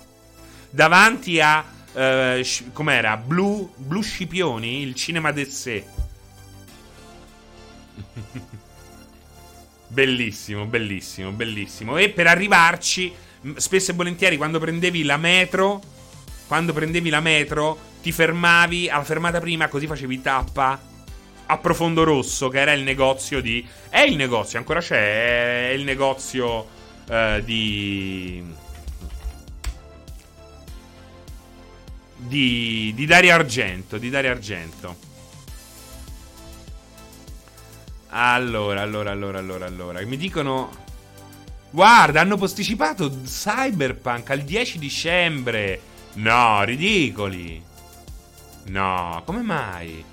[0.69, 3.15] Davanti a Uh, com'era?
[3.15, 3.69] Blue
[4.01, 5.85] Scipioni, il cinema de sé.
[9.87, 11.97] Bellissimo, bellissimo, bellissimo.
[11.97, 13.13] E per arrivarci,
[13.55, 15.81] spesso e volentieri, quando prendevi la metro,
[16.47, 20.79] quando prendevi la metro, ti fermavi alla fermata prima, così facevi tappa
[21.47, 23.65] a Profondo Rosso, che era il negozio di.
[23.89, 25.69] È il negozio, ancora c'è.
[25.69, 26.67] È il negozio
[27.07, 28.43] uh, di.
[32.17, 33.97] Di, di Dario Argento.
[33.97, 35.13] Di Dario Argento.
[38.17, 40.05] Allora, allora, allora, allora, allora.
[40.05, 40.83] Mi dicono.
[41.69, 45.81] Guarda, hanno posticipato Cyberpunk al 10 dicembre.
[46.13, 47.61] No, ridicoli.
[48.67, 50.03] No, come mai?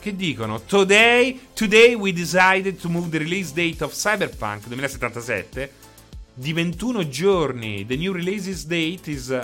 [0.00, 0.62] Che dicono?
[0.62, 5.72] Today, today we decided to move the release date of Cyberpunk 2077
[6.32, 7.84] di 21 giorni.
[7.84, 9.38] The new release date is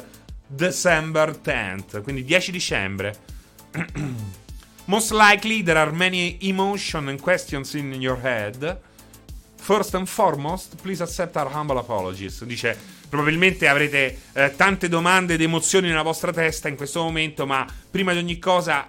[0.47, 3.19] December 10th, quindi 10 dicembre.
[4.87, 8.79] Most likely there are many emotions and questions in your head.
[9.57, 12.45] First and foremost, please accept our humble apologies.
[12.45, 17.67] Dice Probabilmente avrete eh, tante domande ed emozioni nella vostra testa in questo momento, ma
[17.91, 18.85] prima di ogni cosa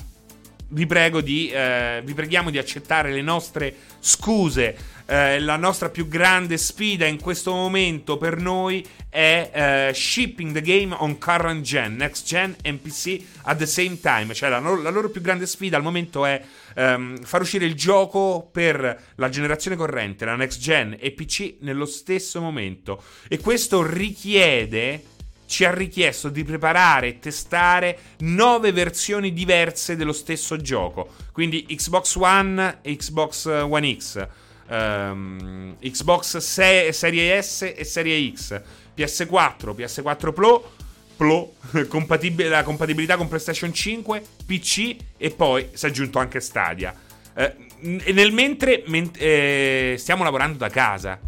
[0.69, 4.95] vi prego di eh, vi preghiamo di accettare le nostre scuse.
[5.09, 10.61] Eh, la nostra più grande sfida in questo momento per noi è uh, shipping the
[10.61, 14.33] game on current gen, next gen and PC at the same time.
[14.33, 16.41] Cioè la, la loro più grande sfida al momento è
[16.75, 21.85] um, far uscire il gioco per la generazione corrente, la next gen e PC nello
[21.85, 23.01] stesso momento.
[23.29, 25.15] E questo richiede
[25.47, 31.09] ci ha richiesto di preparare e testare nove versioni diverse dello stesso gioco.
[31.31, 34.27] Quindi Xbox One e Xbox One X,
[34.69, 38.61] um, Xbox se- Serie S e Serie X,
[38.95, 40.71] PS4, PS4 Pro,
[41.15, 41.53] Pro
[41.87, 46.93] compatib- la compatibilità con PlayStation 5, PC e poi si è aggiunto anche Stadia.
[47.33, 51.19] Eh, nel mentre men- eh, stiamo lavorando da casa.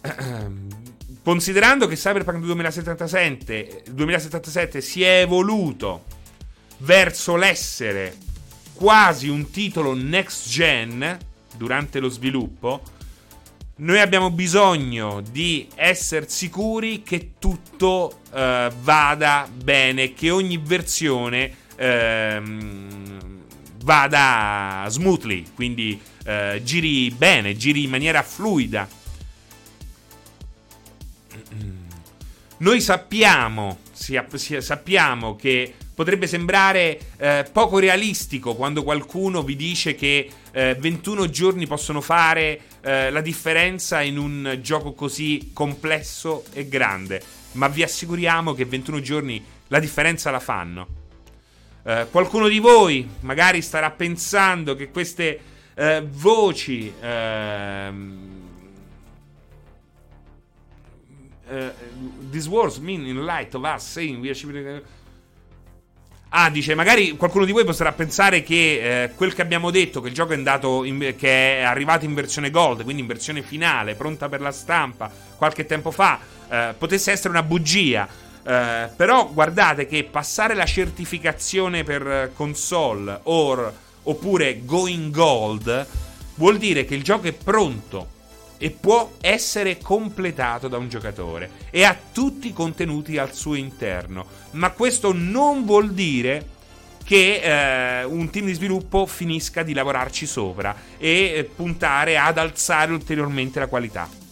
[1.28, 6.04] Considerando che Cyberpunk 2077, 2077 si è evoluto
[6.78, 8.16] verso l'essere
[8.72, 11.18] quasi un titolo next gen
[11.54, 12.80] durante lo sviluppo,
[13.76, 22.42] noi abbiamo bisogno di essere sicuri che tutto uh, vada bene, che ogni versione uh,
[23.84, 28.88] vada smoothly, quindi uh, giri bene, giri in maniera fluida.
[32.60, 40.74] Noi sappiamo, sappiamo che potrebbe sembrare eh, poco realistico quando qualcuno vi dice che eh,
[40.76, 47.22] 21 giorni possono fare eh, la differenza in un gioco così complesso e grande,
[47.52, 50.86] ma vi assicuriamo che 21 giorni la differenza la fanno.
[51.84, 55.40] Eh, qualcuno di voi magari starà pensando che queste
[55.74, 56.92] eh, voci
[62.30, 64.82] this words mean in light of us saying we are
[66.30, 70.08] Ah, dice, magari qualcuno di voi potrà pensare che eh, quel che abbiamo detto, che
[70.08, 73.94] il gioco è, andato in, che è arrivato in versione gold, quindi in versione finale,
[73.94, 76.18] pronta per la stampa, qualche tempo fa,
[76.50, 78.06] eh, potesse essere una bugia.
[78.44, 83.72] Eh, però guardate che passare la certificazione per console or,
[84.02, 85.86] oppure going gold
[86.34, 88.16] vuol dire che il gioco è pronto
[88.58, 94.26] e può essere completato da un giocatore e ha tutti i contenuti al suo interno.
[94.52, 96.56] Ma questo non vuol dire
[97.04, 102.92] che eh, un team di sviluppo finisca di lavorarci sopra e eh, puntare ad alzare
[102.92, 104.26] ulteriormente la qualità.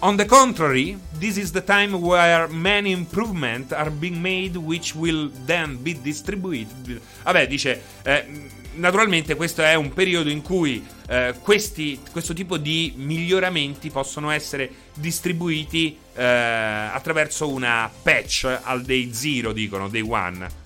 [0.00, 5.30] On the contrary, this is the time where many improvements are being made which will
[5.46, 7.00] then be distributed.
[7.22, 8.26] Vabbè, dice eh,
[8.74, 14.70] naturalmente questo è un periodo in cui eh, questi, questo tipo di miglioramenti possono essere
[14.94, 20.60] distribuiti eh, attraverso una patch al day 0, dicono, day 1.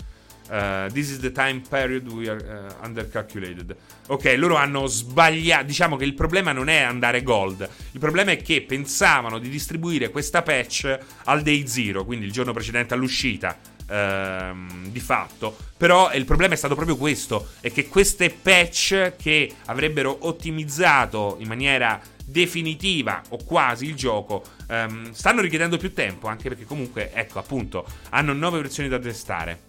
[0.49, 3.75] Uh, this is the time period we are uh, undercalculated.
[4.07, 5.65] Ok, loro hanno sbagliato.
[5.65, 7.67] Diciamo che il problema non è andare gold.
[7.91, 12.53] Il problema è che pensavano di distribuire questa patch al day 0, quindi il giorno
[12.53, 15.55] precedente all'uscita ehm, di fatto.
[15.77, 21.47] Però il problema è stato proprio questo: è che queste patch che avrebbero ottimizzato in
[21.47, 27.39] maniera definitiva o quasi il gioco ehm, stanno richiedendo più tempo, anche perché comunque, ecco,
[27.39, 29.61] appunto, hanno nuove versioni da testare.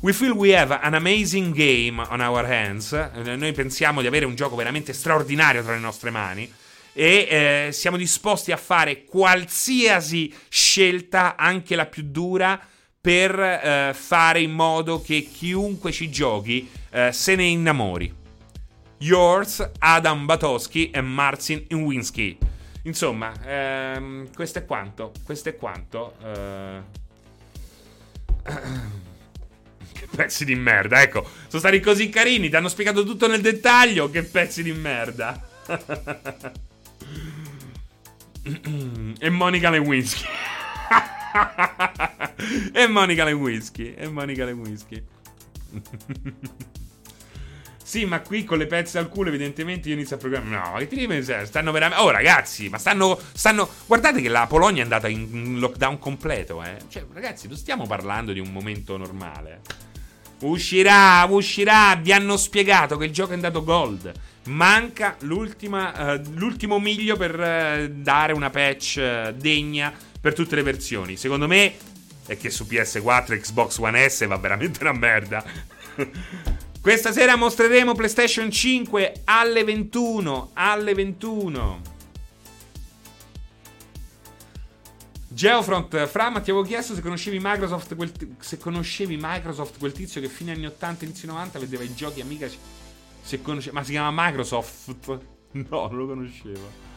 [0.00, 2.90] We feel we have an amazing game on our hands.
[2.92, 6.52] Noi pensiamo di avere un gioco veramente straordinario tra le nostre mani.
[6.92, 12.60] E eh, siamo disposti a fare qualsiasi scelta, anche la più dura,
[13.02, 18.14] per eh, fare in modo che chiunque ci giochi eh, se ne innamori.
[18.98, 22.38] Yours, Adam Batoschi e Marcin Inwinski.
[22.84, 25.10] Insomma, ehm, questo è quanto.
[25.24, 26.14] Questo è quanto.
[26.22, 26.80] Eh...
[29.92, 31.28] che pezzi di merda, ecco.
[31.48, 34.10] Sono stati così carini, ti hanno spiegato tutto nel dettaglio.
[34.10, 35.44] Che pezzi di merda.
[39.18, 40.24] e Monica Lewinsky.
[42.72, 43.94] e Monica Lewinsky.
[43.94, 45.02] E Monica Lewinsky.
[47.92, 50.70] Sì, ma qui con le pezze al culo, evidentemente io inizio a programmare.
[50.70, 52.02] No, che ti devi Stanno veramente.
[52.02, 53.20] Oh, ragazzi, ma stanno.
[53.34, 53.68] stanno...
[53.84, 56.78] Guardate che la Polonia è andata in lockdown completo, eh.
[56.88, 59.60] Cioè, ragazzi, non stiamo parlando di un momento normale.
[60.40, 61.94] Uscirà, uscirà.
[62.00, 64.10] Vi hanno spiegato che il gioco è andato gold.
[64.44, 69.92] Manca uh, l'ultimo miglio per uh, dare una patch uh, degna
[70.22, 71.16] per tutte le versioni.
[71.16, 71.74] Secondo me
[72.26, 75.44] è che su PS4 e Xbox One S va veramente una merda.
[76.80, 80.50] Questa sera mostreremo PlayStation 5 alle 21.
[80.54, 81.90] Alle 21.
[85.28, 90.20] Geofront, Fram, ti avevo chiesto se conoscevi Microsoft, quel t- se conoscevi Microsoft, quel tizio
[90.20, 92.46] che fine anni 80, inizio 90 vedeva i giochi amica.
[93.22, 94.94] Se conosce- ma si chiama Microsoft?
[95.52, 96.91] No, non lo conoscevo.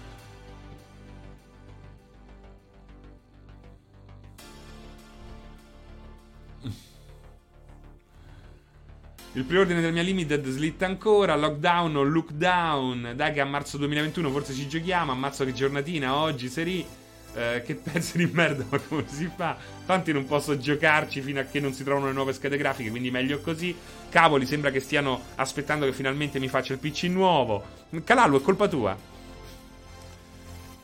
[9.36, 11.36] Il preordine del mia Limited slitta ancora.
[11.36, 13.12] Lockdown o lookdown.
[13.18, 15.12] Dai, che a marzo 2021 forse ci giochiamo.
[15.12, 16.86] Ammazzo che giornatina oggi, seri.
[17.34, 19.58] Eh, che pezzo di merda, ma come si fa?
[19.86, 23.12] Tanti non posso giocarci fino a che non si trovano le nuove schede grafiche, quindi
[23.12, 23.76] meglio così.
[24.08, 27.62] Cavoli, sembra che stiano aspettando che finalmente mi faccia il PC nuovo.
[28.06, 28.98] Calalu, è colpa tua.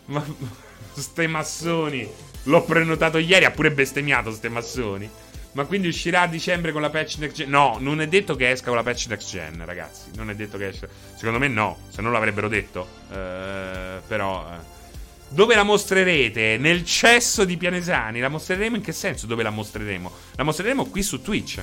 [0.08, 0.26] Ma
[0.92, 2.06] ste massoni.
[2.44, 5.10] L'ho prenotato ieri, ha pure bestemmiato ste massoni.
[5.54, 7.50] Ma quindi uscirà a dicembre con la patch next gen?
[7.50, 10.12] No, non è detto che esca con la patch next gen, ragazzi.
[10.16, 10.88] Non è detto che esca.
[11.16, 12.88] Secondo me no, se non l'avrebbero detto.
[13.10, 14.46] Uh, però.
[14.48, 14.80] Uh.
[15.28, 16.58] Dove la mostrerete?
[16.58, 18.20] Nel cesso di Pianesani.
[18.20, 19.28] La mostreremo in che senso?
[19.28, 20.12] Dove la mostreremo?
[20.36, 21.62] La mostreremo qui su Twitch.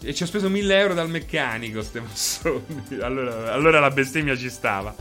[0.00, 2.86] E ci ho speso 1000 euro dal meccanico, ste massoni.
[3.00, 4.94] Allora, allora la bestemmia ci stava.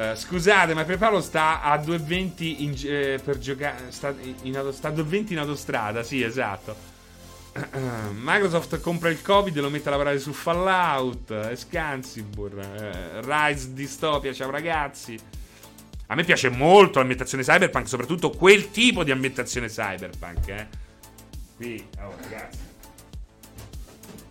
[0.00, 3.90] Uh, scusate, ma Preparo sta a 2,20 in, eh, per giocare.
[3.90, 4.14] Sta,
[4.70, 6.02] sta, a 2,20 in autostrada.
[6.02, 6.74] Sì, esatto.
[8.14, 11.30] Microsoft compra il Covid e lo mette a lavorare su Fallout.
[11.30, 12.54] Escansibur.
[12.54, 14.32] Uh, Rise Dystopia.
[14.32, 15.18] Ciao ragazzi.
[16.06, 20.66] A me piace molto l'ambientazione cyberpunk, soprattutto quel tipo di ambientazione cyberpunk, eh.
[21.56, 22.58] Qui, oh ragazzi.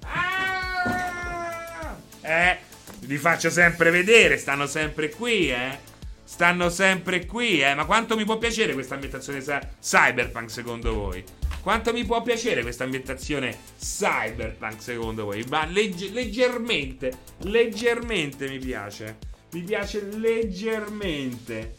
[0.01, 1.95] Ah!
[2.21, 2.57] Eh,
[3.01, 5.87] vi faccio sempre vedere, stanno sempre qui, eh.
[6.23, 7.73] Stanno sempre qui, eh.
[7.73, 9.43] Ma quanto mi può piacere questa ambientazione
[9.81, 11.23] cyberpunk secondo voi?
[11.61, 15.43] Quanto mi può piacere questa ambientazione cyberpunk secondo voi?
[15.49, 19.17] Ma legge- leggermente, leggermente mi piace.
[19.51, 21.75] Mi piace leggermente.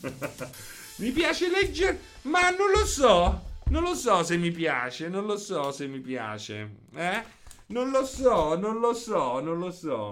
[0.96, 2.04] mi piace leggermente.
[2.22, 3.48] Ma non lo so.
[3.66, 5.08] Non lo so se mi piace.
[5.08, 6.70] Non lo so se mi piace.
[6.96, 7.22] Eh?
[7.66, 10.10] Non lo so, non lo so, non lo so.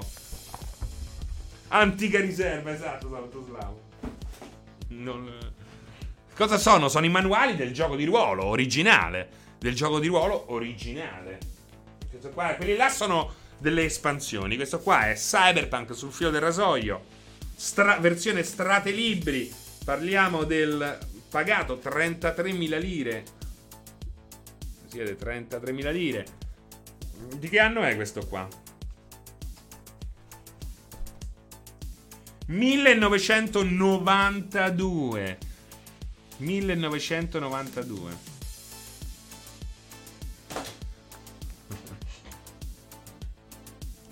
[1.68, 3.80] Antica riserva, esatto, Saltoslavo.
[4.88, 5.52] Non...
[6.34, 6.88] Cosa sono?
[6.88, 9.28] Sono i manuali del gioco di ruolo originale.
[9.58, 11.38] Del gioco di ruolo originale.
[12.32, 14.56] Qua, quelli là sono delle espansioni.
[14.56, 17.04] Questo qua è Cyberpunk sul filo del rasoio.
[17.54, 19.52] Stra- versione strate libri.
[19.84, 23.24] Parliamo del pagato 33.000 lire.
[24.86, 26.26] Siete 33.000 lire.
[27.34, 28.48] Di che anno è questo qua?
[32.48, 35.38] 1992.
[36.38, 38.36] 1992.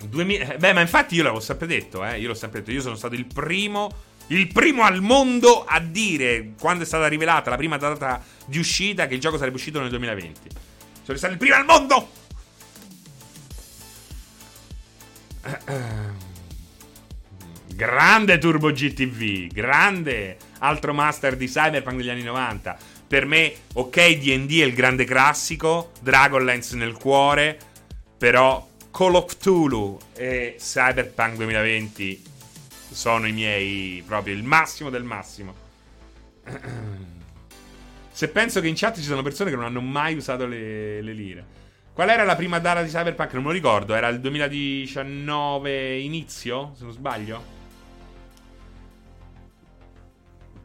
[0.09, 2.19] Eh, beh, ma infatti io l'avevo sempre detto, eh.
[2.19, 2.71] Io l'ho sempre detto.
[2.71, 4.03] Io sono stato il primo.
[4.27, 9.07] Il primo al mondo a dire, quando è stata rivelata la prima data di uscita,
[9.07, 10.49] che il gioco sarebbe uscito nel 2020.
[11.03, 12.09] Sono stato il primo al mondo!
[17.77, 22.75] Grande Turbo GTV, grande altro master di Cyberpunk degli anni 90.
[23.05, 27.55] Per me, ok, DD è il grande classico, Dragonlance nel cuore,
[28.17, 32.23] però Call of Cthulhu e Cyberpunk 2020
[32.89, 35.53] sono i miei proprio il massimo del massimo.
[38.09, 41.13] Se penso che in chat ci sono persone che non hanno mai usato le, le
[41.13, 41.45] lire.
[41.93, 43.33] Qual era la prima data di Cyberpunk?
[43.33, 47.56] Non me lo ricordo, era il 2019 inizio, se non sbaglio.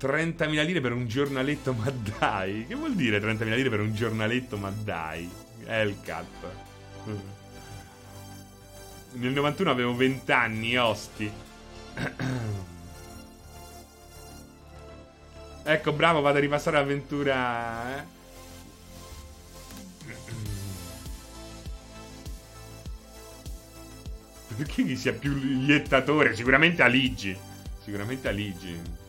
[0.03, 1.89] 30.000 lire per un giornaletto, ma
[2.19, 2.66] dai.
[2.66, 5.31] Che vuol dire 30.000 lire per un giornaletto, ma dai?
[5.65, 6.27] Hellcat.
[9.12, 11.31] Nel 91 avevo 20 anni, osti.
[15.62, 17.99] ecco, bravo, vado a ripassare l'avventura.
[17.99, 18.05] Eh?
[24.57, 26.35] Perché chi sia più iettatore?
[26.35, 27.39] Sicuramente Aligi.
[27.85, 29.01] Sicuramente Aligi.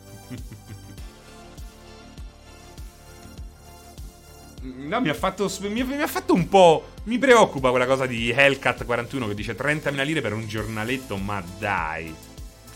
[4.64, 5.50] No, mi ha fatto.
[5.60, 6.92] Mi, mi, ha fatto un po'.
[7.04, 11.16] Mi preoccupa quella cosa di Hellcat 41 che dice 30.000 lire per un giornaletto.
[11.16, 12.14] Ma dai.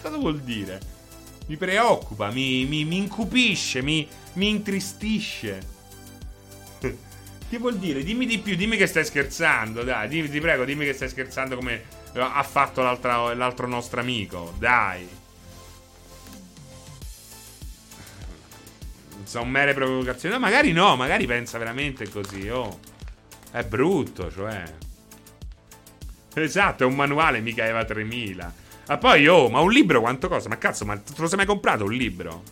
[0.02, 0.96] Cosa vuol dire?
[1.46, 5.60] Mi preoccupa, mi, mi, incupisce, mi, intristisce.
[6.78, 8.02] che vuol dire?
[8.02, 9.82] Dimmi di più, dimmi che stai scherzando.
[9.82, 14.52] Dai, dimmi, ti prego, dimmi che stai scherzando come ha fatto l'altro nostro amico.
[14.58, 15.08] Dai.
[19.28, 20.34] Sono mere provocazioni.
[20.34, 22.48] No, magari no, magari pensa veramente così.
[22.48, 22.80] Oh,
[23.50, 24.62] è brutto, cioè.
[26.32, 28.54] Esatto, è un manuale, mica Eva 3000.
[28.86, 30.48] Ma poi, oh, ma un libro quanto costa?
[30.48, 32.42] Ma cazzo, ma te lo sei mai comprato un libro?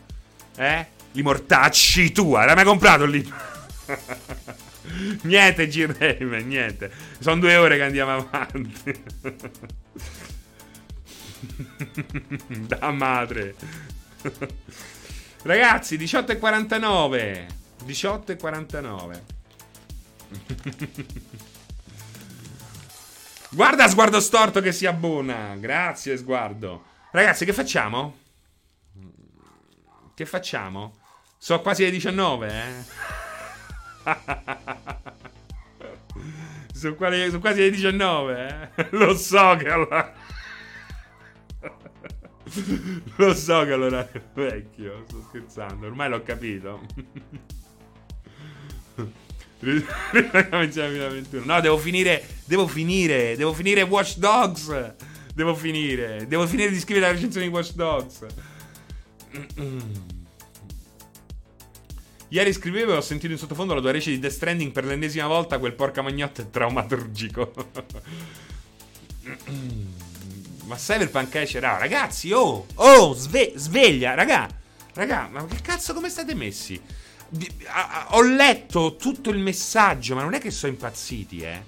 [0.56, 0.86] Eh?
[1.12, 3.34] Li mortacci tua, l'hai mai comprato un libro?
[5.22, 6.92] niente, G-Rame, niente.
[7.20, 9.02] Sono due ore che andiamo avanti.
[12.68, 13.54] da madre.
[15.46, 17.46] Ragazzi, 18 e 49.
[17.84, 19.24] 18 e 49.
[23.50, 25.54] Guarda sguardo storto che si abbona.
[25.54, 26.86] Grazie sguardo.
[27.12, 28.18] Ragazzi, che facciamo?
[30.14, 30.96] Che facciamo?
[31.38, 32.82] So quasi le 19, eh?
[36.74, 38.88] sono, quasi, sono quasi le 19, eh?
[38.90, 40.12] Lo so che allora...
[43.16, 46.80] Lo so che allora è vecchio, sto scherzando, ormai l'ho capito.
[51.44, 54.94] no, devo finire, devo finire, devo finire Watch Dogs.
[55.34, 58.24] Devo finire, devo finire di scrivere la recensione di Watch Dogs.
[62.28, 65.26] Ieri scrivevo e ho sentito in sottofondo la tua rece di Death Stranding per l'ennesima
[65.26, 65.58] volta.
[65.58, 67.52] Quel porca magnotta è traumaturgico.
[70.66, 74.48] Ma Cyberpunk esce, no, ragazzi, oh, oh, sve- sveglia, raga,
[74.94, 76.80] raga, ma che cazzo come state messi?
[78.08, 81.62] Ho letto tutto il messaggio, ma non è che sono impazziti, eh.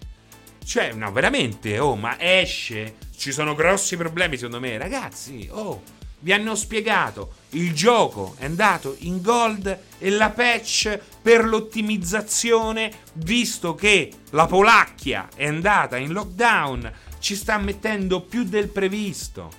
[0.65, 5.83] Cioè, no, veramente, oh, ma esce, ci sono grossi problemi secondo me, ragazzi, oh,
[6.21, 13.77] Vi hanno spiegato, il gioco è andato in gold e la patch per l'ottimizzazione, visto
[13.77, 16.93] che la Polacchia è andata in lockdown,
[17.29, 19.51] ci sta mettendo più del previsto.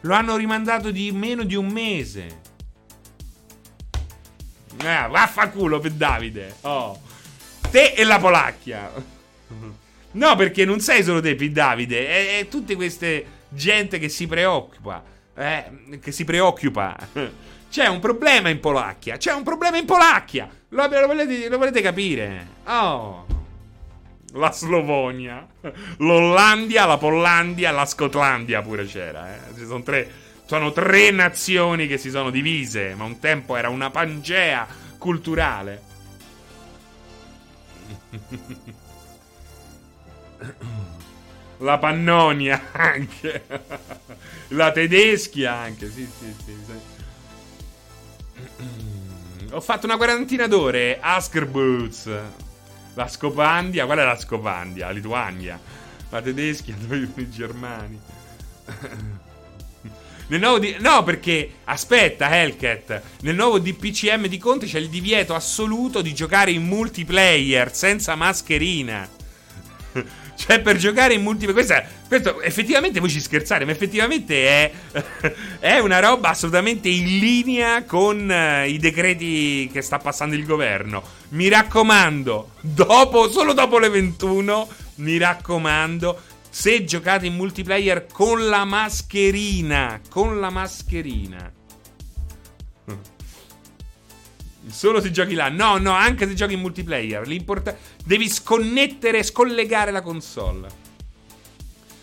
[0.00, 2.40] Lo hanno rimandato di meno di un mese.
[4.76, 6.56] Eh, vaffanculo per Davide.
[6.62, 7.00] Oh.
[7.70, 8.90] Te e la Polacchia.
[10.16, 11.48] No, perché non sei solo te, P.
[11.48, 12.08] Davide.
[12.08, 15.04] È, è tutte queste gente che si preoccupa.
[15.36, 16.96] Eh, che si preoccupa.
[17.70, 19.18] C'è un problema in Polacchia.
[19.18, 20.48] C'è un problema in Polacchia.
[20.70, 22.46] Lo, lo, volete, lo volete capire?
[22.64, 23.35] Oh.
[24.32, 25.46] La Slavonia.
[25.98, 29.34] L'Ollandia, la Pollandia, la Scotlandia pure c'era.
[29.34, 29.54] Eh.
[29.56, 30.10] Ci sono tre,
[30.46, 32.94] sono tre nazioni che si sono divise.
[32.94, 34.66] Ma un tempo era una pangea
[34.98, 35.82] culturale.
[41.58, 43.46] La Pannonia anche.
[44.48, 45.90] La Tedeschia anche.
[45.90, 46.54] Sì, sì, sì.
[49.52, 50.98] Ho fatto una quarantina d'ore.
[51.00, 52.10] Askerboots.
[52.96, 53.84] La Scopandia.
[53.84, 54.86] Qual è la Scopandia?
[54.86, 55.60] La Lituania.
[56.10, 58.00] La Tedeschia, dove i germani.
[60.28, 60.74] Nel nuovo di...
[60.80, 63.02] No, perché aspetta, Hellcat.
[63.20, 69.08] Nel nuovo DPCM di Conte c'è il divieto assoluto di giocare in multiplayer senza mascherina.
[70.36, 71.54] Cioè, per giocare in multiplayer.
[71.54, 74.70] Questa, questo effettivamente voi ci scherzate, ma effettivamente è,
[75.58, 81.15] è una roba assolutamente in linea con uh, i decreti che sta passando il governo.
[81.28, 88.64] Mi raccomando, dopo, solo dopo le 21, mi raccomando, se giocate in multiplayer con la
[88.64, 91.52] mascherina, con la mascherina.
[94.68, 95.48] Solo se giochi là.
[95.48, 97.26] No, no, anche se giochi in multiplayer.
[97.26, 100.68] L'importa- devi sconnettere, scollegare la console.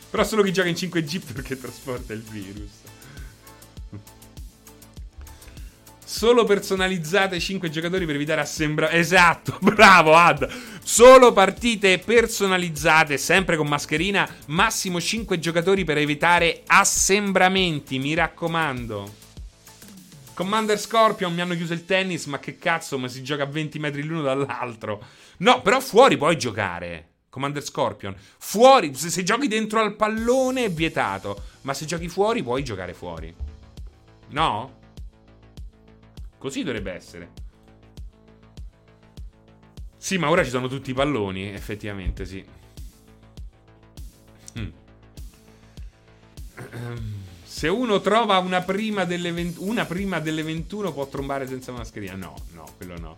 [0.09, 2.82] Però solo chi gioca in 5G perché trasporta il virus.
[6.13, 8.99] Solo personalizzate 5 giocatori per evitare assembramenti.
[8.99, 10.47] Esatto, bravo Ad.
[10.83, 14.29] Solo partite personalizzate, sempre con mascherina.
[14.45, 19.11] Massimo 5 giocatori per evitare assembramenti, mi raccomando.
[20.35, 23.79] Commander Scorpion mi hanno chiuso il tennis, ma che cazzo, ma si gioca a 20
[23.79, 25.03] metri l'uno dall'altro.
[25.37, 27.07] No, però fuori puoi giocare.
[27.27, 28.15] Commander Scorpion.
[28.37, 32.93] Fuori, se, se giochi dentro al pallone è vietato, ma se giochi fuori puoi giocare
[32.93, 33.33] fuori.
[34.29, 34.81] No?
[36.43, 37.31] Così dovrebbe essere.
[39.95, 42.45] Sì, ma ora ci sono tutti i palloni, effettivamente, sì.
[44.59, 44.69] Mm.
[47.45, 52.15] Se uno trova una prima, delle 20, una prima delle 21 può trombare senza mascherina.
[52.15, 53.17] No, no, quello no.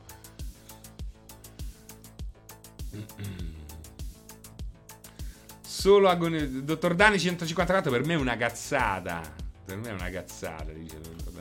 [5.62, 6.46] Solo agonia.
[6.46, 9.20] Dottor Dani 154 per me è una cazzata.
[9.66, 10.72] Per me è una cazzata,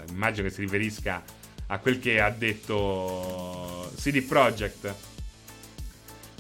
[0.09, 1.23] Immagino che si riferisca
[1.69, 4.95] a quel che ha detto CD Projekt.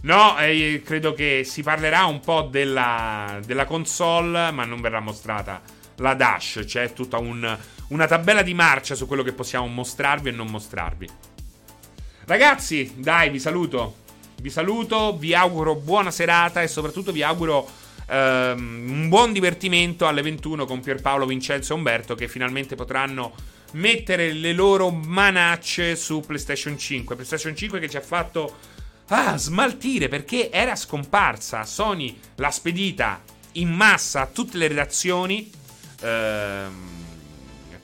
[0.02, 5.62] No, eh, credo che si parlerà un po' della, della, console, ma non verrà mostrata
[5.96, 6.62] la dash.
[6.66, 11.08] C'è tutta un, una tabella di marcia su quello che possiamo mostrarvi e non mostrarvi.
[12.26, 14.02] Ragazzi, dai, vi saluto.
[14.40, 17.66] Vi saluto, vi auguro buona serata e soprattutto vi auguro
[18.06, 23.32] ehm, un buon divertimento alle 21 con Pierpaolo, Vincenzo e Umberto che finalmente potranno
[23.74, 27.14] mettere le loro manacce su PlayStation 5.
[27.14, 28.56] PlayStation 5 che ci ha fatto
[29.08, 31.64] ah, smaltire perché era scomparsa.
[31.64, 33.22] Sony l'ha spedita
[33.52, 35.50] in massa a tutte le redazioni.
[36.00, 37.02] Ehm,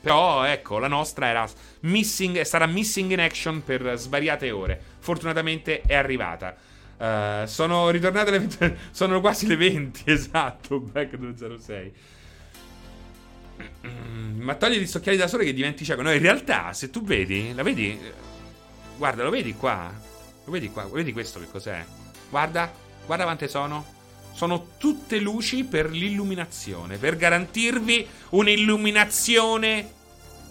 [0.00, 1.48] però ecco, la nostra era
[1.80, 4.80] missing, sarà missing in action per svariate ore.
[4.98, 6.56] Fortunatamente è arrivata.
[6.96, 11.92] Uh, sono ritornate le 20, sono quasi le 20, esatto, Back 206.
[13.86, 16.02] Mm, ma togli gli occhiali da sole che diventi cieco.
[16.02, 17.98] No, in realtà, se tu vedi, la vedi?
[18.96, 19.92] Guarda, lo vedi qua?
[20.44, 20.86] Lo vedi qua?
[20.86, 21.84] Vedi questo che cos'è?
[22.28, 22.72] Guarda,
[23.06, 23.98] guarda quante sono.
[24.32, 29.98] Sono tutte luci per l'illuminazione, per garantirvi un'illuminazione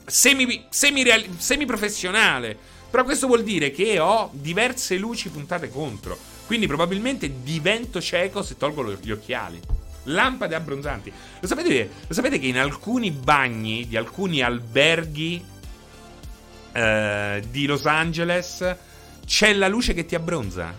[0.06, 2.58] semi, semi, professionale.
[2.90, 6.18] Però questo vuol dire che ho diverse luci puntate contro.
[6.46, 9.79] Quindi probabilmente divento cieco se tolgo gli occhiali.
[10.04, 11.12] Lampade abbronzanti.
[11.40, 15.44] Lo sapete, lo sapete che in alcuni bagni di alcuni alberghi
[16.72, 18.76] eh, di Los Angeles
[19.26, 20.74] c'è la luce che ti abbronza?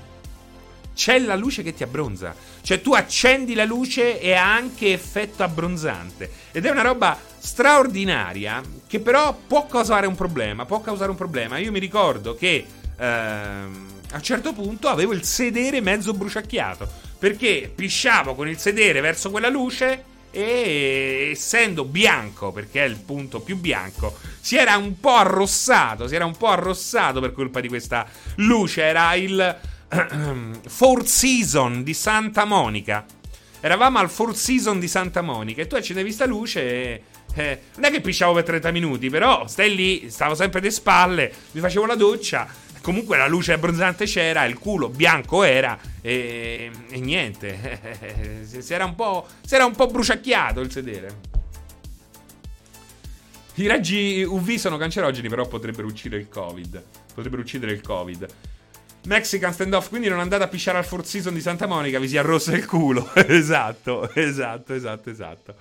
[0.93, 2.35] C'è la luce che ti abbronza.
[2.63, 6.31] Cioè tu accendi la luce e ha anche effetto abbronzante.
[6.51, 10.67] Ed è una roba straordinaria che però può causare un problema.
[10.67, 11.59] Può causare un problema.
[11.59, 12.67] Io mi ricordo che
[12.97, 19.03] ehm, a un certo punto avevo il sedere mezzo bruciacchiato perché pisciavo con il sedere
[19.03, 24.99] verso quella luce e essendo bianco, perché è il punto più bianco, si era un
[24.99, 28.07] po' arrossato, si era un po' arrossato per colpa di questa
[28.37, 29.59] luce, era il
[30.67, 33.05] Four Season di Santa Monica.
[33.61, 37.03] Eravamo al Four Season di Santa Monica e tu accendevi sta luce e...
[37.35, 41.33] Eh, non è che pisciavo per 30 minuti, però stai lì, stavo sempre di spalle,
[41.53, 42.49] mi facevo la doccia
[42.91, 48.43] Comunque la luce abbronzante c'era, il culo bianco era e, e niente.
[48.61, 51.19] si, era un po', si era un po' bruciacchiato il sedere.
[53.55, 56.83] I raggi UV sono cancerogeni, però potrebbero uccidere il Covid.
[57.15, 58.27] Potrebbero uccidere il Covid.
[59.05, 62.19] Mexican standoff, quindi non andate a pisciare al Four Season di Santa Monica, vi si
[62.19, 63.09] arrossa il culo.
[63.15, 65.55] esatto, esatto, esatto, esatto.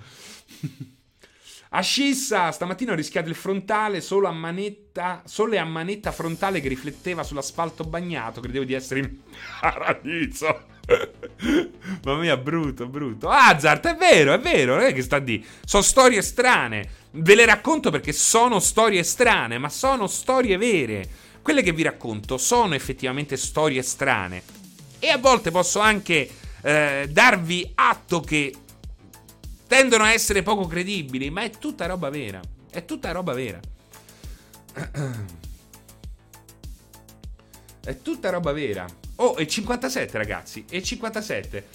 [1.72, 6.68] A Scissa stamattina ho rischiato il frontale solo a manetta, solo a manetta frontale che
[6.68, 8.42] rifletteva sull'asfalto bagnato.
[8.42, 9.18] Credevo di essere in
[9.62, 10.66] paradiso.
[12.04, 13.30] Mamma mia, brutto, brutto.
[13.30, 15.46] Hazard, è vero, è vero, non è che sta di.
[15.64, 16.90] Sono storie strane.
[17.12, 21.08] Ve le racconto perché sono storie strane, ma sono storie vere.
[21.44, 24.42] Quelle che vi racconto sono effettivamente storie strane.
[24.98, 26.28] E a volte posso anche
[26.64, 28.54] eh, darvi atto che
[29.70, 32.42] tendono a essere poco credibili, ma è tutta roba vera.
[32.72, 33.60] È tutta roba vera.
[37.86, 38.88] È tutta roba vera.
[39.18, 40.66] Oh, è 57, ragazzi.
[40.68, 41.68] È 57.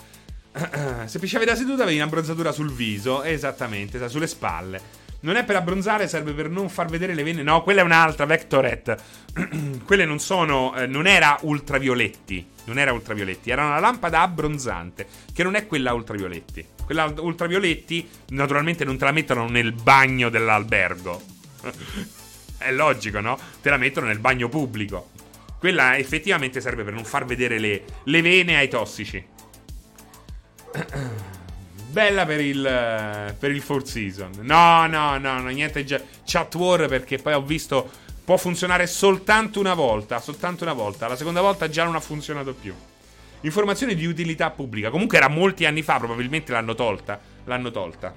[1.07, 3.23] Se pisciavi da seduta avevi un'abbronzatura sul viso.
[3.23, 5.03] Esattamente, sulle spalle.
[5.21, 7.45] Non è per abbronzare, serve per non far vedere le vene.
[7.45, 8.97] No, quella è un'altra, Vectoret.
[9.85, 10.75] Quelle non sono.
[10.77, 12.45] Eh, non era ultravioletti.
[12.65, 15.07] Non era ultravioletti, era una lampada abbronzante.
[15.33, 16.74] Che non è quella ultravioletti.
[16.85, 21.23] Quella ultravioletti, naturalmente, non te la mettono nel bagno dell'albergo.
[22.59, 23.39] è logico, no?
[23.61, 25.11] Te la mettono nel bagno pubblico.
[25.59, 29.25] Quella effettivamente serve per non far vedere le, le vene ai tossici.
[31.95, 34.31] Bella per il, per il Four Season.
[34.41, 35.85] No, no, no, no, niente
[36.25, 37.89] chat war perché poi ho visto
[38.25, 41.07] può funzionare soltanto una volta, soltanto una volta.
[41.07, 42.75] La seconda volta già non ha funzionato più.
[43.45, 44.89] Informazioni di utilità pubblica.
[44.89, 47.21] Comunque era molti anni fa, probabilmente l'hanno tolta.
[47.45, 48.15] L'hanno tolta.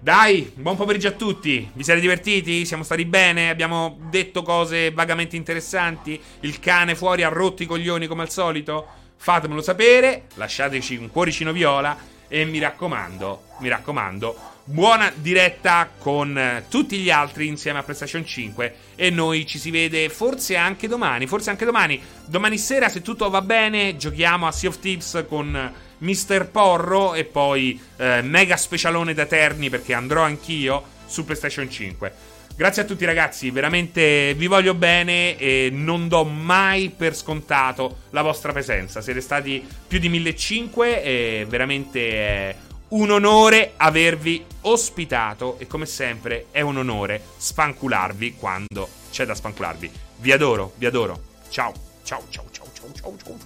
[0.00, 1.70] Dai, buon pomeriggio a tutti.
[1.72, 2.64] Vi siete divertiti?
[2.64, 3.48] Siamo stati bene?
[3.48, 6.20] Abbiamo detto cose vagamente interessanti?
[6.40, 8.84] Il cane fuori ha rotto i coglioni come al solito?
[9.16, 11.96] Fatemelo sapere, lasciateci un cuoricino viola
[12.26, 14.36] e mi raccomando, mi raccomando,
[14.68, 19.70] buona diretta con eh, tutti gli altri insieme a PlayStation 5 e noi ci si
[19.70, 22.00] vede forse anche domani, forse anche domani.
[22.24, 26.48] Domani sera se tutto va bene giochiamo a Sea of Thieves con Mr.
[26.50, 32.34] Porro e poi eh, mega specialone da Terni perché andrò anch'io su PlayStation 5.
[32.56, 38.22] Grazie a tutti ragazzi, veramente vi voglio bene e non do mai per scontato la
[38.22, 39.02] vostra presenza.
[39.02, 42.56] Siete stati più di 1500 e veramente è
[42.88, 49.90] un onore avervi ospitato e come sempre è un onore spancularvi quando c'è da spancularvi.
[50.18, 51.20] Vi adoro, vi adoro.
[51.48, 51.72] Ciao,
[52.04, 53.16] ciao, ciao, ciao, ciao, ciao, ciao.
[53.16, 53.38] ciao.